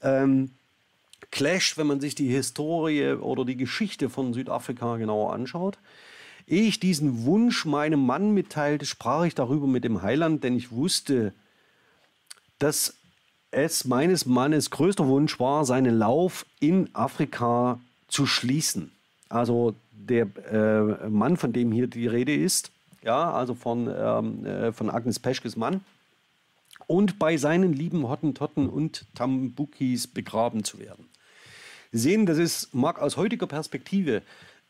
ähm, 0.00 0.50
Clash, 1.30 1.76
wenn 1.76 1.86
man 1.86 2.00
sich 2.00 2.14
die 2.14 2.28
Historie 2.28 3.14
oder 3.14 3.44
die 3.44 3.56
Geschichte 3.56 4.10
von 4.10 4.34
Südafrika 4.34 4.96
genauer 4.96 5.32
anschaut. 5.32 5.78
Ehe 6.46 6.68
ich 6.68 6.78
diesen 6.78 7.24
Wunsch 7.24 7.64
meinem 7.64 8.04
Mann 8.04 8.32
mitteilte, 8.32 8.86
sprach 8.86 9.24
ich 9.24 9.34
darüber 9.34 9.66
mit 9.66 9.84
dem 9.84 10.02
Heiland, 10.02 10.44
denn 10.44 10.56
ich 10.56 10.70
wusste, 10.70 11.32
dass 12.58 12.94
es 13.52 13.84
meines 13.84 14.26
Mannes 14.26 14.70
größter 14.70 15.06
Wunsch 15.06 15.38
war, 15.38 15.64
seinen 15.64 15.98
Lauf 15.98 16.44
in 16.58 16.88
Afrika 16.94 17.78
zu 18.08 18.26
schließen. 18.26 18.90
Also 19.28 19.74
der 19.92 20.26
äh, 20.50 21.08
Mann, 21.08 21.36
von 21.36 21.52
dem 21.52 21.70
hier 21.70 21.86
die 21.86 22.06
Rede 22.06 22.34
ist, 22.34 22.72
ja, 23.02 23.30
also 23.32 23.54
von, 23.54 23.88
ähm, 23.94 24.44
äh, 24.44 24.72
von 24.72 24.90
Agnes 24.90 25.18
Peschkes 25.18 25.56
Mann, 25.56 25.82
und 26.86 27.18
bei 27.18 27.36
seinen 27.36 27.72
lieben 27.72 28.08
Hottentotten 28.08 28.68
und 28.68 29.04
Tambukis 29.14 30.06
begraben 30.06 30.64
zu 30.64 30.78
werden. 30.78 31.06
Sie 31.92 31.98
sehen, 31.98 32.26
das 32.26 32.38
ist, 32.38 32.74
mag 32.74 33.00
aus 33.00 33.16
heutiger 33.16 33.46
Perspektive 33.46 34.22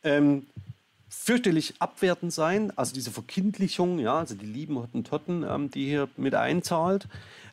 ähm, 0.02 0.46
fürchterlich 1.12 1.74
abwertend 1.78 2.32
sein, 2.32 2.72
also 2.76 2.94
diese 2.94 3.10
Verkindlichung, 3.10 3.98
ja, 3.98 4.18
also 4.18 4.34
die 4.34 4.46
lieben 4.46 4.78
Hottentotten, 4.78 5.44
ähm, 5.48 5.70
die 5.70 5.84
hier 5.84 6.08
mit 6.16 6.34
einzahlt. 6.34 7.06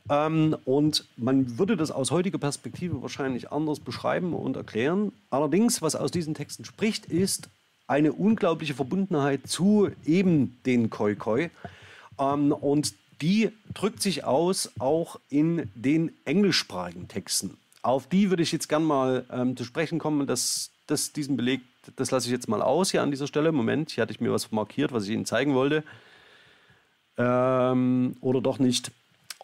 Ähm, 0.09 0.55
und 0.63 1.05
man 1.17 1.59
würde 1.59 1.75
das 1.75 1.91
aus 1.91 2.09
heutiger 2.09 2.37
Perspektive 2.37 3.01
wahrscheinlich 3.01 3.51
anders 3.51 3.81
beschreiben 3.81 4.33
und 4.33 4.55
erklären. 4.55 5.11
Allerdings, 5.29 5.81
was 5.81 5.95
aus 5.95 6.09
diesen 6.09 6.33
Texten 6.33 6.63
spricht, 6.63 7.05
ist 7.05 7.49
eine 7.85 8.13
unglaubliche 8.13 8.73
Verbundenheit 8.73 9.47
zu 9.47 9.89
eben 10.05 10.57
den 10.65 10.89
Khoi-Khoi. 10.89 11.49
Ähm, 12.17 12.53
und 12.53 12.93
die 13.21 13.51
drückt 13.73 14.01
sich 14.01 14.23
aus 14.23 14.71
auch 14.79 15.19
in 15.29 15.69
den 15.75 16.11
englischsprachigen 16.23 17.09
Texten. 17.09 17.57
Auf 17.81 18.07
die 18.07 18.29
würde 18.29 18.43
ich 18.43 18.53
jetzt 18.53 18.69
gern 18.69 18.83
mal 18.83 19.25
ähm, 19.31 19.57
zu 19.57 19.65
sprechen 19.65 19.99
kommen. 19.99 20.25
Das, 20.27 20.71
das, 20.87 21.11
diesen 21.11 21.35
Beleg, 21.35 21.61
das 21.95 22.11
lasse 22.11 22.27
ich 22.27 22.31
jetzt 22.31 22.47
mal 22.47 22.61
aus 22.61 22.91
hier 22.91 23.01
an 23.01 23.11
dieser 23.11 23.27
Stelle. 23.27 23.51
Moment, 23.51 23.91
hier 23.91 24.01
hatte 24.01 24.11
ich 24.11 24.21
mir 24.21 24.31
was 24.31 24.51
markiert, 24.51 24.91
was 24.91 25.05
ich 25.05 25.11
Ihnen 25.11 25.25
zeigen 25.25 25.53
wollte. 25.53 25.83
Ähm, 27.17 28.15
oder 28.21 28.41
doch 28.41 28.59
nicht. 28.59 28.91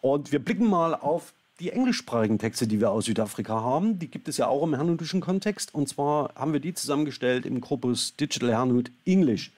Und 0.01 0.31
wir 0.31 0.39
blicken 0.39 0.69
mal 0.69 0.93
auf 0.95 1.33
die 1.59 1.71
englischsprachigen 1.71 2.37
Texte, 2.37 2.67
die 2.67 2.79
wir 2.79 2.91
aus 2.91 3.05
Südafrika 3.05 3.61
haben. 3.61 3.99
Die 3.99 4.09
gibt 4.09 4.27
es 4.27 4.37
ja 4.37 4.47
auch 4.47 4.63
im 4.63 4.75
hernhutischen 4.75 5.21
Kontext. 5.21 5.73
Und 5.73 5.87
zwar 5.87 6.33
haben 6.35 6.53
wir 6.53 6.59
die 6.59 6.73
zusammengestellt 6.73 7.45
im 7.45 7.61
Korpus 7.61 8.15
Digital 8.15 8.51
Herrnhut 8.51 8.91
English. 9.05 9.51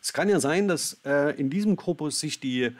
Es 0.00 0.12
kann 0.12 0.28
ja 0.28 0.40
sein, 0.40 0.68
dass 0.68 0.98
äh, 1.04 1.38
in 1.38 1.50
diesem 1.50 1.76
Korpus 1.76 2.20
sich 2.20 2.40
die 2.40 2.70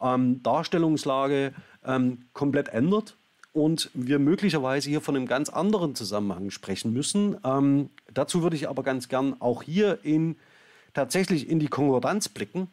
ähm, 0.00 0.42
Darstellungslage 0.42 1.52
ähm, 1.86 2.22
komplett 2.32 2.68
ändert 2.68 3.16
und 3.54 3.88
wir 3.94 4.18
möglicherweise 4.18 4.90
hier 4.90 5.00
von 5.00 5.16
einem 5.16 5.26
ganz 5.26 5.48
anderen 5.48 5.94
Zusammenhang 5.94 6.50
sprechen 6.50 6.92
müssen. 6.92 7.38
Ähm, 7.44 7.88
dazu 8.12 8.42
würde 8.42 8.56
ich 8.56 8.68
aber 8.68 8.82
ganz 8.82 9.08
gern 9.08 9.40
auch 9.40 9.62
hier 9.62 10.00
in, 10.02 10.36
tatsächlich 10.92 11.48
in 11.48 11.60
die 11.60 11.68
Konkordanz 11.68 12.28
blicken. 12.28 12.68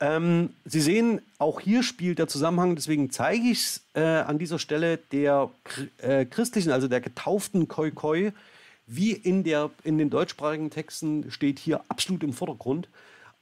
Ähm, 0.00 0.50
Sie 0.66 0.82
sehen, 0.82 1.22
auch 1.38 1.60
hier 1.60 1.82
spielt 1.82 2.18
der 2.18 2.28
Zusammenhang, 2.28 2.74
deswegen 2.76 3.10
zeige 3.10 3.48
ich 3.48 3.58
es 3.58 3.80
äh, 3.94 4.02
an 4.02 4.38
dieser 4.38 4.58
Stelle 4.58 4.98
der 4.98 5.50
äh, 5.98 6.26
christlichen, 6.26 6.72
also 6.72 6.88
der 6.88 7.00
getauften 7.00 7.66
Koi 7.66 7.90
Koi, 7.90 8.32
wie 8.86 9.12
in, 9.12 9.44
der, 9.44 9.70
in 9.82 9.96
den 9.96 10.10
deutschsprachigen 10.10 10.68
Texten 10.68 11.30
steht 11.30 11.58
hier 11.58 11.80
absolut 11.88 12.22
im 12.22 12.34
Vordergrund. 12.34 12.86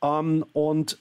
Ähm, 0.03 0.45
und 0.53 0.99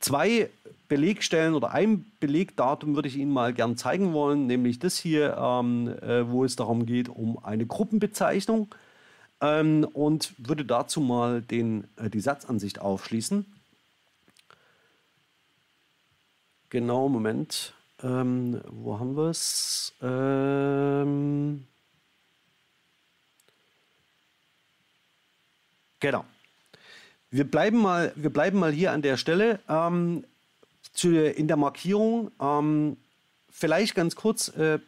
zwei 0.00 0.50
Belegstellen 0.88 1.54
oder 1.54 1.72
ein 1.72 2.06
Belegdatum 2.20 2.94
würde 2.94 3.08
ich 3.08 3.16
Ihnen 3.16 3.32
mal 3.32 3.52
gern 3.52 3.76
zeigen 3.76 4.12
wollen, 4.12 4.46
nämlich 4.46 4.78
das 4.78 4.96
hier, 4.96 5.36
ähm, 5.38 5.88
äh, 6.00 6.28
wo 6.30 6.44
es 6.44 6.56
darum 6.56 6.86
geht, 6.86 7.08
um 7.08 7.44
eine 7.44 7.66
Gruppenbezeichnung. 7.66 8.74
Ähm, 9.40 9.84
und 9.92 10.34
würde 10.38 10.64
dazu 10.64 11.00
mal 11.00 11.42
den, 11.42 11.84
äh, 11.96 12.10
die 12.10 12.20
Satzansicht 12.20 12.80
aufschließen. 12.80 13.46
Genau, 16.70 17.08
Moment. 17.08 17.74
Ähm, 18.02 18.60
wo 18.68 18.98
haben 18.98 19.16
wir 19.16 19.30
es? 19.30 19.92
Ähm, 20.02 21.66
genau. 26.00 26.24
Wir 27.30 27.44
bleiben 27.44 27.78
mal, 27.78 28.12
wir 28.16 28.30
bleiben 28.30 28.58
mal 28.58 28.72
hier 28.72 28.92
an 28.92 29.02
der 29.02 29.16
Stelle. 29.16 29.60
Ähm, 29.68 30.24
zu, 30.94 31.14
in 31.14 31.46
der 31.46 31.56
Markierung, 31.56 32.30
ähm, 32.40 32.96
vielleicht 33.50 33.94
ganz 33.94 34.16
kurz, 34.16 34.48
äh, 34.56 34.78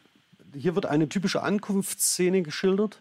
hier 0.53 0.75
wird 0.75 0.85
eine 0.85 1.07
typische 1.07 1.43
Ankunftsszene 1.43 2.41
geschildert, 2.41 2.99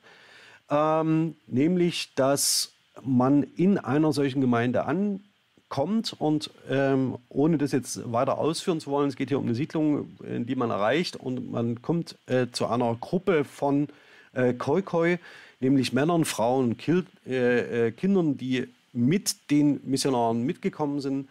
ähm, 0.68 1.36
nämlich, 1.46 2.14
dass 2.14 2.72
man 3.02 3.42
in 3.42 3.78
einer 3.78 4.12
solchen 4.12 4.40
Gemeinde 4.40 4.84
ankommt 4.84 6.14
und 6.18 6.50
ähm, 6.68 7.16
ohne 7.28 7.58
das 7.58 7.72
jetzt 7.72 8.12
weiter 8.12 8.38
ausführen 8.38 8.80
zu 8.80 8.90
wollen, 8.90 9.08
es 9.08 9.16
geht 9.16 9.30
hier 9.30 9.38
um 9.38 9.46
eine 9.46 9.54
Siedlung, 9.54 10.16
in 10.22 10.46
die 10.46 10.54
man 10.54 10.70
erreicht 10.70 11.16
und 11.16 11.50
man 11.50 11.82
kommt 11.82 12.16
äh, 12.26 12.48
zu 12.52 12.66
einer 12.66 12.94
Gruppe 13.00 13.44
von 13.44 13.88
äh, 14.34 14.52
Koi-Koi, 14.52 15.18
nämlich 15.60 15.92
Männern, 15.92 16.24
Frauen, 16.24 16.76
Kil 16.76 17.06
äh, 17.26 17.88
äh 17.88 17.92
Kindern, 17.92 18.36
die 18.36 18.68
mit 18.92 19.50
den 19.50 19.80
Missionaren 19.84 20.44
mitgekommen 20.44 21.00
sind 21.00 21.28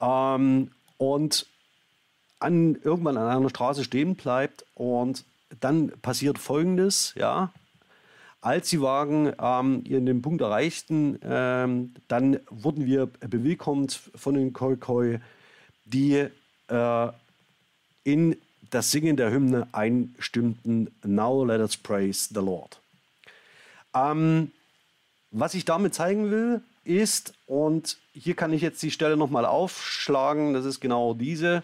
ähm, 0.00 0.70
und 0.98 1.46
an, 2.38 2.76
irgendwann 2.82 3.16
an 3.16 3.28
einer 3.28 3.50
Straße 3.50 3.84
stehen 3.84 4.16
bleibt 4.16 4.64
und 4.74 5.24
dann 5.60 5.88
passiert 6.00 6.38
Folgendes, 6.38 7.12
ja, 7.16 7.52
als 8.40 8.70
die 8.70 8.80
Wagen 8.80 9.32
ähm, 9.40 9.84
den 9.84 10.22
Punkt 10.22 10.40
erreichten, 10.40 11.18
ähm, 11.22 11.94
dann 12.08 12.40
wurden 12.48 12.86
wir 12.86 13.06
bewillkommt 13.06 13.92
von 14.14 14.34
den 14.34 14.52
Khoi 14.52 15.20
die 15.84 16.26
äh, 16.68 17.08
in 18.04 18.36
das 18.70 18.90
Singen 18.90 19.16
der 19.16 19.30
Hymne 19.30 19.68
einstimmten 19.72 20.90
Now 21.04 21.44
let 21.44 21.60
us 21.60 21.76
praise 21.76 22.28
the 22.32 22.40
Lord. 22.40 22.80
Ähm, 23.94 24.52
was 25.32 25.54
ich 25.54 25.64
damit 25.64 25.94
zeigen 25.94 26.30
will, 26.30 26.62
ist, 26.90 27.34
und 27.46 27.98
hier 28.12 28.34
kann 28.34 28.52
ich 28.52 28.62
jetzt 28.62 28.82
die 28.82 28.90
Stelle 28.90 29.16
nochmal 29.16 29.46
aufschlagen, 29.46 30.52
das 30.54 30.64
ist 30.64 30.80
genau 30.80 31.14
diese, 31.14 31.62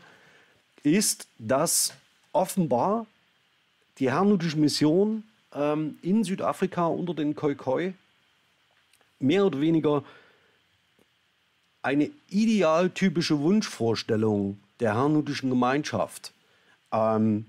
ist, 0.83 1.27
dass 1.39 1.95
offenbar 2.33 3.07
die 3.99 4.11
herrnhutische 4.11 4.57
Mission 4.57 5.25
ähm, 5.53 5.99
in 6.03 6.23
Südafrika 6.23 6.87
unter 6.87 7.15
den 7.15 7.35
Khoi-Khoi 7.35 7.95
mehr 9.19 9.47
oder 9.47 9.61
weniger 9.61 10.05
eine 11.83 12.11
idealtypische 12.29 13.41
Wunschvorstellung 13.41 14.61
der 14.81 14.95
herrnhutischen 14.95 15.51
Gemeinschaft 15.51 16.33
ähm, 16.93 17.47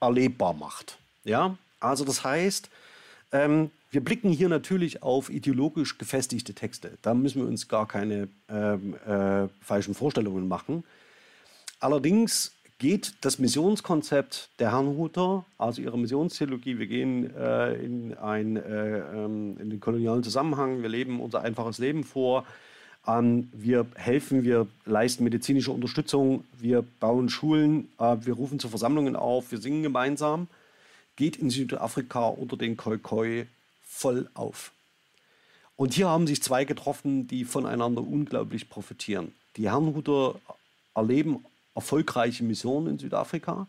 erlebbar 0.00 0.52
macht. 0.52 0.98
Ja? 1.24 1.56
Also 1.80 2.04
das 2.04 2.24
heißt, 2.24 2.68
ähm, 3.32 3.70
wir 3.90 4.04
blicken 4.04 4.30
hier 4.30 4.48
natürlich 4.48 5.02
auf 5.02 5.30
ideologisch 5.30 5.96
gefestigte 5.98 6.54
Texte. 6.54 6.98
Da 7.02 7.14
müssen 7.14 7.40
wir 7.40 7.48
uns 7.48 7.68
gar 7.68 7.88
keine 7.88 8.28
ähm, 8.48 8.94
äh, 9.06 9.48
falschen 9.62 9.94
Vorstellungen 9.94 10.46
machen. 10.46 10.84
Allerdings 11.80 12.52
geht 12.78 13.14
das 13.22 13.38
Missionskonzept 13.38 14.50
der 14.58 14.72
Herrnhuter, 14.72 15.44
also 15.56 15.82
ihre 15.82 15.98
Missionstheologie, 15.98 16.78
wir 16.78 16.86
gehen 16.86 17.34
äh, 17.34 17.74
in, 17.74 18.16
ein, 18.16 18.56
äh, 18.56 18.98
ähm, 18.98 19.56
in 19.58 19.70
den 19.70 19.80
kolonialen 19.80 20.22
Zusammenhang, 20.22 20.82
wir 20.82 20.88
leben 20.88 21.20
unser 21.20 21.42
einfaches 21.42 21.78
Leben 21.78 22.04
vor, 22.04 22.44
ähm, 23.06 23.48
wir 23.52 23.86
helfen, 23.96 24.44
wir 24.44 24.68
leisten 24.84 25.24
medizinische 25.24 25.72
Unterstützung, 25.72 26.44
wir 26.60 26.84
bauen 27.00 27.28
Schulen, 27.28 27.88
äh, 27.98 28.16
wir 28.20 28.34
rufen 28.34 28.60
zu 28.60 28.68
Versammlungen 28.68 29.16
auf, 29.16 29.50
wir 29.50 29.58
singen 29.58 29.82
gemeinsam, 29.82 30.46
geht 31.16 31.36
in 31.36 31.50
Südafrika 31.50 32.28
unter 32.28 32.56
den 32.56 32.76
Khoi-Khoi 32.76 33.46
voll 33.88 34.28
auf. 34.34 34.72
Und 35.74 35.94
hier 35.94 36.08
haben 36.08 36.26
sich 36.26 36.42
zwei 36.42 36.64
getroffen, 36.64 37.26
die 37.26 37.44
voneinander 37.44 38.02
unglaublich 38.02 38.68
profitieren. 38.68 39.32
Die 39.56 39.70
Herrnhuter 39.70 40.36
erleben 40.94 41.44
erfolgreiche 41.74 42.44
Missionen 42.44 42.88
in 42.88 42.98
Südafrika 42.98 43.66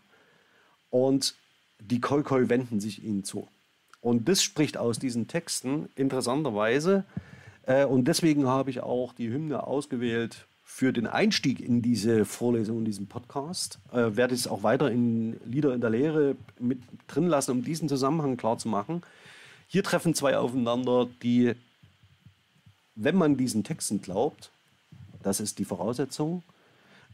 und 0.90 1.36
die 1.80 2.02
Khoikhoi 2.02 2.50
wenden 2.50 2.80
sich 2.80 3.04
ihnen 3.04 3.24
zu. 3.24 3.48
Und 4.02 4.28
das 4.28 4.44
spricht 4.44 4.78
aus 4.78 5.00
diesen 5.00 5.28
Texten 5.28 5.90
interessanterweise. 5.96 7.06
Äh, 7.64 7.86
und 7.86 8.08
deswegen 8.08 8.48
habe 8.48 8.70
ich 8.70 8.82
auch 8.82 9.14
die 9.14 9.30
Hymne 9.30 9.66
ausgewählt 9.66 10.48
für 10.64 10.94
den 10.94 11.08
Einstieg 11.08 11.60
in 11.60 11.82
diese 11.82 12.26
Vorlesung, 12.26 12.80
in 12.80 12.86
diesen 12.86 13.08
Podcast. 13.08 13.80
Äh, 13.92 14.16
werde 14.16 14.36
es 14.36 14.48
auch 14.48 14.64
weiter 14.64 14.90
in 14.90 15.40
Lieder 15.46 15.74
in 15.74 15.82
der 15.82 15.90
Lehre 15.90 16.36
mit 16.60 16.80
drin 17.08 17.28
lassen, 17.28 17.52
um 17.52 17.64
diesen 17.64 17.90
Zusammenhang 17.90 18.38
klar 18.38 18.58
zu 18.58 18.68
machen. 18.68 19.02
Hier 19.72 19.84
treffen 19.84 20.16
zwei 20.16 20.36
aufeinander, 20.36 21.08
die, 21.22 21.54
wenn 22.96 23.16
man 23.16 23.38
diesen 23.38 23.64
Texten 23.64 24.02
glaubt, 24.02 24.50
das 25.22 25.40
ist 25.40 25.60
die 25.60 25.66
Voraussetzung, 25.66 26.42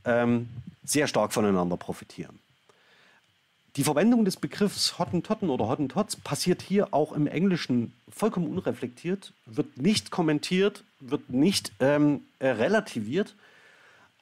ähm, 0.06 0.48
sehr 0.86 1.08
stark 1.08 1.34
voneinander 1.34 1.76
profitieren. 1.76 2.40
Die 3.76 3.84
Verwendung 3.84 4.24
des 4.24 4.38
Begriffs 4.38 4.98
Hottentotten 4.98 5.50
oder 5.50 5.68
Hottentots 5.68 6.16
passiert 6.16 6.62
hier 6.62 6.94
auch 6.94 7.12
im 7.12 7.28
Englischen 7.28 7.92
vollkommen 8.08 8.48
unreflektiert, 8.48 9.34
wird 9.46 9.76
nicht 9.76 10.10
kommentiert, 10.10 10.86
wird 11.02 11.30
nicht 11.30 11.74
ähm, 11.82 12.22
äh, 12.40 12.48
relativiert 12.48 13.36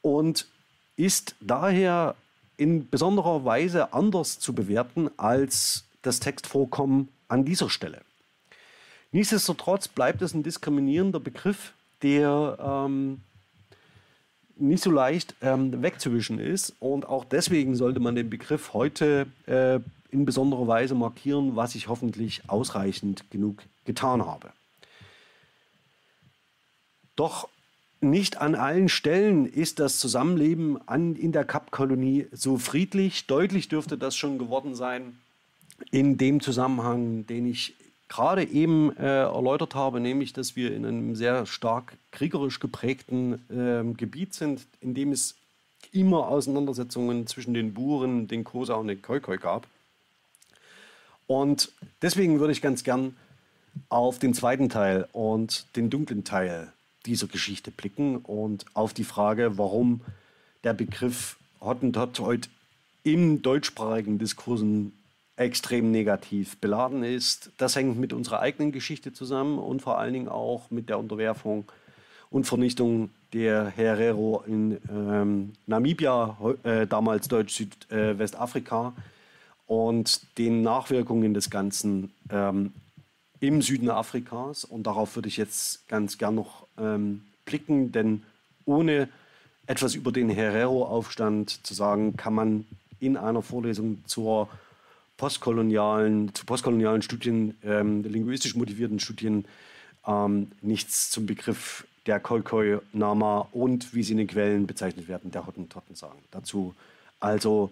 und 0.02 0.48
ist 0.96 1.36
daher 1.40 2.16
in 2.58 2.90
besonderer 2.90 3.46
Weise 3.46 3.94
anders 3.94 4.40
zu 4.40 4.54
bewerten 4.54 5.12
als 5.18 5.84
das 6.02 6.20
Textvorkommen 6.20 7.10
an 7.28 7.46
dieser 7.46 7.70
Stelle. 7.70 8.02
Nichtsdestotrotz 9.14 9.88
bleibt 9.88 10.24
es 10.24 10.34
ein 10.34 10.42
diskriminierender 10.42 11.20
Begriff, 11.20 11.74
der 12.02 12.58
ähm, 12.60 13.22
nicht 14.56 14.84
so 14.84 14.90
leicht 14.90 15.36
ähm, 15.42 15.84
wegzuwischen 15.84 16.40
ist. 16.40 16.74
Und 16.80 17.08
auch 17.08 17.24
deswegen 17.24 17.76
sollte 17.76 18.00
man 18.00 18.16
den 18.16 18.32
Begriff 18.32 18.74
heute 18.74 19.28
äh, 19.46 19.80
in 20.12 20.26
besonderer 20.26 20.68
Weise 20.68 20.96
markieren, 20.96 21.56
was 21.56 21.76
ich 21.76 21.88
hoffentlich 21.88 22.42
ausreichend 22.48 23.30
genug 23.30 23.62
getan 23.86 24.26
habe. 24.26 24.50
Doch 27.16 27.48
nicht 28.02 28.42
an 28.42 28.56
allen 28.56 28.90
Stellen 28.90 29.46
ist 29.46 29.80
das 29.80 30.00
Zusammenleben 30.00 30.80
an, 30.88 31.16
in 31.16 31.32
der 31.32 31.46
Kapkolonie 31.46 32.28
so 32.32 32.58
friedlich. 32.58 33.28
Deutlich 33.28 33.70
dürfte 33.70 33.96
das 33.96 34.16
schon 34.16 34.40
geworden 34.40 34.74
sein 34.74 35.20
in 35.92 36.18
dem 36.18 36.42
Zusammenhang, 36.42 37.28
den 37.28 37.46
ich 37.46 37.76
gerade 38.14 38.44
eben 38.44 38.96
äh, 38.98 39.24
erläutert 39.24 39.74
habe, 39.74 40.00
nämlich 40.00 40.34
dass 40.34 40.56
wir 40.56 40.76
in 40.76 40.86
einem 40.86 41.16
sehr 41.16 41.48
stark 41.48 41.98
kriegerisch 42.12 42.60
geprägten 42.60 43.42
äh, 43.50 43.94
Gebiet 43.96 44.36
sind, 44.36 44.68
in 44.82 44.94
dem 44.94 45.12
es 45.12 45.36
immer 45.92 46.28
Auseinandersetzungen 46.28 47.26
zwischen 47.26 47.56
den 47.56 47.74
Buren, 47.74 48.28
den 48.28 48.44
Kosa 48.44 48.76
und 48.76 48.88
den 48.88 49.02
Khoikhoi 49.02 49.38
gab. 49.38 49.66
Und 51.26 51.72
deswegen 52.04 52.40
würde 52.40 52.54
ich 52.54 52.62
ganz 52.62 52.84
gern 52.84 53.16
auf 53.90 54.20
den 54.20 54.36
zweiten 54.36 54.70
Teil 54.70 55.08
und 55.12 55.66
den 55.76 55.90
dunklen 55.90 56.24
Teil 56.24 56.72
dieser 57.08 57.28
Geschichte 57.28 57.72
blicken 57.72 58.18
und 58.18 58.66
auf 58.76 58.94
die 58.94 59.06
Frage, 59.06 59.58
warum 59.58 60.02
der 60.64 60.74
Begriff 60.74 61.38
Hottentot 61.60 62.20
heute 62.20 62.50
im 63.02 63.42
deutschsprachigen 63.42 64.20
Diskursen 64.20 64.94
extrem 65.36 65.92
negativ 65.92 66.58
beladen 66.58 67.04
ist. 67.04 67.52
Das 67.58 67.76
hängt 67.76 67.98
mit 67.98 68.14
unserer 68.14 68.40
eigenen 68.40 68.72
Geschichte 68.72 69.14
zusammen 69.14 69.58
und 69.58 69.82
vor 69.82 69.98
allen 69.98 70.14
Dingen 70.14 70.30
auch 70.30 70.70
mit 70.70 70.90
der 70.90 71.00
Unterwerfung 71.00 71.66
und 72.30 72.46
Vernichtung 72.46 73.10
der 73.34 73.66
Herero 73.68 74.44
in 74.46 74.80
ähm, 74.90 75.54
Namibia, 75.66 76.38
äh, 76.64 76.86
damals 76.86 77.28
Deutsch-Südwestafrika, 77.28 78.94
äh, 78.96 79.02
und 79.66 80.22
den 80.38 80.62
Nachwirkungen 80.62 81.34
des 81.34 81.50
Ganzen 81.50 82.12
ähm, 82.30 82.74
im 83.40 83.62
Süden 83.62 83.90
Afrikas. 83.90 84.66
Und 84.66 84.84
darauf 84.84 85.16
würde 85.16 85.30
ich 85.30 85.38
jetzt 85.38 85.88
ganz 85.88 86.18
gern 86.18 86.36
noch 86.36 86.68
ähm, 86.78 87.24
blicken, 87.46 87.92
denn 87.92 88.24
ohne 88.66 89.10
etwas 89.66 89.96
über 89.96 90.12
den 90.12 90.30
Herero-Aufstand 90.30 91.66
zu 91.66 91.74
sagen, 91.74 92.18
kann 92.18 92.34
man 92.34 92.66
in 93.00 93.18
einer 93.18 93.42
Vorlesung 93.42 94.04
zur 94.06 94.50
postkolonialen, 95.24 96.36
zu 96.36 96.46
postkolonialen 96.46 97.02
Studien, 97.02 97.56
ähm, 97.64 98.04
linguistisch 98.04 98.56
motivierten 98.56 99.00
Studien, 99.00 99.46
ähm, 100.06 100.52
nichts 100.62 101.12
zum 101.12 101.26
Begriff 101.26 101.88
der 102.06 102.20
Kolkoi 102.20 102.80
Nama 102.92 103.48
und 103.54 103.94
wie 103.96 104.04
sie 104.04 104.12
in 104.12 104.18
den 104.18 104.28
Quellen 104.28 104.68
bezeichnet 104.68 105.08
werden, 105.08 105.32
der 105.32 105.48
Hottentotten 105.48 105.96
sagen. 105.96 106.20
Dazu 106.32 106.76
also 107.22 107.72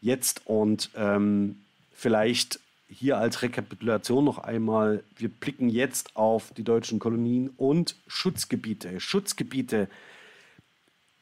jetzt 0.00 0.42
und 0.46 0.90
ähm, 0.96 1.60
vielleicht 1.92 2.58
hier 2.88 3.18
als 3.18 3.42
Rekapitulation 3.42 4.24
noch 4.24 4.38
einmal, 4.38 5.04
wir 5.16 5.28
blicken 5.28 5.68
jetzt 5.68 6.16
auf 6.16 6.52
die 6.56 6.64
deutschen 6.64 6.98
Kolonien 6.98 7.50
und 7.56 7.94
Schutzgebiete. 8.08 8.98
Schutzgebiete 8.98 9.88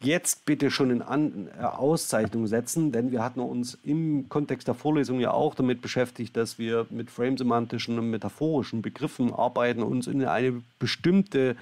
jetzt 0.00 0.44
bitte 0.44 0.70
schon 0.70 0.90
in 0.90 1.02
An 1.02 1.48
äh, 1.58 1.62
Auszeichnung 1.62 2.46
setzen, 2.46 2.92
denn 2.92 3.10
wir 3.10 3.22
hatten 3.22 3.40
uns 3.40 3.78
im 3.82 4.28
Kontext 4.28 4.68
der 4.68 4.74
Vorlesung 4.74 5.20
ja 5.20 5.32
auch 5.32 5.54
damit 5.54 5.82
beschäftigt, 5.82 6.36
dass 6.36 6.58
wir 6.58 6.86
mit 6.90 7.10
framesemantischen 7.10 7.98
und 7.98 8.10
metaphorischen 8.10 8.82
Begriffen 8.82 9.32
arbeiten, 9.32 9.82
uns 9.82 10.06
in 10.06 10.24
eine 10.24 10.62
bestimmte 10.78 11.56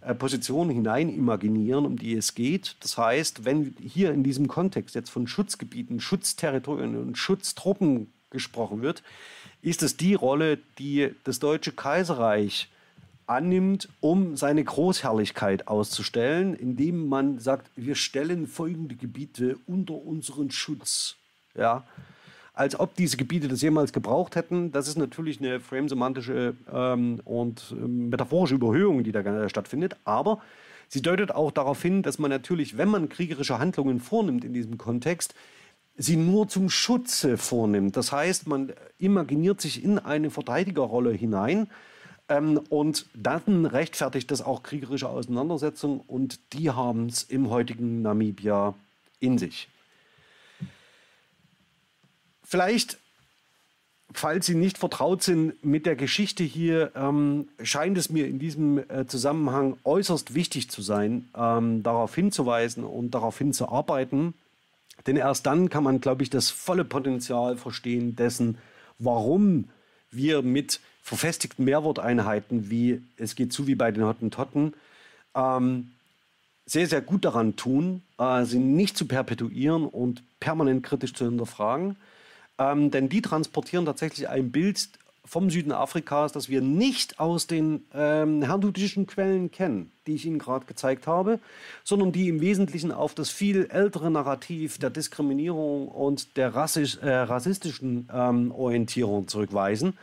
äh, 0.00 0.14
Position 0.14 0.68
hinein 0.68 1.08
imaginieren, 1.08 1.86
um 1.86 1.96
die 1.96 2.14
es 2.14 2.34
geht. 2.34 2.76
Das 2.80 2.98
heißt, 2.98 3.44
wenn 3.44 3.74
hier 3.80 4.12
in 4.12 4.24
diesem 4.24 4.48
Kontext 4.48 4.94
jetzt 4.94 5.10
von 5.10 5.28
Schutzgebieten, 5.28 6.00
Schutzterritorien 6.00 6.96
und 6.96 7.16
Schutztruppen 7.16 8.12
gesprochen 8.30 8.82
wird, 8.82 9.02
ist 9.62 9.82
es 9.82 9.96
die 9.96 10.14
Rolle, 10.14 10.58
die 10.78 11.12
das 11.24 11.38
Deutsche 11.38 11.72
Kaiserreich 11.72 12.68
annimmt, 13.26 13.88
um 14.00 14.36
seine 14.36 14.62
Großherrlichkeit 14.62 15.68
auszustellen, 15.68 16.54
indem 16.54 17.08
man 17.08 17.38
sagt, 17.38 17.70
wir 17.76 17.94
stellen 17.94 18.46
folgende 18.46 18.94
Gebiete 18.94 19.58
unter 19.66 19.94
unseren 19.94 20.50
Schutz. 20.50 21.16
Ja? 21.56 21.84
Als 22.54 22.78
ob 22.78 22.94
diese 22.94 23.16
Gebiete 23.16 23.48
das 23.48 23.62
jemals 23.62 23.92
gebraucht 23.92 24.36
hätten. 24.36 24.72
Das 24.72 24.88
ist 24.88 24.96
natürlich 24.96 25.40
eine 25.40 25.60
framesemantische 25.60 26.54
ähm, 26.72 27.20
und 27.24 27.74
ähm, 27.76 28.08
metaphorische 28.08 28.54
Überhöhung, 28.54 29.04
die 29.04 29.12
da 29.12 29.48
stattfindet. 29.48 29.96
Aber 30.04 30.40
sie 30.88 31.02
deutet 31.02 31.34
auch 31.34 31.50
darauf 31.50 31.82
hin, 31.82 32.02
dass 32.02 32.18
man 32.18 32.30
natürlich, 32.30 32.78
wenn 32.78 32.88
man 32.88 33.08
kriegerische 33.08 33.58
Handlungen 33.58 34.00
vornimmt 34.00 34.44
in 34.44 34.54
diesem 34.54 34.78
Kontext, 34.78 35.34
sie 35.98 36.16
nur 36.16 36.48
zum 36.48 36.70
Schutze 36.70 37.36
vornimmt. 37.36 37.96
Das 37.96 38.12
heißt, 38.12 38.46
man 38.46 38.72
imaginiert 38.98 39.60
sich 39.60 39.82
in 39.82 39.98
eine 39.98 40.30
Verteidigerrolle 40.30 41.12
hinein 41.12 41.68
ähm, 42.28 42.58
und 42.68 43.06
dann 43.14 43.66
rechtfertigt 43.66 44.30
das 44.30 44.42
auch 44.42 44.62
kriegerische 44.62 45.08
Auseinandersetzungen 45.08 46.00
und 46.06 46.40
die 46.52 46.70
haben 46.70 47.06
es 47.06 47.22
im 47.22 47.50
heutigen 47.50 48.02
Namibia 48.02 48.74
in 49.20 49.38
sich. 49.38 49.68
Vielleicht, 52.42 52.98
falls 54.12 54.46
Sie 54.46 54.54
nicht 54.54 54.78
vertraut 54.78 55.22
sind 55.22 55.64
mit 55.64 55.84
der 55.84 55.96
Geschichte 55.96 56.44
hier, 56.44 56.92
ähm, 56.94 57.48
scheint 57.62 57.98
es 57.98 58.08
mir 58.08 58.28
in 58.28 58.38
diesem 58.38 58.78
äh, 58.88 59.06
Zusammenhang 59.06 59.76
äußerst 59.84 60.34
wichtig 60.34 60.70
zu 60.70 60.80
sein, 60.82 61.28
ähm, 61.36 61.82
darauf 61.82 62.14
hinzuweisen 62.14 62.84
und 62.84 63.12
darauf 63.12 63.38
hinzuarbeiten. 63.38 64.34
Denn 65.06 65.16
erst 65.16 65.46
dann 65.46 65.68
kann 65.68 65.84
man, 65.84 66.00
glaube 66.00 66.22
ich, 66.22 66.30
das 66.30 66.50
volle 66.50 66.84
Potenzial 66.84 67.56
verstehen 67.56 68.16
dessen, 68.16 68.58
warum 68.98 69.68
wir 70.10 70.42
mit 70.42 70.80
verfestigten 71.06 71.64
Mehrworteinheiten, 71.64 72.68
wie 72.68 73.00
es 73.16 73.36
geht 73.36 73.52
zu 73.52 73.68
wie 73.68 73.76
bei 73.76 73.92
den 73.92 74.04
Hottentotten, 74.04 74.74
ähm, 75.36 75.92
sehr, 76.66 76.88
sehr 76.88 77.00
gut 77.00 77.24
daran 77.24 77.54
tun, 77.54 78.02
äh, 78.18 78.44
sie 78.44 78.58
nicht 78.58 78.96
zu 78.96 79.06
perpetuieren 79.06 79.86
und 79.86 80.24
permanent 80.40 80.82
kritisch 80.82 81.14
zu 81.14 81.24
hinterfragen. 81.24 81.94
Ähm, 82.58 82.90
denn 82.90 83.08
die 83.08 83.22
transportieren 83.22 83.84
tatsächlich 83.84 84.28
ein 84.28 84.50
Bild 84.50 84.88
vom 85.24 85.48
Süden 85.48 85.70
Afrikas, 85.70 86.32
das 86.32 86.48
wir 86.48 86.60
nicht 86.60 87.20
aus 87.20 87.46
den 87.46 87.84
ähm, 87.94 88.42
herdutischen 88.42 89.06
Quellen 89.06 89.52
kennen, 89.52 89.92
die 90.08 90.14
ich 90.14 90.26
Ihnen 90.26 90.40
gerade 90.40 90.66
gezeigt 90.66 91.06
habe, 91.06 91.38
sondern 91.84 92.10
die 92.10 92.28
im 92.28 92.40
Wesentlichen 92.40 92.90
auf 92.90 93.14
das 93.14 93.30
viel 93.30 93.68
ältere 93.70 94.10
Narrativ 94.10 94.78
der 94.78 94.90
Diskriminierung 94.90 95.86
und 95.86 96.36
der 96.36 96.52
rassisch, 96.56 96.98
äh, 97.00 97.10
rassistischen 97.10 98.08
ähm, 98.12 98.50
Orientierung 98.50 99.28
zurückweisen. 99.28 99.96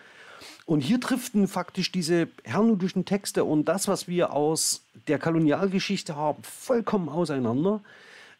Und 0.66 0.80
hier 0.82 0.98
driften 0.98 1.48
faktisch 1.48 1.92
diese 1.92 2.30
hernutischen 2.44 3.06
Texte 3.06 3.44
und 3.44 3.66
das, 3.66 3.88
was 3.88 4.08
wir 4.08 4.32
aus 4.32 4.82
der 5.08 5.20
Kolonialgeschichte 5.20 6.16
haben, 6.16 6.42
vollkommen 6.44 7.10
auseinander. 7.10 7.82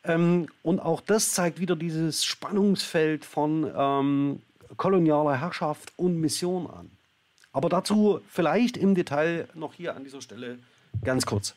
Ähm, 0.06 0.48
und 0.64 0.80
auch 0.80 1.02
das 1.02 1.34
zeigt 1.34 1.60
wieder 1.60 1.76
dieses 1.76 2.24
Spannungsfeld 2.24 3.26
von 3.26 3.70
ähm, 3.76 4.42
kolonialer 4.78 5.40
Herrschaft 5.40 5.92
und 5.98 6.20
Mission 6.20 6.68
an. 6.68 6.90
Aber 7.52 7.70
dazu 7.70 8.22
vielleicht 8.30 8.78
im 8.78 8.96
Detail 8.96 9.48
noch 9.54 9.74
hier 9.74 9.96
an 9.96 10.04
dieser 10.04 10.22
Stelle 10.22 10.60
ganz 11.04 11.26
kurz. 11.26 11.56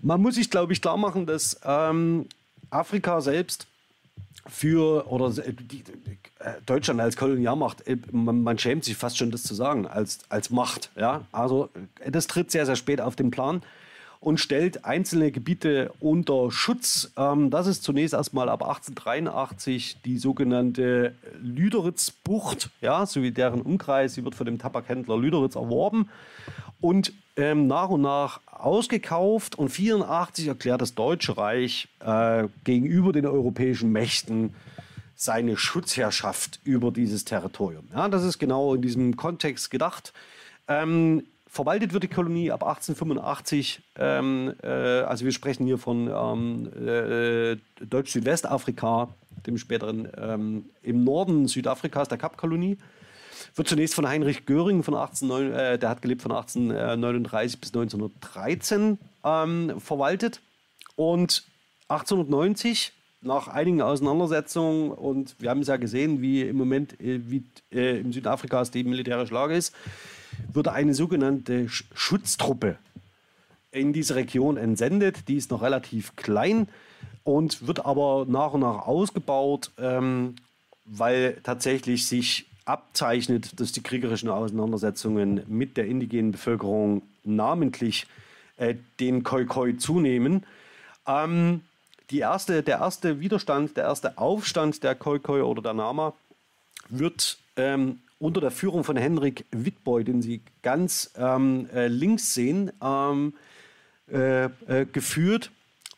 Man 0.00 0.20
muss 0.20 0.34
sich, 0.34 0.50
glaube 0.50 0.72
ich, 0.72 0.82
klar 0.82 0.96
machen, 0.96 1.26
dass 1.26 1.60
ähm, 1.64 2.26
Afrika 2.70 3.20
selbst 3.20 3.66
für 4.48 5.06
oder 5.08 5.30
die, 5.30 5.84
äh, 6.38 6.52
Deutschland 6.66 7.00
als 7.00 7.16
Kolonialmacht, 7.16 7.86
äh, 7.86 7.96
man, 8.10 8.42
man, 8.42 8.58
schämt 8.58 8.84
sich 8.84 8.96
fast 8.96 9.18
schon 9.18 9.30
das 9.30 9.42
zu 9.42 9.54
sagen, 9.54 9.86
als, 9.86 10.20
als 10.28 10.50
Macht. 10.50 10.90
Ja? 10.96 11.22
Also 11.32 11.68
äh, 12.00 12.10
das 12.10 12.26
tritt 12.26 12.50
sehr, 12.50 12.66
sehr 12.66 12.76
spät 12.76 13.00
auf 13.00 13.16
den 13.16 13.30
Plan 13.30 13.62
und 14.20 14.40
stellt 14.40 14.84
einzelne 14.84 15.30
Gebiete 15.30 15.92
unter 16.00 16.50
Schutz. 16.50 17.12
Ähm, 17.16 17.50
das 17.50 17.66
ist 17.66 17.82
zunächst 17.82 18.14
erstmal 18.14 18.48
ab 18.48 18.62
1883 18.62 20.02
die 20.04 20.18
sogenannte 20.18 21.14
Lüderitzbucht, 21.40 22.70
ja, 22.80 23.06
sowie 23.06 23.30
deren 23.30 23.62
Umkreis. 23.62 24.14
Sie 24.14 24.24
wird 24.24 24.34
von 24.34 24.46
dem 24.46 24.58
Tabakhändler 24.58 25.16
Lüderitz 25.16 25.54
erworben 25.54 26.08
und 26.80 27.12
ähm, 27.38 27.66
nach 27.66 27.88
und 27.88 28.02
nach 28.02 28.40
ausgekauft. 28.46 29.54
Und 29.54 29.66
1984 29.66 30.48
erklärt 30.48 30.82
das 30.82 30.94
Deutsche 30.94 31.38
Reich 31.38 31.88
äh, 32.00 32.48
gegenüber 32.64 33.12
den 33.12 33.24
europäischen 33.24 33.92
Mächten 33.92 34.54
seine 35.14 35.56
Schutzherrschaft 35.56 36.60
über 36.64 36.90
dieses 36.90 37.24
Territorium. 37.24 37.88
Ja, 37.94 38.08
das 38.08 38.24
ist 38.24 38.38
genau 38.38 38.74
in 38.74 38.82
diesem 38.82 39.16
Kontext 39.16 39.70
gedacht. 39.70 40.12
Ähm, 40.68 41.24
verwaltet 41.48 41.92
wird 41.92 42.04
die 42.04 42.08
Kolonie 42.08 42.50
ab 42.50 42.62
1885. 42.62 43.80
Ähm, 43.96 44.54
äh, 44.62 44.68
also 44.68 45.24
wir 45.24 45.32
sprechen 45.32 45.66
hier 45.66 45.78
von 45.78 46.08
ähm, 46.08 46.70
äh, 46.86 47.56
Deutsch-Südwestafrika, 47.84 49.08
dem 49.46 49.58
späteren 49.58 50.08
ähm, 50.16 50.66
im 50.82 51.04
Norden 51.04 51.48
Südafrikas, 51.48 52.08
der 52.08 52.18
Kapkolonie. 52.18 52.78
Wird 53.58 53.66
zunächst 53.66 53.96
von 53.96 54.06
Heinrich 54.06 54.46
Göring 54.46 54.84
von 54.84 54.94
18, 54.94 55.30
äh, 55.30 55.78
der 55.80 55.88
hat 55.88 56.00
gelebt 56.00 56.22
von 56.22 56.30
1839 56.30 57.60
bis 57.60 57.70
1913 57.70 58.98
ähm, 59.24 59.80
verwaltet. 59.80 60.40
Und 60.94 61.42
1890 61.88 62.92
nach 63.20 63.48
einigen 63.48 63.82
Auseinandersetzungen 63.82 64.92
und 64.92 65.34
wir 65.40 65.50
haben 65.50 65.62
es 65.62 65.66
ja 65.66 65.76
gesehen, 65.76 66.22
wie 66.22 66.42
im 66.42 66.56
Moment 66.56 67.00
äh, 67.00 67.20
wie, 67.28 67.42
äh, 67.72 67.98
in 67.98 68.12
Südafrikas 68.12 68.70
die 68.70 68.84
militärische 68.84 69.34
Lage 69.34 69.56
ist, 69.56 69.74
wurde 70.52 70.70
eine 70.70 70.94
sogenannte 70.94 71.68
Schutztruppe 71.68 72.78
in 73.72 73.92
diese 73.92 74.14
Region 74.14 74.56
entsendet. 74.56 75.26
Die 75.26 75.34
ist 75.34 75.50
noch 75.50 75.62
relativ 75.62 76.14
klein 76.14 76.68
und 77.24 77.66
wird 77.66 77.84
aber 77.84 78.24
nach 78.28 78.52
und 78.52 78.60
nach 78.60 78.86
ausgebaut, 78.86 79.72
ähm, 79.78 80.36
weil 80.84 81.38
tatsächlich 81.42 82.06
sich 82.06 82.47
abzeichnet, 82.68 83.58
dass 83.58 83.72
die 83.72 83.82
kriegerischen 83.82 84.28
Auseinandersetzungen 84.28 85.42
mit 85.46 85.76
der 85.76 85.86
indigenen 85.86 86.32
Bevölkerung 86.32 87.02
namentlich 87.24 88.06
äh, 88.56 88.74
den 89.00 89.22
Khoi-Khoi 89.22 89.78
zunehmen. 89.78 90.44
Ähm, 91.06 91.62
die 92.10 92.20
erste, 92.20 92.62
der 92.62 92.78
erste 92.78 93.20
Widerstand, 93.20 93.76
der 93.76 93.84
erste 93.84 94.18
Aufstand 94.18 94.82
der 94.82 94.94
Khoi-Khoi 94.94 95.42
oder 95.42 95.62
der 95.62 95.74
Nama 95.74 96.14
wird 96.88 97.38
ähm, 97.56 98.00
unter 98.18 98.40
der 98.40 98.50
Führung 98.50 98.84
von 98.84 98.96
Henrik 98.96 99.44
Wittboy, 99.50 100.04
den 100.04 100.22
Sie 100.22 100.40
ganz 100.62 101.12
ähm, 101.16 101.68
äh, 101.72 101.86
links 101.88 102.34
sehen, 102.34 102.72
ähm, 102.82 103.34
äh, 104.10 104.44
äh, 104.44 104.86
geführt. 104.90 105.50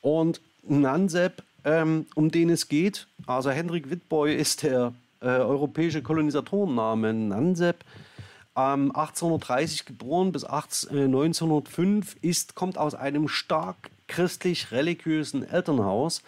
Und 0.02 0.40
Nansep, 0.62 1.42
ähm, 1.64 2.06
um 2.14 2.30
den 2.30 2.50
es 2.50 2.68
geht, 2.68 3.06
also 3.26 3.50
Henrik 3.50 3.90
Wittboy 3.90 4.34
ist 4.34 4.62
der 4.62 4.94
äh, 5.20 5.26
europäische 5.26 6.02
Kolonisatorenname 6.02 7.12
Nansep. 7.12 7.84
1830 8.54 9.86
geboren 9.86 10.32
bis 10.32 10.44
18, 10.44 11.04
1905 11.06 12.16
äh, 12.16 12.28
ist, 12.28 12.54
kommt 12.54 12.78
aus 12.78 12.94
einem 12.94 13.28
stark 13.28 13.90
christlich-religiösen 14.08 15.48
Elternhaus 15.48 16.22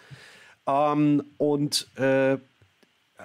ähm, 0.65 1.23
und 1.37 1.87
äh, 1.97 2.37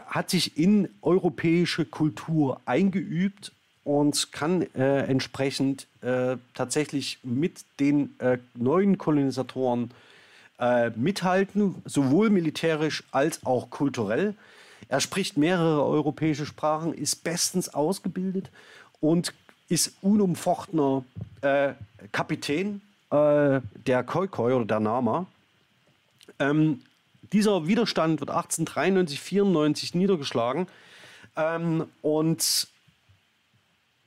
hat 0.08 0.30
sich 0.30 0.58
in 0.58 0.88
europäische 1.00 1.84
Kultur 1.84 2.60
eingeübt 2.66 3.52
und 3.84 4.32
kann 4.32 4.62
äh, 4.74 5.04
entsprechend 5.04 5.86
äh, 6.02 6.36
tatsächlich 6.54 7.20
mit 7.22 7.64
den 7.80 8.18
äh, 8.18 8.38
neuen 8.54 8.98
Kolonisatoren 8.98 9.90
äh, 10.58 10.90
mithalten, 10.90 11.76
sowohl 11.84 12.30
militärisch 12.30 13.04
als 13.12 13.46
auch 13.46 13.70
kulturell. 13.70 14.34
Er 14.88 15.00
spricht 15.00 15.36
mehrere 15.36 15.84
europäische 15.84 16.46
Sprachen, 16.46 16.94
ist 16.94 17.22
bestens 17.24 17.74
ausgebildet 17.74 18.50
und 19.00 19.34
ist 19.68 19.92
unumfochtener 20.00 21.04
äh, 21.42 21.74
Kapitän 22.10 22.80
äh, 23.10 23.60
der 23.86 24.02
Khoikhoi 24.04 24.54
oder 24.54 24.64
der 24.64 24.80
Nama. 24.80 25.26
Ähm, 26.38 26.80
dieser 27.32 27.66
Widerstand 27.66 28.20
wird 28.20 28.30
1893, 28.30 29.20
94 29.20 29.94
niedergeschlagen. 29.94 30.66
Ähm, 31.36 31.84
und 32.00 32.68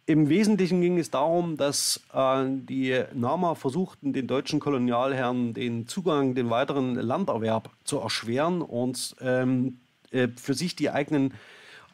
im 0.08 0.30
Wesentlichen 0.30 0.82
ging 0.82 0.98
es 0.98 1.12
darum, 1.12 1.58
dass 1.58 2.02
äh, 2.14 2.44
die 2.48 3.04
Nama 3.14 3.54
versuchten, 3.54 4.14
den 4.14 4.28
deutschen 4.28 4.60
Kolonialherren 4.60 5.54
den 5.54 5.88
Zugang, 5.88 6.34
den 6.34 6.50
weiteren 6.50 6.96
Landerwerb 6.96 7.70
zu 7.84 8.00
erschweren 8.00 8.62
und 8.62 9.16
ähm, 9.22 9.80
äh, 10.12 10.28
für 10.36 10.54
sich 10.54 10.76
die 10.76 10.90
eigenen 10.90 11.34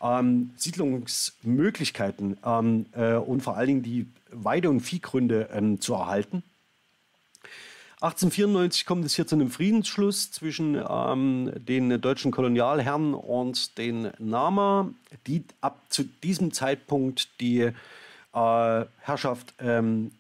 ähm, 0.02 0.52
Siedlungsmöglichkeiten 0.56 2.38
ähm, 2.46 2.86
äh, 2.94 3.14
und 3.14 3.42
vor 3.42 3.58
allen 3.58 3.68
Dingen 3.68 3.84
die 3.84 4.08
Weide- 4.32 4.70
und 4.70 4.82
Viehgründe 4.82 5.50
ähm, 5.54 5.82
zu 5.82 5.94
erhalten. 5.94 6.44
1894 8.00 8.86
kommt 8.86 9.06
es 9.06 9.16
hier 9.16 9.26
zu 9.26 9.34
einem 9.34 9.50
Friedensschluss 9.50 10.32
zwischen 10.32 10.80
ähm, 10.88 11.52
den 11.56 12.00
deutschen 12.00 12.30
Kolonialherren 12.30 13.16
und 13.16 13.80
den 13.80 14.12
Nama, 14.20 14.92
die 15.26 15.44
ab 15.62 15.82
zu 15.90 16.04
diesem 16.04 16.54
Zeitpunkt 16.54 17.42
die 17.42 17.62
äh, 17.62 17.72
Herrschaft, 19.00 19.56
ähm, 19.58 20.12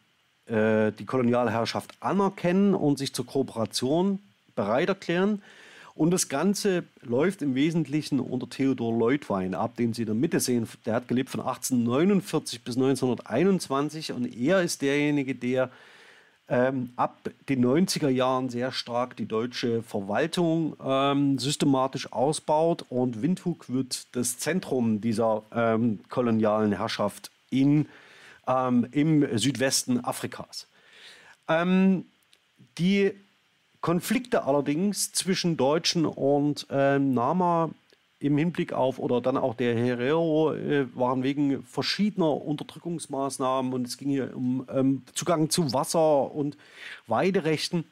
äh, 0.47 0.91
die 0.91 1.05
Kolonialherrschaft 1.05 1.93
anerkennen 1.99 2.73
und 2.73 2.97
sich 2.97 3.13
zur 3.13 3.27
Kooperation 3.27 4.19
bereit 4.55 4.89
erklären. 4.89 5.43
Und 5.97 6.11
das 6.11 6.29
Ganze 6.29 6.83
läuft 7.01 7.41
im 7.41 7.55
Wesentlichen 7.55 8.19
unter 8.19 8.47
Theodor 8.47 8.95
Leutwein 8.95 9.55
ab, 9.55 9.75
den 9.77 9.93
Sie 9.93 10.03
in 10.03 10.05
der 10.05 10.15
Mitte 10.15 10.39
sehen. 10.39 10.67
Der 10.85 10.93
hat 10.93 11.07
gelebt 11.07 11.31
von 11.31 11.39
1849 11.39 12.63
bis 12.63 12.75
1921 12.75 14.11
und 14.11 14.25
er 14.25 14.61
ist 14.61 14.83
derjenige, 14.83 15.33
der 15.33 15.71
ähm, 16.49 16.91
ab 16.97 17.17
den 17.49 17.65
90er 17.65 18.09
Jahren 18.09 18.49
sehr 18.49 18.71
stark 18.71 19.17
die 19.17 19.25
deutsche 19.25 19.81
Verwaltung 19.81 20.75
ähm, 20.85 21.39
systematisch 21.39 22.13
ausbaut 22.13 22.85
und 22.89 23.23
Windhoek 23.23 23.67
wird 23.67 24.15
das 24.15 24.37
Zentrum 24.37 25.01
dieser 25.01 25.41
ähm, 25.51 25.99
kolonialen 26.09 26.73
Herrschaft 26.73 27.31
in, 27.49 27.87
ähm, 28.47 28.87
im 28.91 29.35
Südwesten 29.39 30.05
Afrikas. 30.05 30.67
Ähm, 31.47 32.05
die 32.77 33.13
Konflikte 33.87 34.43
allerdings 34.43 35.13
zwischen 35.13 35.55
Deutschen 35.55 36.05
und 36.05 36.67
ähm, 36.69 37.13
Nama 37.13 37.69
im 38.19 38.37
Hinblick 38.37 38.73
auf 38.73 38.99
oder 38.99 39.21
dann 39.21 39.37
auch 39.37 39.55
der 39.55 39.77
Herero 39.77 40.53
äh, 40.53 40.93
waren 40.93 41.23
wegen 41.23 41.63
verschiedener 41.63 42.33
Unterdrückungsmaßnahmen 42.33 43.71
und 43.71 43.87
es 43.87 43.95
ging 43.95 44.09
hier 44.09 44.35
um 44.35 44.67
ähm, 44.69 45.03
Zugang 45.15 45.49
zu 45.49 45.71
Wasser 45.71 46.33
und 46.33 46.57
Weiderechten, 47.07 47.85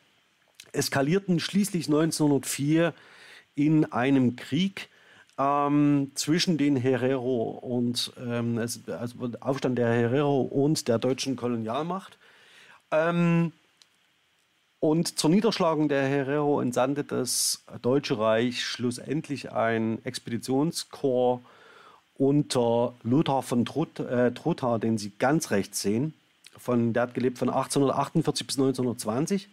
eskalierten 0.73 1.39
schließlich 1.39 1.87
1904 1.87 2.93
in 3.55 3.89
einem 3.93 4.35
Krieg 4.35 4.89
ähm, 5.37 6.11
zwischen 6.13 6.57
den 6.57 6.75
Herero 6.75 7.51
und 7.51 8.11
ähm, 8.19 8.57
also 8.57 9.29
Aufstand 9.39 9.77
der 9.77 9.93
Herero 9.93 10.41
und 10.41 10.89
der 10.89 10.99
deutschen 10.99 11.37
Kolonialmacht. 11.37 12.17
Ähm, 12.91 13.53
und 14.89 15.19
zur 15.19 15.29
Niederschlagung 15.29 15.89
der 15.89 16.03
Herero 16.03 16.61
entsandte 16.61 17.03
das 17.03 17.63
Deutsche 17.81 18.17
Reich 18.17 18.63
schlussendlich 18.63 19.51
ein 19.51 20.03
Expeditionskorps 20.05 21.43
unter 22.17 22.93
Lothar 23.03 23.43
von 23.43 23.65
Trut, 23.65 23.99
äh, 23.99 24.31
Trotha, 24.31 24.77
den 24.77 24.97
Sie 24.97 25.11
ganz 25.19 25.51
rechts 25.51 25.81
sehen. 25.81 26.13
Von, 26.57 26.93
der 26.93 27.03
hat 27.03 27.13
gelebt 27.13 27.37
von 27.37 27.49
1848 27.49 28.47
bis 28.47 28.57
1920. 28.57 29.49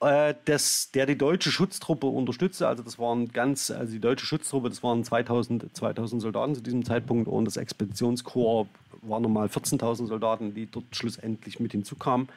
Äh, 0.00 0.34
das, 0.44 0.90
der 0.90 1.06
die 1.06 1.16
deutsche 1.16 1.52
Schutztruppe 1.52 2.08
unterstützte. 2.08 2.66
Also 2.66 2.82
das 2.82 2.98
waren 2.98 3.28
ganz, 3.28 3.70
also 3.70 3.92
die 3.92 4.00
deutsche 4.00 4.26
Schutztruppe, 4.26 4.68
das 4.68 4.82
waren 4.82 5.04
2000, 5.04 5.76
2000 5.76 6.20
Soldaten 6.20 6.56
zu 6.56 6.60
diesem 6.60 6.84
Zeitpunkt 6.84 7.28
und 7.28 7.44
das 7.44 7.56
Expeditionskorps 7.56 8.70
waren 9.02 9.22
nochmal 9.22 9.46
14.000 9.46 10.06
Soldaten, 10.06 10.54
die 10.54 10.66
dort 10.66 10.86
schlussendlich 10.92 11.60
mit 11.60 11.72
hinzukamen. 11.72 12.28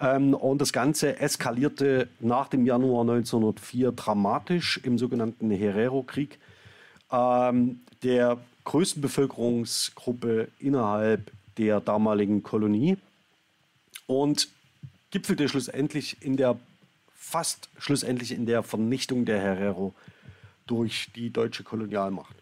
Ähm, 0.00 0.34
und 0.34 0.60
das 0.60 0.72
Ganze 0.72 1.18
eskalierte 1.18 2.08
nach 2.20 2.48
dem 2.48 2.64
Januar 2.64 3.02
1904 3.02 3.92
dramatisch 3.92 4.80
im 4.84 4.98
sogenannten 4.98 5.50
Herero-Krieg, 5.50 6.38
ähm, 7.10 7.80
der 8.02 8.38
größten 8.64 9.02
Bevölkerungsgruppe 9.02 10.48
innerhalb 10.58 11.32
der 11.56 11.80
damaligen 11.80 12.42
Kolonie 12.42 12.96
und 14.06 14.48
gipfelte 15.10 15.48
schlussendlich 15.48 16.18
in 16.20 16.36
der 16.36 16.58
fast 17.14 17.68
schlussendlich 17.78 18.32
in 18.32 18.46
der 18.46 18.62
Vernichtung 18.62 19.24
der 19.24 19.40
Herero 19.40 19.94
durch 20.66 21.10
die 21.14 21.30
deutsche 21.30 21.62
Kolonialmacht. 21.62 22.34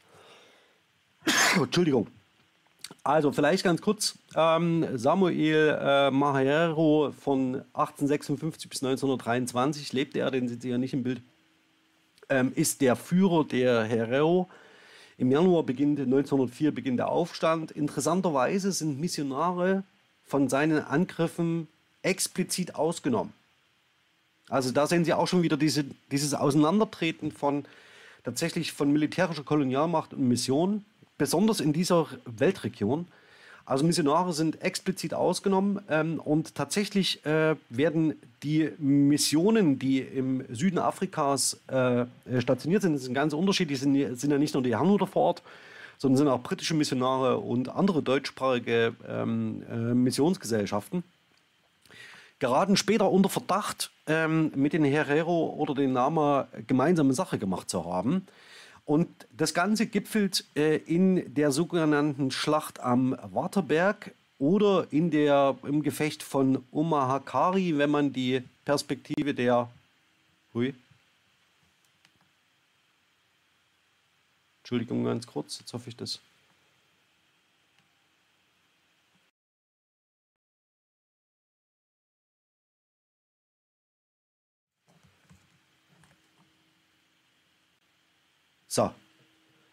Entschuldigung. 1.57 2.09
Also 3.03 3.33
vielleicht 3.33 3.65
ganz 3.65 3.81
kurz, 3.81 4.19
ähm, 4.35 4.87
Samuel 4.95 5.79
äh, 5.81 6.11
Mahero 6.11 7.13
von 7.13 7.63
1856 7.73 8.69
bis 8.69 8.83
1923 8.83 9.93
lebte 9.93 10.21
er, 10.21 10.31
den 10.31 10.49
sieht 10.49 10.63
Sie 10.63 10.71
ja 10.71 10.79
nicht 10.79 10.93
im 10.93 11.03
Bild, 11.03 11.23
ähm, 12.29 12.53
ist 12.55 12.81
der 12.81 12.97
Führer 12.97 13.45
der 13.45 13.85
Herero. 13.85 14.49
Im 15.19 15.31
Januar 15.31 15.63
beginnt 15.63 15.99
1904 15.99 16.75
beginnt 16.75 16.99
der 16.99 17.09
Aufstand. 17.09 17.71
Interessanterweise 17.71 18.73
sind 18.73 19.01
Missionare 19.01 19.85
von 20.25 20.49
seinen 20.49 20.79
Angriffen 20.79 21.69
explizit 22.03 22.75
ausgenommen. 22.75 23.33
Also 24.49 24.71
da 24.71 24.87
sehen 24.87 25.05
Sie 25.05 25.13
auch 25.13 25.27
schon 25.27 25.43
wieder 25.43 25.57
diese, 25.57 25.85
dieses 26.11 26.35
Auseinandertreten 26.35 27.33
von 27.33 27.65
tatsächlich 28.25 28.73
von 28.73 28.93
militärischer 28.93 29.45
Kolonialmacht 29.45 30.13
und 30.13 30.29
Mission 30.29 30.85
besonders 31.19 31.61
in 31.61 31.73
dieser 31.73 32.07
Weltregion. 32.25 33.07
Also 33.65 33.85
Missionare 33.85 34.33
sind 34.33 34.63
explizit 34.63 35.13
ausgenommen 35.13 35.81
ähm, 35.91 36.21
und 36.21 36.55
tatsächlich 36.55 37.27
äh, 37.27 37.57
werden 37.69 38.15
die 38.45 38.71
Missionen, 38.79 39.81
die 39.81 39.99
im 39.99 40.45
Süden 40.55 40.79
Afrikas 40.79 41.61
äh, 41.67 42.07
stationiert 42.39 42.83
sind, 42.83 42.97
sind 42.99 43.15
ganz 43.15 43.33
unterschiedlich, 43.33 43.81
sind, 43.81 44.17
sind 44.17 44.31
ja 44.31 44.39
nicht 44.39 44.55
nur 44.55 44.63
die 44.63 44.77
Herrnhuter 44.77 45.09
vor 45.09 45.23
Ort, 45.23 45.43
sondern 45.99 46.19
sind 46.19 46.29
auch 46.29 46.43
britische 46.43 46.75
Missionare 46.75 47.39
und 47.39 47.69
andere 47.69 48.05
deutschsprachige 48.05 48.95
ähm, 49.09 49.65
äh, 49.69 49.75
Missionsgesellschaften. 49.75 51.03
Geraten 52.39 52.77
später 52.77 53.11
unter 53.11 53.31
Verdacht, 53.31 53.91
ähm, 54.07 54.53
mit 54.55 54.75
den 54.75 54.85
Herero 54.85 55.57
oder 55.59 55.75
den 55.75 55.93
Nama 55.93 56.47
gemeinsame 56.67 57.15
Sache 57.15 57.39
gemacht 57.39 57.69
zu 57.69 57.85
haben. 57.85 58.27
Und 58.87 59.09
das 59.37 59.53
Ganze 59.53 59.87
gipfelt 59.87 60.45
äh, 60.55 60.77
in 60.77 61.35
der 61.35 61.51
sogenannten 61.51 62.31
Schlacht 62.31 62.79
am 62.81 63.17
Waterberg 63.33 64.13
oder 64.39 64.87
in 64.93 65.11
der, 65.11 65.59
im 65.65 65.83
Gefecht 65.83 66.23
von 66.23 66.65
Omahakari, 66.71 67.77
wenn 67.79 67.91
man 67.91 68.13
die 68.13 68.43
Perspektive 68.65 69.35
der. 69.35 69.69
Hui. 70.55 70.73
Entschuldigung, 74.63 75.05
ganz 75.05 75.27
kurz, 75.27 75.59
jetzt 75.59 75.73
hoffe 75.73 75.89
ich, 75.89 75.97
das 75.97 76.21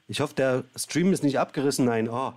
Ich 0.08 0.20
hoffe, 0.20 0.36
der 0.36 0.64
Stream 0.76 1.14
ist 1.14 1.24
nicht 1.24 1.40
abgerissen. 1.40 1.86
Nein, 1.86 2.10
oh. 2.10 2.34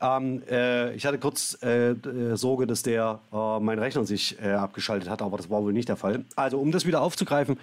ähm, 0.00 0.42
äh, 0.50 0.94
ich 0.94 1.06
hatte 1.06 1.18
kurz 1.18 1.58
äh, 1.62 1.90
äh, 1.90 2.36
Sorge, 2.36 2.66
dass 2.66 2.82
der 2.82 3.20
äh, 3.32 3.60
mein 3.60 3.78
Rechner 3.78 4.04
sich 4.04 4.40
äh, 4.42 4.52
abgeschaltet 4.52 5.08
hat, 5.08 5.22
aber 5.22 5.36
das 5.36 5.50
war 5.50 5.62
wohl 5.62 5.72
nicht 5.72 5.88
der 5.88 5.96
Fall. 5.96 6.24
Also, 6.36 6.58
um 6.58 6.72
das 6.72 6.86
wieder 6.86 7.02
aufzugreifen, 7.02 7.58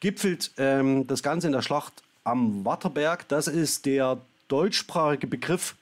gipfelt 0.00 0.50
ähm, 0.58 1.06
das 1.06 1.22
Ganze 1.22 1.46
in 1.46 1.52
der 1.52 1.62
Schlacht 1.62 2.02
am 2.24 2.64
Watterberg. 2.64 3.28
Das 3.28 3.48
ist 3.48 3.86
der 3.86 4.18
deutschsprachige 4.48 5.26
Begriff 5.26 5.76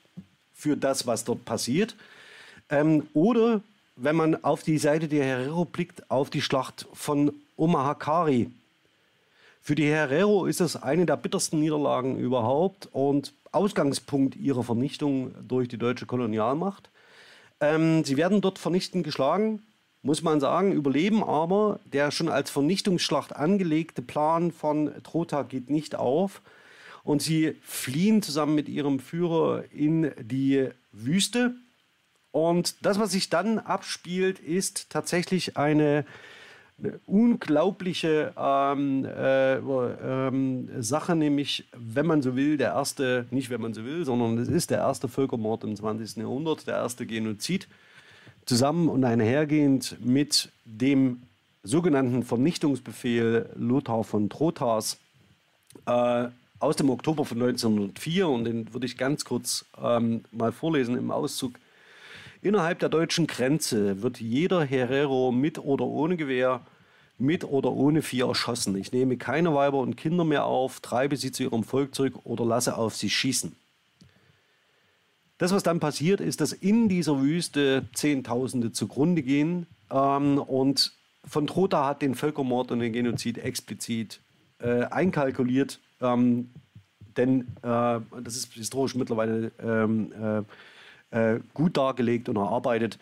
für 0.54 0.76
das, 0.76 1.06
was 1.06 1.24
dort 1.24 1.44
passiert. 1.44 1.96
Ähm, 2.68 3.08
oder 3.14 3.62
wenn 3.96 4.16
man 4.16 4.44
auf 4.44 4.62
die 4.62 4.78
Seite 4.78 5.08
der 5.08 5.24
Herero 5.24 5.64
blickt, 5.64 6.10
auf 6.10 6.30
die 6.30 6.42
Schlacht 6.42 6.86
von 6.92 7.32
Omahakari. 7.56 8.50
Für 9.68 9.74
die 9.74 9.84
Herero 9.84 10.46
ist 10.46 10.62
es 10.62 10.76
eine 10.82 11.04
der 11.04 11.18
bittersten 11.18 11.60
Niederlagen 11.60 12.18
überhaupt 12.18 12.88
und 12.90 13.34
Ausgangspunkt 13.52 14.34
ihrer 14.34 14.62
Vernichtung 14.62 15.34
durch 15.46 15.68
die 15.68 15.76
deutsche 15.76 16.06
Kolonialmacht. 16.06 16.88
Ähm, 17.60 18.02
sie 18.02 18.16
werden 18.16 18.40
dort 18.40 18.58
vernichtend 18.58 19.04
geschlagen, 19.04 19.62
muss 20.00 20.22
man 20.22 20.40
sagen, 20.40 20.72
überleben 20.72 21.22
aber. 21.22 21.80
Der 21.84 22.10
schon 22.12 22.30
als 22.30 22.48
Vernichtungsschlacht 22.48 23.36
angelegte 23.36 24.00
Plan 24.00 24.52
von 24.52 24.90
Trotha 25.02 25.42
geht 25.42 25.68
nicht 25.68 25.96
auf. 25.96 26.40
Und 27.04 27.20
sie 27.20 27.54
fliehen 27.62 28.22
zusammen 28.22 28.54
mit 28.54 28.70
ihrem 28.70 29.00
Führer 29.00 29.64
in 29.70 30.12
die 30.18 30.70
Wüste. 30.92 31.54
Und 32.32 32.86
das, 32.86 32.98
was 32.98 33.12
sich 33.12 33.28
dann 33.28 33.58
abspielt, 33.58 34.38
ist 34.38 34.88
tatsächlich 34.88 35.58
eine 35.58 36.06
unglaubliche 37.06 38.32
ähm, 38.36 39.04
äh, 39.04 39.56
ähm, 39.56 40.68
Sache, 40.80 41.16
nämlich, 41.16 41.68
wenn 41.76 42.06
man 42.06 42.22
so 42.22 42.36
will, 42.36 42.56
der 42.56 42.68
erste, 42.70 43.26
nicht 43.30 43.50
wenn 43.50 43.60
man 43.60 43.74
so 43.74 43.84
will, 43.84 44.04
sondern 44.04 44.38
es 44.38 44.48
ist 44.48 44.70
der 44.70 44.78
erste 44.78 45.08
Völkermord 45.08 45.64
im 45.64 45.74
20. 45.74 46.18
Jahrhundert, 46.18 46.66
der 46.66 46.76
erste 46.76 47.04
Genozid, 47.06 47.68
zusammen 48.46 48.88
und 48.88 49.04
einhergehend 49.04 49.96
mit 50.04 50.50
dem 50.64 51.22
sogenannten 51.64 52.22
Vernichtungsbefehl 52.22 53.50
Lothar 53.56 54.04
von 54.04 54.30
Trothas 54.30 54.98
äh, 55.86 56.28
aus 56.60 56.76
dem 56.76 56.90
Oktober 56.90 57.24
von 57.24 57.42
1904 57.42 58.28
und 58.28 58.44
den 58.44 58.72
würde 58.72 58.86
ich 58.86 58.96
ganz 58.96 59.24
kurz 59.24 59.64
ähm, 59.82 60.24
mal 60.30 60.52
vorlesen 60.52 60.96
im 60.96 61.10
Auszug. 61.10 61.58
Innerhalb 62.40 62.78
der 62.78 62.88
deutschen 62.88 63.26
Grenze 63.26 64.02
wird 64.02 64.20
jeder 64.20 64.64
Herero 64.64 65.32
mit 65.32 65.58
oder 65.58 65.84
ohne 65.84 66.16
Gewehr, 66.16 66.60
mit 67.18 67.44
oder 67.44 67.72
ohne 67.72 68.00
Vieh 68.02 68.20
erschossen. 68.20 68.76
Ich 68.76 68.92
nehme 68.92 69.16
keine 69.16 69.54
Weiber 69.54 69.78
und 69.78 69.96
Kinder 69.96 70.24
mehr 70.24 70.44
auf, 70.44 70.78
treibe 70.80 71.16
sie 71.16 71.32
zu 71.32 71.42
ihrem 71.42 71.64
Volk 71.64 71.94
zurück 71.94 72.14
oder 72.24 72.44
lasse 72.44 72.76
auf 72.76 72.94
sie 72.94 73.10
schießen. 73.10 73.56
Das, 75.38 75.52
was 75.52 75.62
dann 75.62 75.80
passiert, 75.80 76.20
ist, 76.20 76.40
dass 76.40 76.52
in 76.52 76.88
dieser 76.88 77.20
Wüste 77.20 77.88
Zehntausende 77.92 78.72
zugrunde 78.72 79.22
gehen 79.22 79.66
ähm, 79.90 80.38
und 80.38 80.92
von 81.24 81.46
Trotha 81.46 81.86
hat 81.86 82.02
den 82.02 82.14
Völkermord 82.14 82.70
und 82.70 82.80
den 82.80 82.92
Genozid 82.92 83.38
explizit 83.38 84.20
äh, 84.60 84.84
einkalkuliert, 84.84 85.80
ähm, 86.00 86.50
denn 87.16 87.42
äh, 87.62 88.00
das 88.22 88.36
ist 88.36 88.52
historisch 88.54 88.94
mittlerweile 88.94 89.52
ähm, 89.60 90.12
äh, 90.12 90.42
äh, 91.10 91.40
gut 91.54 91.76
dargelegt 91.76 92.28
und 92.28 92.36
erarbeitet. 92.36 92.98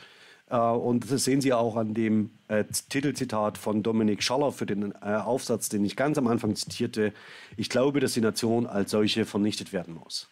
Äh, 0.50 0.56
und 0.56 1.10
das 1.10 1.24
sehen 1.24 1.40
Sie 1.40 1.52
auch 1.52 1.76
an 1.76 1.94
dem 1.94 2.30
äh, 2.48 2.64
Titelzitat 2.88 3.58
von 3.58 3.82
Dominik 3.82 4.22
Schaller 4.22 4.52
für 4.52 4.66
den 4.66 4.92
äh, 4.92 5.16
Aufsatz, 5.16 5.68
den 5.68 5.84
ich 5.84 5.96
ganz 5.96 6.18
am 6.18 6.26
Anfang 6.26 6.54
zitierte. 6.54 7.12
Ich 7.56 7.68
glaube, 7.68 8.00
dass 8.00 8.14
die 8.14 8.20
Nation 8.20 8.66
als 8.66 8.90
solche 8.90 9.24
vernichtet 9.24 9.72
werden 9.72 9.94
muss. 9.94 10.28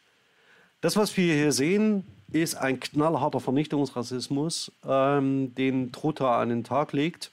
Das, 0.81 0.97
was 0.97 1.17
wir 1.17 1.35
hier 1.35 1.53
sehen, 1.53 2.05
ist 2.31 2.57
ein 2.57 2.79
knallharter 2.81 3.41
Vernichtungsrassismus, 3.41 4.73
ähm, 4.87 5.55
den 5.55 5.93
Trotha 5.93 6.41
an 6.41 6.51
den 6.51 6.65
Tag 6.65 6.93
legt. 6.93 7.31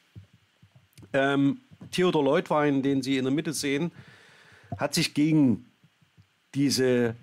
Ähm, 1.13 1.59
Theodor 1.91 2.23
Leutwein, 2.23 2.81
den 2.81 3.01
Sie 3.01 3.17
in 3.17 3.25
der 3.25 3.33
Mitte 3.33 3.53
sehen, 3.53 3.91
hat 4.77 4.93
sich 4.93 5.13
gegen 5.13 5.65
diese 6.55 7.15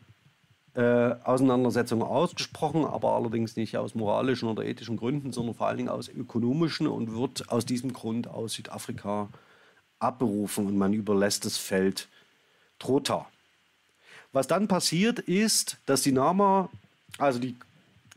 äh, 0.78 1.16
Auseinandersetzung 1.24 2.04
ausgesprochen, 2.04 2.84
aber 2.84 3.16
allerdings 3.16 3.56
nicht 3.56 3.76
aus 3.76 3.96
moralischen 3.96 4.48
oder 4.48 4.64
ethischen 4.64 4.96
Gründen, 4.96 5.32
sondern 5.32 5.56
vor 5.56 5.66
allen 5.66 5.76
Dingen 5.76 5.88
aus 5.88 6.08
ökonomischen 6.08 6.86
und 6.86 7.16
wird 7.16 7.50
aus 7.50 7.66
diesem 7.66 7.92
Grund 7.92 8.28
aus 8.28 8.52
Südafrika 8.52 9.28
abberufen 9.98 10.68
und 10.68 10.78
man 10.78 10.92
überlässt 10.92 11.44
das 11.44 11.56
Feld 11.56 12.06
Trotha. 12.78 13.26
Was 14.30 14.46
dann 14.46 14.68
passiert 14.68 15.18
ist, 15.18 15.78
dass 15.86 16.02
die 16.02 16.12
Nama, 16.12 16.70
also 17.18 17.40
die 17.40 17.56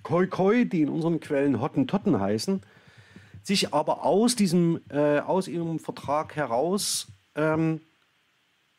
Khoi 0.03 0.27
Khoi, 0.27 0.65
die 0.65 0.83
in 0.83 0.89
unseren 0.89 1.19
Quellen 1.19 1.59
Hottentotten 1.61 2.19
heißen, 2.19 2.61
sich 3.41 3.73
aber 3.73 4.05
aus 4.05 4.35
diesem, 4.35 4.81
äh, 4.89 5.17
aus 5.17 5.47
ihrem 5.47 5.79
Vertrag 5.79 6.35
heraus 6.35 7.07
ähm, 7.33 7.81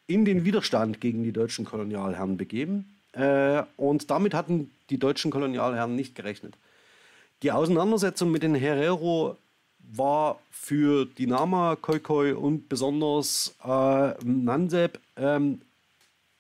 in 0.07 0.25
den 0.25 0.45
Widerstand 0.45 1.01
gegen 1.01 1.25
die 1.25 1.33
deutschen 1.33 1.65
Kolonialherren 1.65 2.37
begeben 2.37 2.92
äh, 3.13 3.63
und 3.77 4.11
damit 4.11 4.35
hatten 4.35 4.71
die 4.91 4.99
deutschen 4.99 5.31
Kolonialherren 5.31 5.95
nicht 5.95 6.15
gerechnet. 6.15 6.55
Die 7.43 7.53
Auseinandersetzung 7.53 8.31
mit 8.31 8.43
den 8.43 8.55
Herero 8.55 9.37
war 9.95 10.39
für 10.51 11.07
die 11.07 11.27
Nama, 11.27 11.77
Khoikhoi 11.77 12.33
und 12.33 12.69
besonders 12.69 13.55
äh, 13.65 14.13
Nansep 14.25 15.01
ähm, 15.17 15.61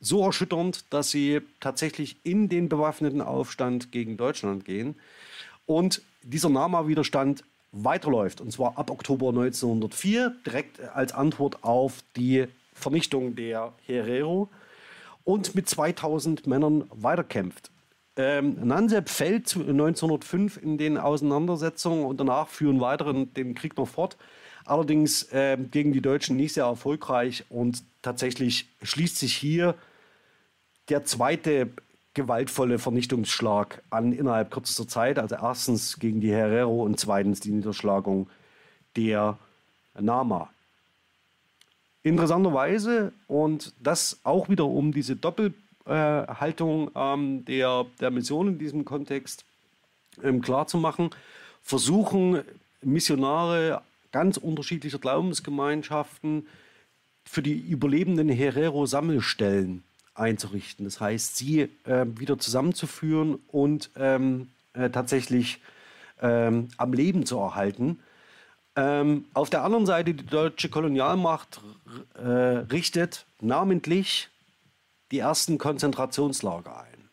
so 0.01 0.25
erschütternd, 0.25 0.85
dass 0.91 1.11
sie 1.11 1.41
tatsächlich 1.61 2.17
in 2.25 2.49
den 2.49 2.69
bewaffneten 2.69 3.21
Aufstand 3.21 3.93
gegen 3.93 4.17
Deutschland 4.17 4.65
gehen. 4.65 4.97
Und 5.67 6.03
dieser 6.23 6.49
Nama-Widerstand 6.49 7.45
weiterläuft. 7.73 8.41
Und 8.41 8.53
zwar 8.53 8.79
ab 8.79 8.91
Oktober 8.91 9.29
1904, 9.29 10.35
direkt 10.47 10.81
als 10.81 11.13
Antwort 11.13 11.63
auf 11.65 12.03
die 12.17 12.47
Vernichtung 12.75 13.35
der 13.35 13.73
Herero 13.87 14.49
und 15.25 15.55
mit 15.55 15.69
2000 15.69 16.47
Männern 16.47 16.85
weiterkämpft. 16.91 17.71
Ähm, 18.17 18.57
Nansep 18.63 19.09
fällt 19.09 19.57
1905 19.57 20.59
in 20.59 20.77
den 20.77 20.99
Auseinandersetzungen 20.99 22.05
und 22.05 22.21
danach 22.21 22.49
führen 22.49 22.81
weitere 22.81 23.25
den 23.25 23.55
Krieg 23.55 23.77
noch 23.77 23.89
fort. 23.89 24.19
Allerdings 24.65 25.25
äh, 25.33 25.57
gegen 25.57 25.93
die 25.93 26.03
Deutschen 26.03 26.37
nicht 26.37 26.53
sehr 26.53 26.65
erfolgreich 26.65 27.45
und 27.49 27.83
tatsächlich 28.03 28.69
schließt 28.83 29.17
sich 29.17 29.35
hier 29.35 29.75
der 30.89 31.05
zweite 31.05 31.71
gewaltvolle 32.15 32.79
Vernichtungsschlag 32.79 33.83
an 33.91 34.13
innerhalb 34.13 34.51
kürzester 34.51 34.87
Zeit. 34.87 35.19
Also 35.19 35.37
erstens 35.37 35.99
gegen 35.99 36.21
die 36.21 36.31
Herero 36.31 36.83
und 36.83 37.01
zweitens 37.01 37.41
die 37.41 37.51
Niederschlagung 37.51 38.29
der 38.97 39.39
Nama. 39.99 40.51
Interessanterweise, 42.03 43.13
und 43.29 43.73
das 43.81 44.19
auch 44.25 44.49
wieder 44.49 44.67
um 44.67 44.93
diese 44.93 45.15
Doppelhaltung 45.15 46.91
ähm, 46.95 47.45
der, 47.45 47.87
der 48.01 48.11
Mission 48.11 48.49
in 48.49 48.59
diesem 48.59 48.85
Kontext 48.85 49.45
ähm, 50.23 50.43
klarzumachen, 50.43 51.11
versuchen 51.63 52.43
Missionare 52.83 53.83
ganz 54.11 54.37
unterschiedlicher 54.37 54.99
Glaubensgemeinschaften 54.99 56.47
für 57.25 57.43
die 57.43 57.59
überlebenden 57.59 58.29
Herero-Sammelstellen 58.29 59.85
einzurichten. 60.15 60.85
Das 60.85 61.01
heißt, 61.01 61.37
sie 61.37 61.63
äh, 61.85 62.07
wieder 62.17 62.39
zusammenzuführen 62.39 63.39
und 63.49 63.91
ähm, 63.97 64.49
äh, 64.75 64.91
tatsächlich 64.91 65.61
ähm, 66.21 66.69
am 66.77 66.93
Leben 66.93 67.25
zu 67.25 67.39
erhalten. 67.39 68.01
Ähm, 68.75 69.27
auf 69.35 69.51
der 69.51 69.65
anderen 69.65 69.87
Seite 69.87 70.15
die 70.15 70.25
deutsche 70.25 70.71
Kolonialmacht 70.71 71.61
äh, 72.15 72.27
richtet 72.27 73.27
namentlich 73.41 74.31
die 75.11 75.19
ersten 75.19 75.59
Konzentrationslager 75.59 76.81
ein. 76.81 77.09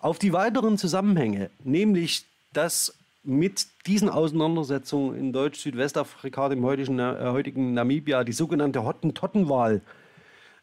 Auf 0.00 0.18
die 0.18 0.32
weiteren 0.32 0.78
Zusammenhänge, 0.78 1.50
nämlich 1.62 2.24
dass 2.52 2.96
mit 3.22 3.66
diesen 3.86 4.08
Auseinandersetzungen 4.08 5.18
in 5.18 5.32
Deutsch-Südwestafrika, 5.32 6.48
dem 6.48 6.64
heutigen, 6.64 6.98
äh, 6.98 7.16
heutigen 7.26 7.74
Namibia, 7.74 8.24
die 8.24 8.32
sogenannte 8.32 8.84
Hottentottenwahl 8.84 9.80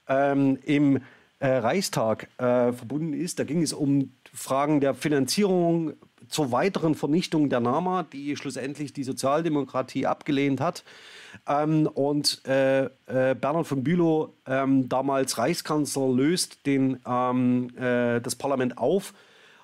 ähm, 0.07 0.57
im 0.63 1.01
äh, 1.39 1.47
Reichstag 1.47 2.29
äh, 2.37 2.71
verbunden 2.71 3.13
ist. 3.13 3.39
Da 3.39 3.43
ging 3.43 3.61
es 3.61 3.73
um 3.73 4.11
Fragen 4.33 4.79
der 4.79 4.93
Finanzierung 4.93 5.93
zur 6.29 6.51
weiteren 6.51 6.95
Vernichtung 6.95 7.49
der 7.49 7.59
Nama, 7.59 8.03
die 8.03 8.35
schlussendlich 8.35 8.93
die 8.93 9.03
Sozialdemokratie 9.03 10.05
abgelehnt 10.05 10.61
hat. 10.61 10.83
Ähm, 11.47 11.87
und 11.87 12.45
äh, 12.45 12.85
äh, 12.85 13.35
Bernhard 13.35 13.67
von 13.67 13.83
Bülow, 13.83 14.33
ähm, 14.45 14.89
damals 14.89 15.37
Reichskanzler, 15.37 16.07
löst 16.07 16.65
den, 16.65 16.99
ähm, 17.07 17.69
äh, 17.77 18.21
das 18.21 18.35
Parlament 18.35 18.77
auf. 18.77 19.13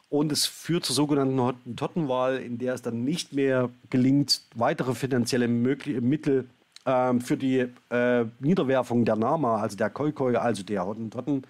Und 0.10 0.32
es 0.32 0.47
führt 0.47 0.86
zur 0.86 0.95
sogenannten 0.95 1.39
Hottentottenwahl, 1.39 2.38
in 2.38 2.57
der 2.57 2.74
es 2.74 2.82
dann 2.82 3.03
nicht 3.03 3.34
mehr 3.34 3.70
gelingt, 3.91 4.41
weitere 4.55 4.95
finanzielle 4.95 5.47
Möglich 5.47 6.01
Mittel 6.01 6.49
ähm, 6.86 7.22
für 7.22 7.38
die 7.38 7.68
äh, 7.91 8.26
Niederwerfung 8.39 9.05
der 9.05 9.16
Nama, 9.16 9.62
also 9.62 9.78
der 9.78 9.91
Khoikhoi, 9.91 10.36
also 10.36 10.64
der 10.64 10.86
Hottentotten, 10.86 11.43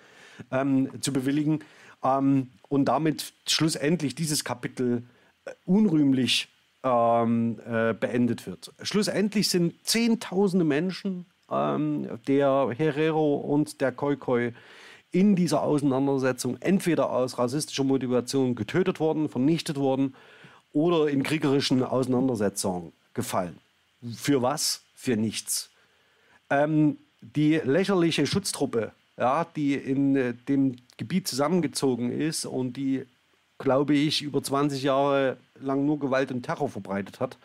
ähm, 0.51 0.89
zu 0.99 1.14
bewilligen 1.14 1.60
ähm, 2.04 2.50
und 2.68 2.86
damit 2.86 3.34
schlussendlich 3.47 4.16
dieses 4.16 4.43
Kapitel 4.43 5.04
äh, 5.45 5.52
unrühmlich 5.66 6.50
ähm, 6.84 7.60
äh, 7.66 7.93
beendet 7.93 8.47
wird. 8.47 8.72
Schlussendlich 8.82 9.50
sind 9.50 9.74
Zehntausende 9.86 10.66
Menschen, 10.66 11.26
ähm, 11.52 12.08
der 12.28 12.74
Herero 12.78 13.36
und 13.36 13.82
der 13.82 13.91
Khoikhoi, 13.91 14.54
in 15.12 15.36
dieser 15.36 15.64
Auseinandersetzung 15.64 16.58
entweder 16.62 17.10
aus 17.10 17.39
rassistischer 17.39 17.84
Motivation 17.84 18.54
getötet 18.54 19.00
worden, 19.00 19.28
vernichtet 19.28 19.78
worden 19.78 20.16
oder 20.72 21.10
in 21.10 21.24
kriegerischen 21.24 21.84
Auseinandersetzungen 21.84 22.93
gefallen. 23.14 23.58
Für 24.16 24.41
was? 24.41 24.84
Für 24.93 25.18
nichts. 25.18 25.72
Ähm, 26.50 26.97
die 27.22 27.56
lächerliche 27.56 28.28
Schutztruppe, 28.28 28.91
ja, 29.20 29.45
die 29.55 29.76
in 29.76 30.15
äh, 30.15 30.34
dem 30.34 30.78
Gebiet 30.97 31.28
zusammengezogen 31.28 32.11
ist 32.11 32.45
und 32.45 32.78
die, 32.78 33.05
glaube 33.57 33.93
ich, 33.93 34.22
über 34.22 34.41
20 34.41 34.82
Jahre 34.82 35.38
lang 35.59 35.86
nur 35.86 35.99
Gewalt 35.99 36.32
und 36.32 36.43
Terror 36.43 36.70
verbreitet 36.70 37.20
hat, 37.20 37.38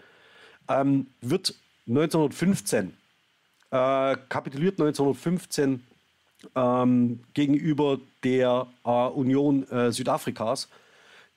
ähm, 0.68 1.09
wird 1.20 1.55
1915, 1.89 2.95
äh, 3.70 4.16
kapituliert 4.29 4.81
1915 4.81 5.85
ähm, 6.55 7.20
gegenüber 7.35 7.99
der 8.22 8.68
äh, 8.85 8.91
Union 8.91 9.68
äh, 9.68 9.91
Südafrikas, 9.91 10.68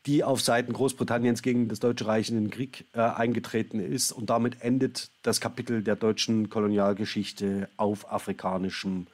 die 0.05 0.23
auf 0.23 0.41
Seiten 0.41 0.71
Großbritanniens 0.71 1.41
gegen 1.41 1.67
das 1.67 1.79
Deutsche 1.79 2.07
Reich 2.07 2.29
in 2.29 2.35
den 2.35 2.51
Krieg 2.51 2.85
äh, 2.93 3.01
eingetreten 3.01 3.79
ist. 3.79 4.11
Und 4.11 4.29
damit 4.29 4.61
endet 4.61 5.09
das 5.23 5.41
Kapitel 5.41 5.83
der 5.83 5.95
deutschen 5.95 6.49
Kolonialgeschichte 6.49 7.69
auf 7.75 8.11
afrikanischem 8.11 9.07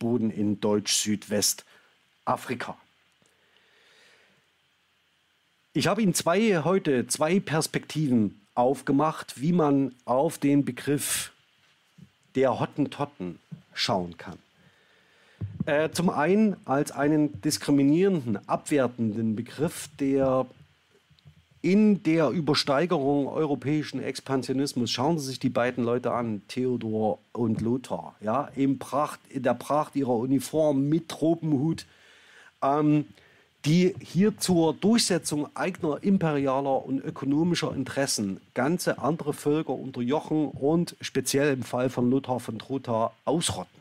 Boden 0.00 0.32
in 0.32 0.58
Deutsch-Südwestafrika. 0.58 2.76
Ich 5.72 5.86
habe 5.86 6.02
Ihnen 6.02 6.14
zwei 6.14 6.64
heute 6.64 7.06
zwei 7.06 7.38
Perspektiven 7.38 8.40
aufgemacht, 8.56 9.40
wie 9.40 9.52
man 9.52 9.94
auf 10.04 10.38
den 10.38 10.64
Begriff 10.64 11.30
der 12.34 12.58
Hottentotten 12.58 13.38
schauen 13.72 14.18
kann. 14.18 14.40
Äh, 15.66 15.90
zum 15.90 16.10
einen 16.10 16.56
als 16.64 16.90
einen 16.90 17.40
diskriminierenden, 17.42 18.48
abwertenden 18.48 19.36
Begriff, 19.36 19.88
der 20.00 20.46
in 21.62 22.02
der 22.02 22.30
Übersteigerung 22.30 23.28
europäischen 23.28 24.02
Expansionismus, 24.02 24.90
schauen 24.90 25.18
Sie 25.18 25.26
sich 25.26 25.38
die 25.38 25.50
beiden 25.50 25.84
Leute 25.84 26.12
an, 26.12 26.42
Theodor 26.48 27.18
und 27.32 27.60
Lothar, 27.60 28.14
ja, 28.20 28.48
in, 28.56 28.78
Pracht, 28.78 29.20
in 29.28 29.42
der 29.42 29.54
Pracht 29.54 29.94
ihrer 29.94 30.14
Uniform 30.14 30.88
mit 30.88 31.08
Tropenhut, 31.08 31.84
ähm, 32.62 33.04
die 33.66 33.94
hier 34.00 34.38
zur 34.38 34.72
Durchsetzung 34.72 35.48
eigener 35.54 36.02
imperialer 36.02 36.84
und 36.86 37.04
ökonomischer 37.04 37.74
Interessen 37.74 38.40
ganze 38.54 38.98
andere 38.98 39.34
Völker 39.34 39.74
unterjochen 39.74 40.48
und 40.48 40.96
speziell 41.02 41.52
im 41.52 41.62
Fall 41.62 41.90
von 41.90 42.10
Lothar 42.10 42.40
von 42.40 42.58
Trotha 42.58 43.12
ausrotten. 43.26 43.79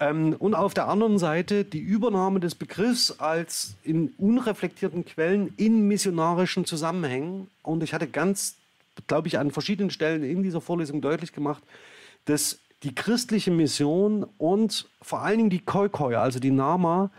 Ähm, 0.00 0.34
und 0.38 0.54
auf 0.54 0.74
der 0.74 0.88
anderen 0.88 1.18
Seite 1.18 1.64
die 1.64 1.78
Übernahme 1.78 2.40
des 2.40 2.54
Begriffs 2.54 3.20
als 3.20 3.74
in 3.84 4.12
unreflektierten 4.18 5.04
Quellen 5.04 5.52
in 5.58 5.86
missionarischen 5.86 6.64
Zusammenhängen. 6.64 7.48
Und 7.62 7.82
ich 7.82 7.92
hatte 7.92 8.08
ganz, 8.08 8.56
glaube 9.06 9.28
ich, 9.28 9.38
an 9.38 9.50
verschiedenen 9.50 9.90
Stellen 9.90 10.24
in 10.24 10.42
dieser 10.42 10.62
Vorlesung 10.62 11.02
deutlich 11.02 11.32
gemacht, 11.32 11.62
dass 12.24 12.58
die 12.82 12.94
christliche 12.94 13.50
Mission 13.50 14.26
und 14.38 14.88
vor 15.02 15.20
allen 15.20 15.36
Dingen 15.36 15.50
die 15.50 15.60
Khoikhoi, 15.60 16.16
also 16.16 16.40
die 16.40 16.50
Nama, 16.50 17.10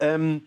ähm, 0.00 0.42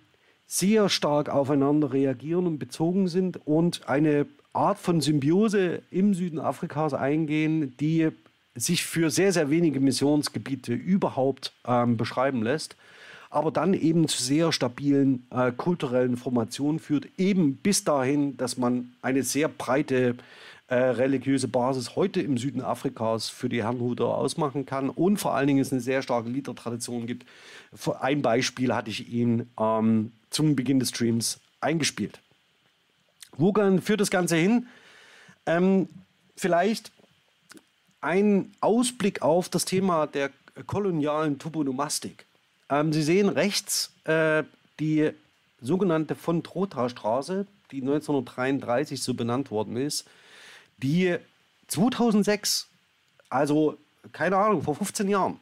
sehr 0.47 0.89
stark 0.89 1.30
aufeinander 1.30 1.93
reagieren 1.93 2.45
und 2.45 2.59
bezogen 2.59 3.07
sind 3.07 3.39
und 3.47 3.88
eine 3.88 4.25
Art 4.51 4.80
von 4.80 4.99
Symbiose 4.99 5.82
im 5.91 6.13
Süden 6.13 6.39
Afrikas 6.39 6.93
eingehen, 6.93 7.77
die 7.80 8.09
sich 8.56 8.86
für 8.86 9.10
sehr, 9.10 9.32
sehr 9.32 9.50
wenige 9.50 9.80
Missionsgebiete 9.80 10.74
überhaupt 10.74 11.54
ähm, 11.66 11.97
beschreiben 11.97 12.43
lässt, 12.43 12.76
aber 13.30 13.52
dann 13.52 13.74
eben 13.74 14.08
zu 14.08 14.22
sehr 14.22 14.52
stabilen 14.52 15.28
äh, 15.32 15.52
kulturellen 15.52 16.18
Formationen 16.18 16.80
führt, 16.80 17.08
eben 17.18 17.58
bis 17.58 17.84
dahin, 17.84 18.38
dass 18.38 18.58
man 18.58 18.93
eine 19.02 19.24
sehr 19.24 19.47
breite 19.47 20.16
äh, 20.68 20.76
religiöse 20.76 21.47
Basis 21.47 21.95
heute 21.95 22.22
im 22.22 22.38
Süden 22.38 22.62
Afrikas 22.62 23.30
für 23.30 23.50
die 23.50 23.64
Herrnhuter 23.64 24.06
ausmachen 24.06 24.66
kann 24.66 24.89
und 24.89 25.18
vor 25.18 25.34
allen 25.34 25.47
Dingen 25.47 25.62
es 25.62 25.72
eine 25.72 25.82
sehr 25.82 26.02
starke 26.02 26.30
Liedertradition 26.30 27.08
gibt. 27.08 27.26
Ein 28.00 28.22
Beispiel 28.22 28.74
hatte 28.74 28.89
ich 28.89 29.12
Ihnen 29.12 29.50
ähm, 29.60 30.12
zum 30.30 30.56
Beginn 30.56 30.80
des 30.80 30.89
Streams 30.89 31.39
eingespielt. 31.62 32.20
Wo 33.38 33.54
führt 33.82 34.02
das 34.02 34.12
Ganze 34.12 34.36
hin? 34.36 34.68
Ähm, 35.45 35.88
vielleicht 36.36 36.91
ein 38.02 38.52
Ausblick 38.62 39.22
auf 39.22 39.50
das 39.50 39.66
Thema 39.66 40.08
der 40.08 40.32
kolonialen 40.68 41.39
Toponomastik. 41.39 42.26
Ähm, 42.70 42.93
Sie 42.93 43.04
sehen 43.04 43.30
rechts 43.30 43.91
äh, 44.06 44.43
die 44.80 45.12
sogenannte 45.62 46.16
von 46.16 46.43
Trotha 46.43 46.89
Straße, 46.89 47.45
die 47.72 47.82
1933 47.82 49.02
so 49.02 49.14
benannt 49.14 49.52
worden 49.52 49.78
ist, 49.78 50.06
die 50.78 51.18
2006, 51.68 52.68
also 53.30 53.78
keine 54.12 54.38
Ahnung, 54.38 54.64
vor 54.64 54.76
15 54.76 55.10
Jahren, 55.10 55.39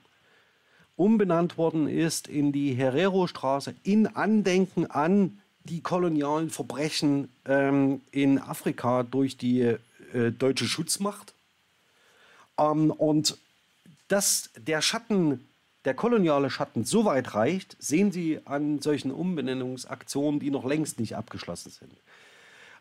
umbenannt 0.96 1.58
worden 1.58 1.88
ist 1.88 2.28
in 2.28 2.52
die 2.52 2.74
Herero 2.74 3.28
Straße 3.28 3.76
in 3.84 4.08
Andenken 4.08 4.90
an 4.90 5.40
die 5.64 5.82
kolonialen 5.82 6.50
Verbrechen 6.50 7.30
ähm, 7.46 8.02
in 8.12 8.40
Afrika 8.40 9.04
durch 9.04 9.38
die 9.38 9.62
äh, 9.62 10.32
deutsche 10.32 10.66
Schutzmacht. 10.66 11.34
Ähm, 12.58 12.92
und 12.92 13.38
dass 14.08 14.50
der 14.58 14.82
Schatten, 14.82 15.46
der 15.86 15.94
koloniale 15.94 16.50
Schatten 16.50 16.86
so 16.86 17.06
weit 17.06 17.34
reicht, 17.34 17.76
sehen 17.80 18.12
Sie 18.12 18.40
an 18.46 18.82
solchen 18.82 19.12
Umbenennungsaktionen, 19.12 20.40
die 20.40 20.52
noch 20.52 20.66
längst 20.66 21.00
nicht 21.00 21.16
abgeschlossen 21.16 21.72
sind. 21.72 21.92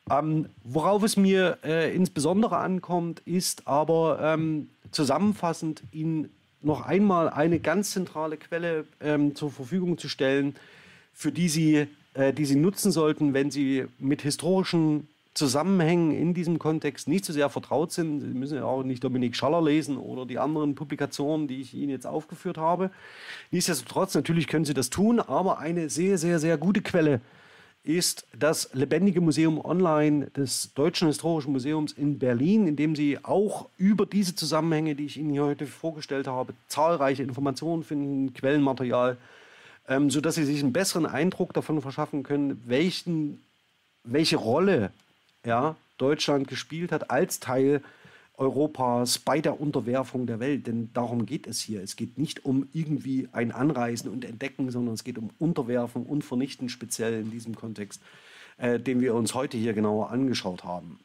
Ähm, 0.08 0.48
worauf 0.62 1.02
es 1.02 1.16
mir 1.16 1.58
äh, 1.64 1.94
insbesondere 1.94 2.58
ankommt, 2.58 3.20
ist 3.24 3.66
aber 3.66 4.20
ähm, 4.22 4.70
zusammenfassend 4.92 5.82
Ihnen 5.90 6.30
noch 6.62 6.82
einmal 6.82 7.28
eine 7.28 7.58
ganz 7.58 7.90
zentrale 7.90 8.36
Quelle 8.36 8.86
ähm, 9.00 9.34
zur 9.34 9.50
Verfügung 9.50 9.98
zu 9.98 10.08
stellen, 10.08 10.54
für 11.12 11.32
die 11.32 11.48
Sie, 11.48 11.88
äh, 12.14 12.32
die 12.32 12.44
Sie 12.44 12.56
nutzen 12.56 12.92
sollten, 12.92 13.34
wenn 13.34 13.50
Sie 13.50 13.86
mit 13.98 14.22
historischen 14.22 15.08
Zusammenhängen 15.36 16.12
in 16.12 16.32
diesem 16.32 16.58
Kontext 16.58 17.08
nicht 17.08 17.24
so 17.24 17.32
sehr 17.32 17.50
vertraut 17.50 17.92
sind. 17.92 18.20
Sie 18.20 18.26
müssen 18.28 18.56
ja 18.56 18.64
auch 18.64 18.82
nicht 18.82 19.04
Dominik 19.04 19.36
Schaller 19.36 19.62
lesen 19.62 19.98
oder 19.98 20.24
die 20.24 20.38
anderen 20.38 20.74
Publikationen, 20.74 21.46
die 21.46 21.60
ich 21.60 21.74
Ihnen 21.74 21.90
jetzt 21.90 22.06
aufgeführt 22.06 22.56
habe. 22.56 22.90
Nichtsdestotrotz, 23.50 24.14
natürlich 24.14 24.46
können 24.46 24.64
Sie 24.64 24.74
das 24.74 24.88
tun, 24.88 25.20
aber 25.20 25.58
eine 25.58 25.90
sehr, 25.90 26.16
sehr, 26.16 26.38
sehr 26.38 26.56
gute 26.56 26.80
Quelle 26.80 27.20
ist 27.86 28.26
das 28.36 28.70
Lebendige 28.72 29.20
Museum 29.20 29.64
Online 29.64 30.26
des 30.30 30.72
Deutschen 30.74 31.06
Historischen 31.06 31.52
Museums 31.52 31.92
in 31.92 32.18
Berlin, 32.18 32.66
in 32.66 32.74
dem 32.74 32.96
Sie 32.96 33.22
auch 33.22 33.68
über 33.76 34.06
diese 34.06 34.34
Zusammenhänge, 34.34 34.96
die 34.96 35.06
ich 35.06 35.18
Ihnen 35.18 35.30
hier 35.30 35.44
heute 35.44 35.66
vorgestellt 35.66 36.26
habe, 36.26 36.54
zahlreiche 36.66 37.22
Informationen 37.22 37.84
finden, 37.84 38.34
Quellenmaterial, 38.34 39.18
ähm, 39.86 40.10
sodass 40.10 40.34
Sie 40.34 40.44
sich 40.44 40.62
einen 40.62 40.72
besseren 40.72 41.06
Eindruck 41.06 41.52
davon 41.52 41.80
verschaffen 41.80 42.24
können, 42.24 42.60
welchen, 42.66 43.40
welche 44.02 44.36
Rolle 44.36 44.90
ja, 45.46 45.76
Deutschland 45.96 46.48
gespielt 46.48 46.92
hat 46.92 47.10
als 47.10 47.40
Teil 47.40 47.80
Europas 48.36 49.18
bei 49.18 49.40
der 49.40 49.60
Unterwerfung 49.60 50.26
der 50.26 50.40
Welt. 50.40 50.66
Denn 50.66 50.90
darum 50.92 51.24
geht 51.24 51.46
es 51.46 51.60
hier. 51.60 51.82
Es 51.82 51.96
geht 51.96 52.18
nicht 52.18 52.44
um 52.44 52.68
irgendwie 52.74 53.28
ein 53.32 53.52
Anreisen 53.52 54.10
und 54.10 54.24
Entdecken, 54.24 54.70
sondern 54.70 54.94
es 54.94 55.04
geht 55.04 55.16
um 55.16 55.30
Unterwerfen 55.38 56.04
und 56.04 56.22
Vernichten, 56.22 56.68
speziell 56.68 57.20
in 57.20 57.30
diesem 57.30 57.54
Kontext, 57.54 58.02
äh, 58.58 58.78
den 58.78 59.00
wir 59.00 59.14
uns 59.14 59.34
heute 59.34 59.56
hier 59.56 59.72
genauer 59.72 60.10
angeschaut 60.10 60.64
haben. 60.64 60.98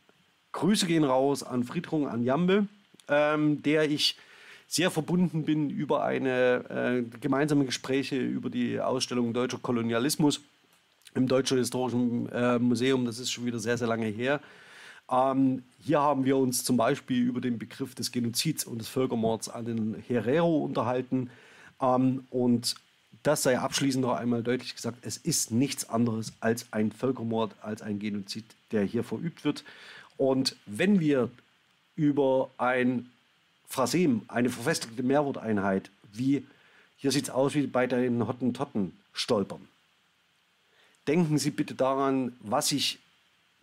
Grüße 0.52 0.86
gehen 0.86 1.06
raus 1.06 1.44
an 1.44 1.64
Friedrich 1.64 2.08
an 2.08 2.24
Jambe, 2.24 2.68
ähm, 3.08 3.64
der 3.64 3.90
ich 3.90 4.18
sehr 4.68 4.92
verbunden 4.92 5.44
bin 5.44 5.70
über 5.70 6.04
eine 6.04 7.04
äh, 7.14 7.20
gemeinsame 7.20 7.66
Gespräche 7.66 8.18
über 8.18 8.50
die 8.50 8.80
Ausstellung 8.80 9.34
Deutscher 9.34 9.60
Kolonialismus 9.62 10.42
im 11.14 11.28
Deutschen 11.28 11.58
Historischen 11.58 12.30
äh, 12.30 12.60
Museum. 12.60 13.06
Das 13.06 13.20
ist 13.20 13.32
schon 13.32 13.46
wieder 13.46 13.60
sehr, 13.60 13.78
sehr 13.78 13.88
lange 13.88 14.08
her. 14.08 14.42
Ähm, 15.12 15.64
hier 15.80 16.00
haben 16.02 16.26
wir 16.26 16.38
uns 16.38 16.64
zum 16.64 16.78
Beispiel 16.78 17.24
über 17.24 17.42
den 17.42 17.60
Begriff 17.60 17.96
des 17.96 18.12
Genozids 18.12 18.64
und 18.64 18.80
des 18.80 18.88
Völkermords 18.88 19.50
an 19.50 19.66
den 19.66 19.96
Herero 20.08 20.64
unterhalten. 20.64 21.30
Ähm, 21.82 22.26
und 22.30 22.76
das 23.24 23.44
sei 23.44 23.60
abschließend 23.60 24.04
noch 24.04 24.16
einmal 24.16 24.42
deutlich 24.42 24.76
gesagt, 24.76 25.00
es 25.02 25.18
ist 25.18 25.52
nichts 25.52 25.90
anderes 25.90 26.34
als 26.40 26.68
ein 26.72 26.92
Völkermord, 26.92 27.56
als 27.62 27.82
ein 27.82 28.00
Genozid, 28.00 28.46
der 28.72 28.84
hier 28.84 29.04
verübt 29.04 29.44
wird. 29.44 29.64
Und 30.18 30.56
wenn 30.66 31.00
wir 31.00 31.30
über 31.96 32.50
ein 32.58 33.10
Phrasem, 33.68 34.24
eine 34.28 34.50
verfestigte 34.50 35.04
Mehrworteinheit, 35.04 35.92
wie 36.14 36.46
hier 36.98 37.12
sieht 37.12 37.26
es 37.26 37.30
aus 37.30 37.56
wie 37.56 37.68
bei 37.68 37.88
den 37.88 38.28
Hottentotten, 38.28 38.94
stolpern. 39.14 39.68
Denken 41.08 41.38
Sie 41.38 41.52
bitte 41.52 41.74
daran, 41.74 42.36
was 42.42 42.70
sich 42.70 43.00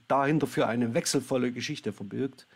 dahinter 0.08 0.46
für 0.46 0.66
eine 0.66 0.94
wechselvolle 0.94 1.52
Geschichte 1.52 1.92
verbirgt. 1.92 2.46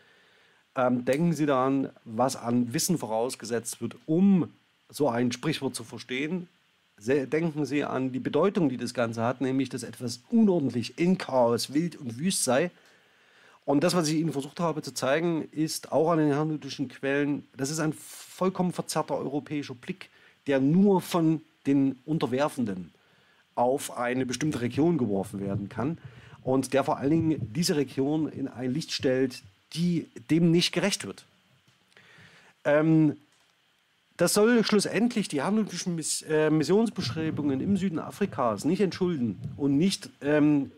Ähm, 0.75 1.05
denken 1.05 1.33
Sie 1.33 1.47
daran, 1.47 1.91
was 2.05 2.35
an 2.35 2.73
Wissen 2.73 2.99
vorausgesetzt 2.99 3.81
wird, 3.81 3.97
um 4.07 4.51
so 4.89 5.09
ein 5.09 5.31
Sprichwort 5.31 5.75
zu 5.75 5.85
verstehen. 5.85 6.49
Denken 6.99 7.65
Sie 7.65 7.85
an 7.85 8.13
die 8.13 8.21
Bedeutung, 8.21 8.69
die 8.69 8.77
das 8.77 8.95
Ganze 8.95 9.23
hat, 9.23 9.41
nämlich 9.41 9.69
dass 9.69 9.83
etwas 9.83 10.21
unordentlich 10.31 10.99
in 10.99 11.19
Chaos, 11.19 11.73
wild 11.75 11.97
und 11.97 12.19
wüst 12.19 12.45
sei. 12.45 12.71
Und 13.65 13.83
das, 13.83 13.95
was 13.95 14.09
ich 14.09 14.17
Ihnen 14.17 14.33
versucht 14.33 14.61
habe 14.61 14.83
zu 14.83 14.93
zeigen, 14.93 15.49
ist 15.53 15.93
auch 15.93 16.11
an 16.11 16.19
den 16.19 16.29
hermeneutischen 16.29 16.89
Quellen, 16.89 17.47
das 17.57 17.71
ist 17.71 17.81
ein 17.81 17.93
vollkommen 17.93 18.73
verzerrter 18.73 19.17
europäischer 19.17 19.75
Blick, 19.75 20.11
der 20.47 20.61
nur 20.61 21.01
von 21.01 21.41
den 21.67 21.99
Unterwerfenden 22.05 22.93
auf 23.55 23.97
eine 23.97 24.27
bestimmte 24.27 24.61
Region 24.61 24.99
geworfen 24.99 25.41
werden 25.41 25.69
kann 25.69 25.99
und 26.43 26.73
der 26.73 26.85
vor 26.85 26.99
allen 26.99 27.11
Dingen 27.11 27.53
diese 27.53 27.77
Region 27.77 28.29
in 28.29 28.49
ein 28.49 28.73
Licht 28.73 28.93
stellt, 28.93 29.43
die 29.75 30.09
dem 30.31 30.51
nicht 30.51 30.73
gerecht 30.73 31.07
wird. 31.07 31.25
Ähm, 32.65 33.17
das 34.17 34.35
soll 34.35 34.63
schlussendlich 34.65 35.29
die 35.29 35.43
handelischen 35.43 35.97
Miss 35.97 36.23
äh, 36.23 36.51
Missionsbeschreibungen 36.51 37.61
im 37.61 37.77
Süden 37.77 37.99
Afrikas 37.99 38.65
nicht 38.65 38.81
entschulden 38.81 39.41
und 39.57 39.79
nicht 39.79 40.11
ähm, 40.21 40.71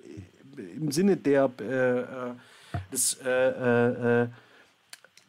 im 0.57 0.93
Sinne 0.93 1.16
der, 1.16 1.51
äh, 1.61 2.01
äh 2.01 2.05
des, 2.93 3.14
äh, 3.25 3.29
äh, 3.29 4.22
äh, 4.22 4.29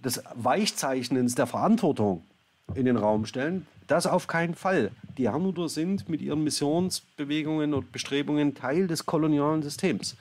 des 0.03 0.23
Weichzeichnens 0.35 1.35
der 1.35 1.47
Verantwortung 1.47 2.23
in 2.73 2.85
den 2.85 2.97
Raum 2.97 3.25
stellen. 3.25 3.67
Das 3.87 4.07
auf 4.07 4.27
keinen 4.27 4.55
Fall. 4.55 4.91
Die 5.17 5.29
Herrnhuter 5.29 5.69
sind 5.69 6.09
mit 6.09 6.21
ihren 6.21 6.43
Missionsbewegungen 6.43 7.73
und 7.73 7.91
Bestrebungen 7.91 8.55
Teil 8.55 8.87
des 8.87 9.05
kolonialen 9.05 9.61
Systems. 9.61 10.15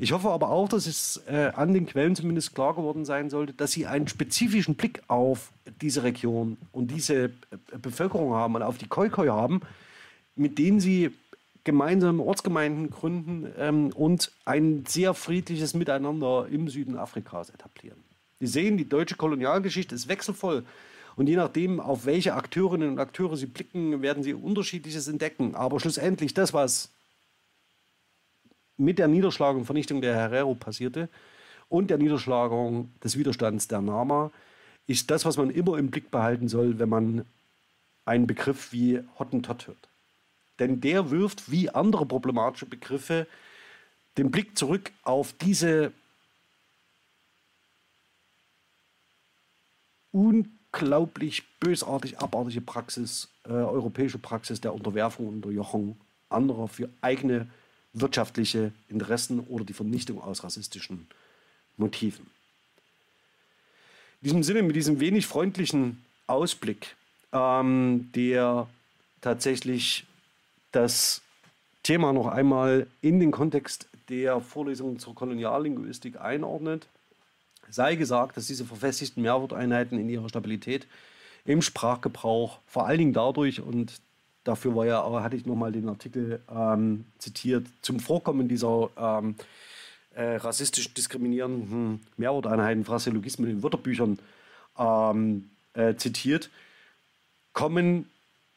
Ich 0.00 0.12
hoffe 0.12 0.30
aber 0.30 0.50
auch, 0.50 0.68
dass 0.68 0.86
es 0.86 1.22
äh, 1.26 1.50
an 1.54 1.74
den 1.74 1.86
Quellen 1.86 2.14
zumindest 2.14 2.54
klar 2.54 2.74
geworden 2.74 3.04
sein 3.04 3.30
sollte, 3.30 3.52
dass 3.52 3.72
sie 3.72 3.86
einen 3.86 4.06
spezifischen 4.06 4.76
Blick 4.76 5.02
auf 5.08 5.50
diese 5.80 6.04
Region 6.04 6.56
und 6.70 6.92
diese 6.92 7.24
äh, 7.24 7.30
Bevölkerung 7.82 8.32
haben 8.32 8.54
und 8.54 8.62
auf 8.62 8.78
die 8.78 8.86
Khoikhoi 8.86 9.26
haben, 9.26 9.60
mit 10.36 10.58
denen 10.58 10.78
sie 10.78 11.10
gemeinsam 11.64 12.20
Ortsgemeinden 12.20 12.90
gründen 12.90 13.52
ähm, 13.58 13.90
und 13.92 14.30
ein 14.44 14.84
sehr 14.86 15.14
friedliches 15.14 15.74
Miteinander 15.74 16.46
im 16.48 16.68
Süden 16.68 16.96
Afrikas 16.96 17.50
etablieren. 17.50 17.98
Sie 18.38 18.46
sehen, 18.46 18.76
die 18.76 18.88
deutsche 18.88 19.16
Kolonialgeschichte 19.16 19.96
ist 19.96 20.08
wechselvoll. 20.08 20.64
Und 21.18 21.28
je 21.28 21.34
nachdem, 21.34 21.80
auf 21.80 22.06
welche 22.06 22.34
Akteurinnen 22.34 22.90
und 22.90 23.00
Akteure 23.00 23.36
Sie 23.36 23.46
blicken, 23.46 24.02
werden 24.02 24.22
Sie 24.22 24.34
unterschiedliches 24.34 25.08
entdecken. 25.08 25.56
Aber 25.56 25.80
schlussendlich 25.80 26.32
das, 26.32 26.54
was 26.54 26.90
mit 28.76 29.00
der 29.00 29.08
Niederschlagung 29.08 29.62
und 29.62 29.66
Vernichtung 29.66 30.00
der 30.00 30.14
Herero 30.14 30.54
passierte 30.54 31.08
und 31.68 31.90
der 31.90 31.98
Niederschlagung 31.98 32.92
des 33.02 33.18
Widerstands 33.18 33.66
der 33.66 33.80
Nama, 33.80 34.30
ist 34.86 35.10
das, 35.10 35.24
was 35.24 35.36
man 35.36 35.50
immer 35.50 35.76
im 35.76 35.90
Blick 35.90 36.12
behalten 36.12 36.46
soll, 36.46 36.78
wenn 36.78 36.88
man 36.88 37.24
einen 38.04 38.28
Begriff 38.28 38.72
wie 38.72 39.00
Hottentott 39.18 39.66
hört. 39.66 39.88
Denn 40.60 40.80
der 40.80 41.10
wirft 41.10 41.50
wie 41.50 41.68
andere 41.68 42.06
problematische 42.06 42.66
Begriffe 42.66 43.26
den 44.18 44.30
Blick 44.30 44.56
zurück 44.56 44.92
auf 45.02 45.32
diese 45.32 45.90
un 50.12 50.57
unglaublich 50.72 51.44
bösartig, 51.60 52.18
abartige 52.18 52.60
Praxis, 52.60 53.28
äh, 53.44 53.50
europäische 53.50 54.18
Praxis 54.18 54.60
der 54.60 54.74
Unterwerfung 54.74 55.28
und 55.28 55.34
Unterjochung 55.36 55.96
anderer 56.28 56.68
für 56.68 56.88
eigene 57.00 57.48
wirtschaftliche 57.94 58.72
Interessen 58.88 59.40
oder 59.40 59.64
die 59.64 59.72
Vernichtung 59.72 60.20
aus 60.20 60.44
rassistischen 60.44 61.06
Motiven. 61.76 62.26
In 64.20 64.26
diesem 64.26 64.42
Sinne, 64.42 64.62
mit 64.62 64.76
diesem 64.76 65.00
wenig 65.00 65.26
freundlichen 65.26 66.04
Ausblick, 66.26 66.96
ähm, 67.32 68.10
der 68.14 68.68
tatsächlich 69.20 70.04
das 70.72 71.22
Thema 71.82 72.12
noch 72.12 72.26
einmal 72.26 72.86
in 73.00 73.20
den 73.20 73.30
Kontext 73.30 73.88
der 74.08 74.40
Vorlesung 74.40 74.98
zur 74.98 75.14
Koloniallinguistik 75.14 76.20
einordnet, 76.20 76.86
sei 77.70 77.94
gesagt, 77.96 78.36
dass 78.36 78.46
diese 78.46 78.64
verfestigten 78.64 79.22
Mehrworteinheiten 79.22 79.98
in 79.98 80.08
ihrer 80.08 80.28
Stabilität 80.28 80.86
im 81.44 81.62
Sprachgebrauch 81.62 82.58
vor 82.66 82.86
allen 82.86 82.98
Dingen 82.98 83.12
dadurch 83.12 83.60
und 83.60 84.00
dafür 84.44 84.74
war 84.74 84.86
ja, 84.86 85.22
hatte 85.22 85.36
ich 85.36 85.46
nochmal 85.46 85.72
den 85.72 85.88
Artikel 85.88 86.40
ähm, 86.50 87.04
zitiert, 87.18 87.66
zum 87.82 88.00
Vorkommen 88.00 88.48
dieser 88.48 88.90
ähm, 88.96 89.34
äh, 90.14 90.36
rassistisch 90.36 90.92
diskriminierenden 90.94 92.00
Mehrworteinheiten, 92.16 92.84
Phraseologismen 92.84 93.50
in 93.50 93.62
Wörterbüchern 93.62 94.18
ähm, 94.78 95.50
äh, 95.74 95.94
zitiert, 95.94 96.50
kommen 97.52 98.08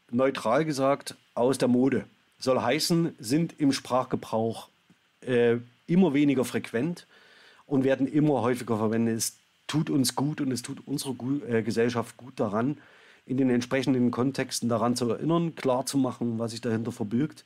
neutral 0.10 0.66
gesagt 0.66 1.16
aus 1.34 1.58
der 1.58 1.68
Mode. 1.68 2.06
Soll 2.40 2.60
heißen, 2.62 3.16
sind 3.20 3.60
im 3.60 3.72
Sprachgebrauch 3.72 4.70
äh, 5.22 5.58
immer 5.88 6.14
weniger 6.14 6.46
frequent 6.46 7.06
und 7.72 7.86
werden 7.86 8.06
immer 8.06 8.42
häufiger 8.42 8.78
verwendet. 8.78 9.18
Es 9.18 9.38
tut 9.66 9.90
uns 9.90 10.16
gut 10.16 10.42
und 10.42 10.52
es 10.52 10.62
tut 10.62 10.86
unserer 10.86 11.16
äh, 11.48 11.64
Gesellschaft 11.64 12.18
gut 12.18 12.38
daran, 12.38 12.78
in 13.26 13.38
den 13.38 13.50
entsprechenden 13.50 14.12
Kontexten 14.12 14.68
daran 14.68 14.98
zu 14.98 15.10
erinnern, 15.10 15.56
klarzumachen, 15.56 16.38
was 16.38 16.52
sich 16.52 16.60
dahinter 16.60 16.92
verbirgt. 16.92 17.46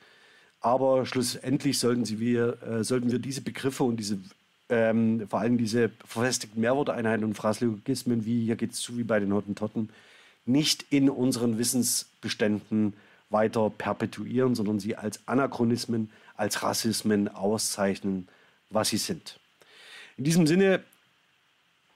Aber 0.60 1.06
schlussendlich 1.06 1.78
sollten, 1.78 2.04
sie 2.04 2.18
wir, 2.18 2.60
äh, 2.62 2.82
sollten 2.82 3.12
wir 3.12 3.20
diese 3.20 3.40
Begriffe 3.40 3.84
und 3.84 3.98
diese, 3.98 4.18
ähm, 4.68 5.28
vor 5.28 5.38
allem 5.38 5.58
diese 5.58 5.90
verfestigten 6.04 6.60
Mehrworteinheiten 6.60 7.24
und 7.24 7.34
Phraseologismen, 7.34 8.26
wie 8.26 8.46
hier 8.46 8.56
geht 8.56 8.72
es 8.72 8.80
zu 8.80 8.98
wie 8.98 9.04
bei 9.04 9.20
den 9.20 9.32
Hottentotten, 9.32 9.90
nicht 10.44 10.86
in 10.90 11.08
unseren 11.08 11.56
Wissensbeständen 11.56 12.94
weiter 13.30 13.70
perpetuieren, 13.70 14.56
sondern 14.56 14.80
sie 14.80 14.96
als 14.96 15.20
Anachronismen, 15.28 16.10
als 16.34 16.64
Rassismen 16.64 17.28
auszeichnen, 17.28 18.26
was 18.70 18.88
sie 18.88 18.98
sind. 18.98 19.38
In 20.16 20.24
diesem 20.24 20.46
Sinne 20.46 20.82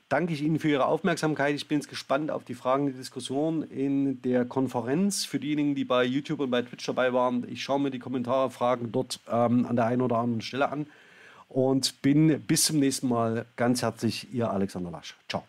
danke 0.09 0.35
ich 0.35 0.43
Ihnen 0.43 0.59
für 0.59 0.69
Ihre 0.69 0.85
Aufmerksamkeit. 0.85 1.55
Ich 1.55 1.69
bin 1.69 1.79
jetzt 1.79 1.89
gespannt 1.89 2.31
auf 2.31 2.45
die 2.45 2.55
Fragen, 2.55 2.87
die 2.87 2.93
Diskussion 2.93 3.63
in 3.63 4.21
der 4.23 4.45
Konferenz. 4.45 5.25
Für 5.25 5.39
diejenigen, 5.39 5.75
die 5.75 5.85
bei 5.85 6.05
YouTube 6.05 6.41
und 6.41 6.51
bei 6.51 6.63
Twitch 6.63 6.85
dabei 6.85 7.13
waren, 7.15 7.47
ich 7.51 7.63
schaue 7.63 7.81
mir 7.81 7.91
die 7.91 7.99
Kommentare, 7.99 8.51
Fragen 8.51 8.93
dort 8.93 9.21
ähm, 9.31 9.67
an 9.67 9.77
der 9.77 9.87
einen 9.87 10.03
oder 10.03 10.19
anderen 10.19 10.43
Stelle 10.43 10.69
an 10.69 10.87
und 11.49 12.03
bin 12.03 12.41
bis 12.43 12.65
zum 12.65 12.79
nächsten 12.79 13.09
Mal 13.09 13.47
ganz 13.57 13.83
herzlich 13.83 14.33
Ihr 14.33 14.51
Alexander 14.51 14.91
Lasch. 14.91 15.17
Ciao. 15.29 15.45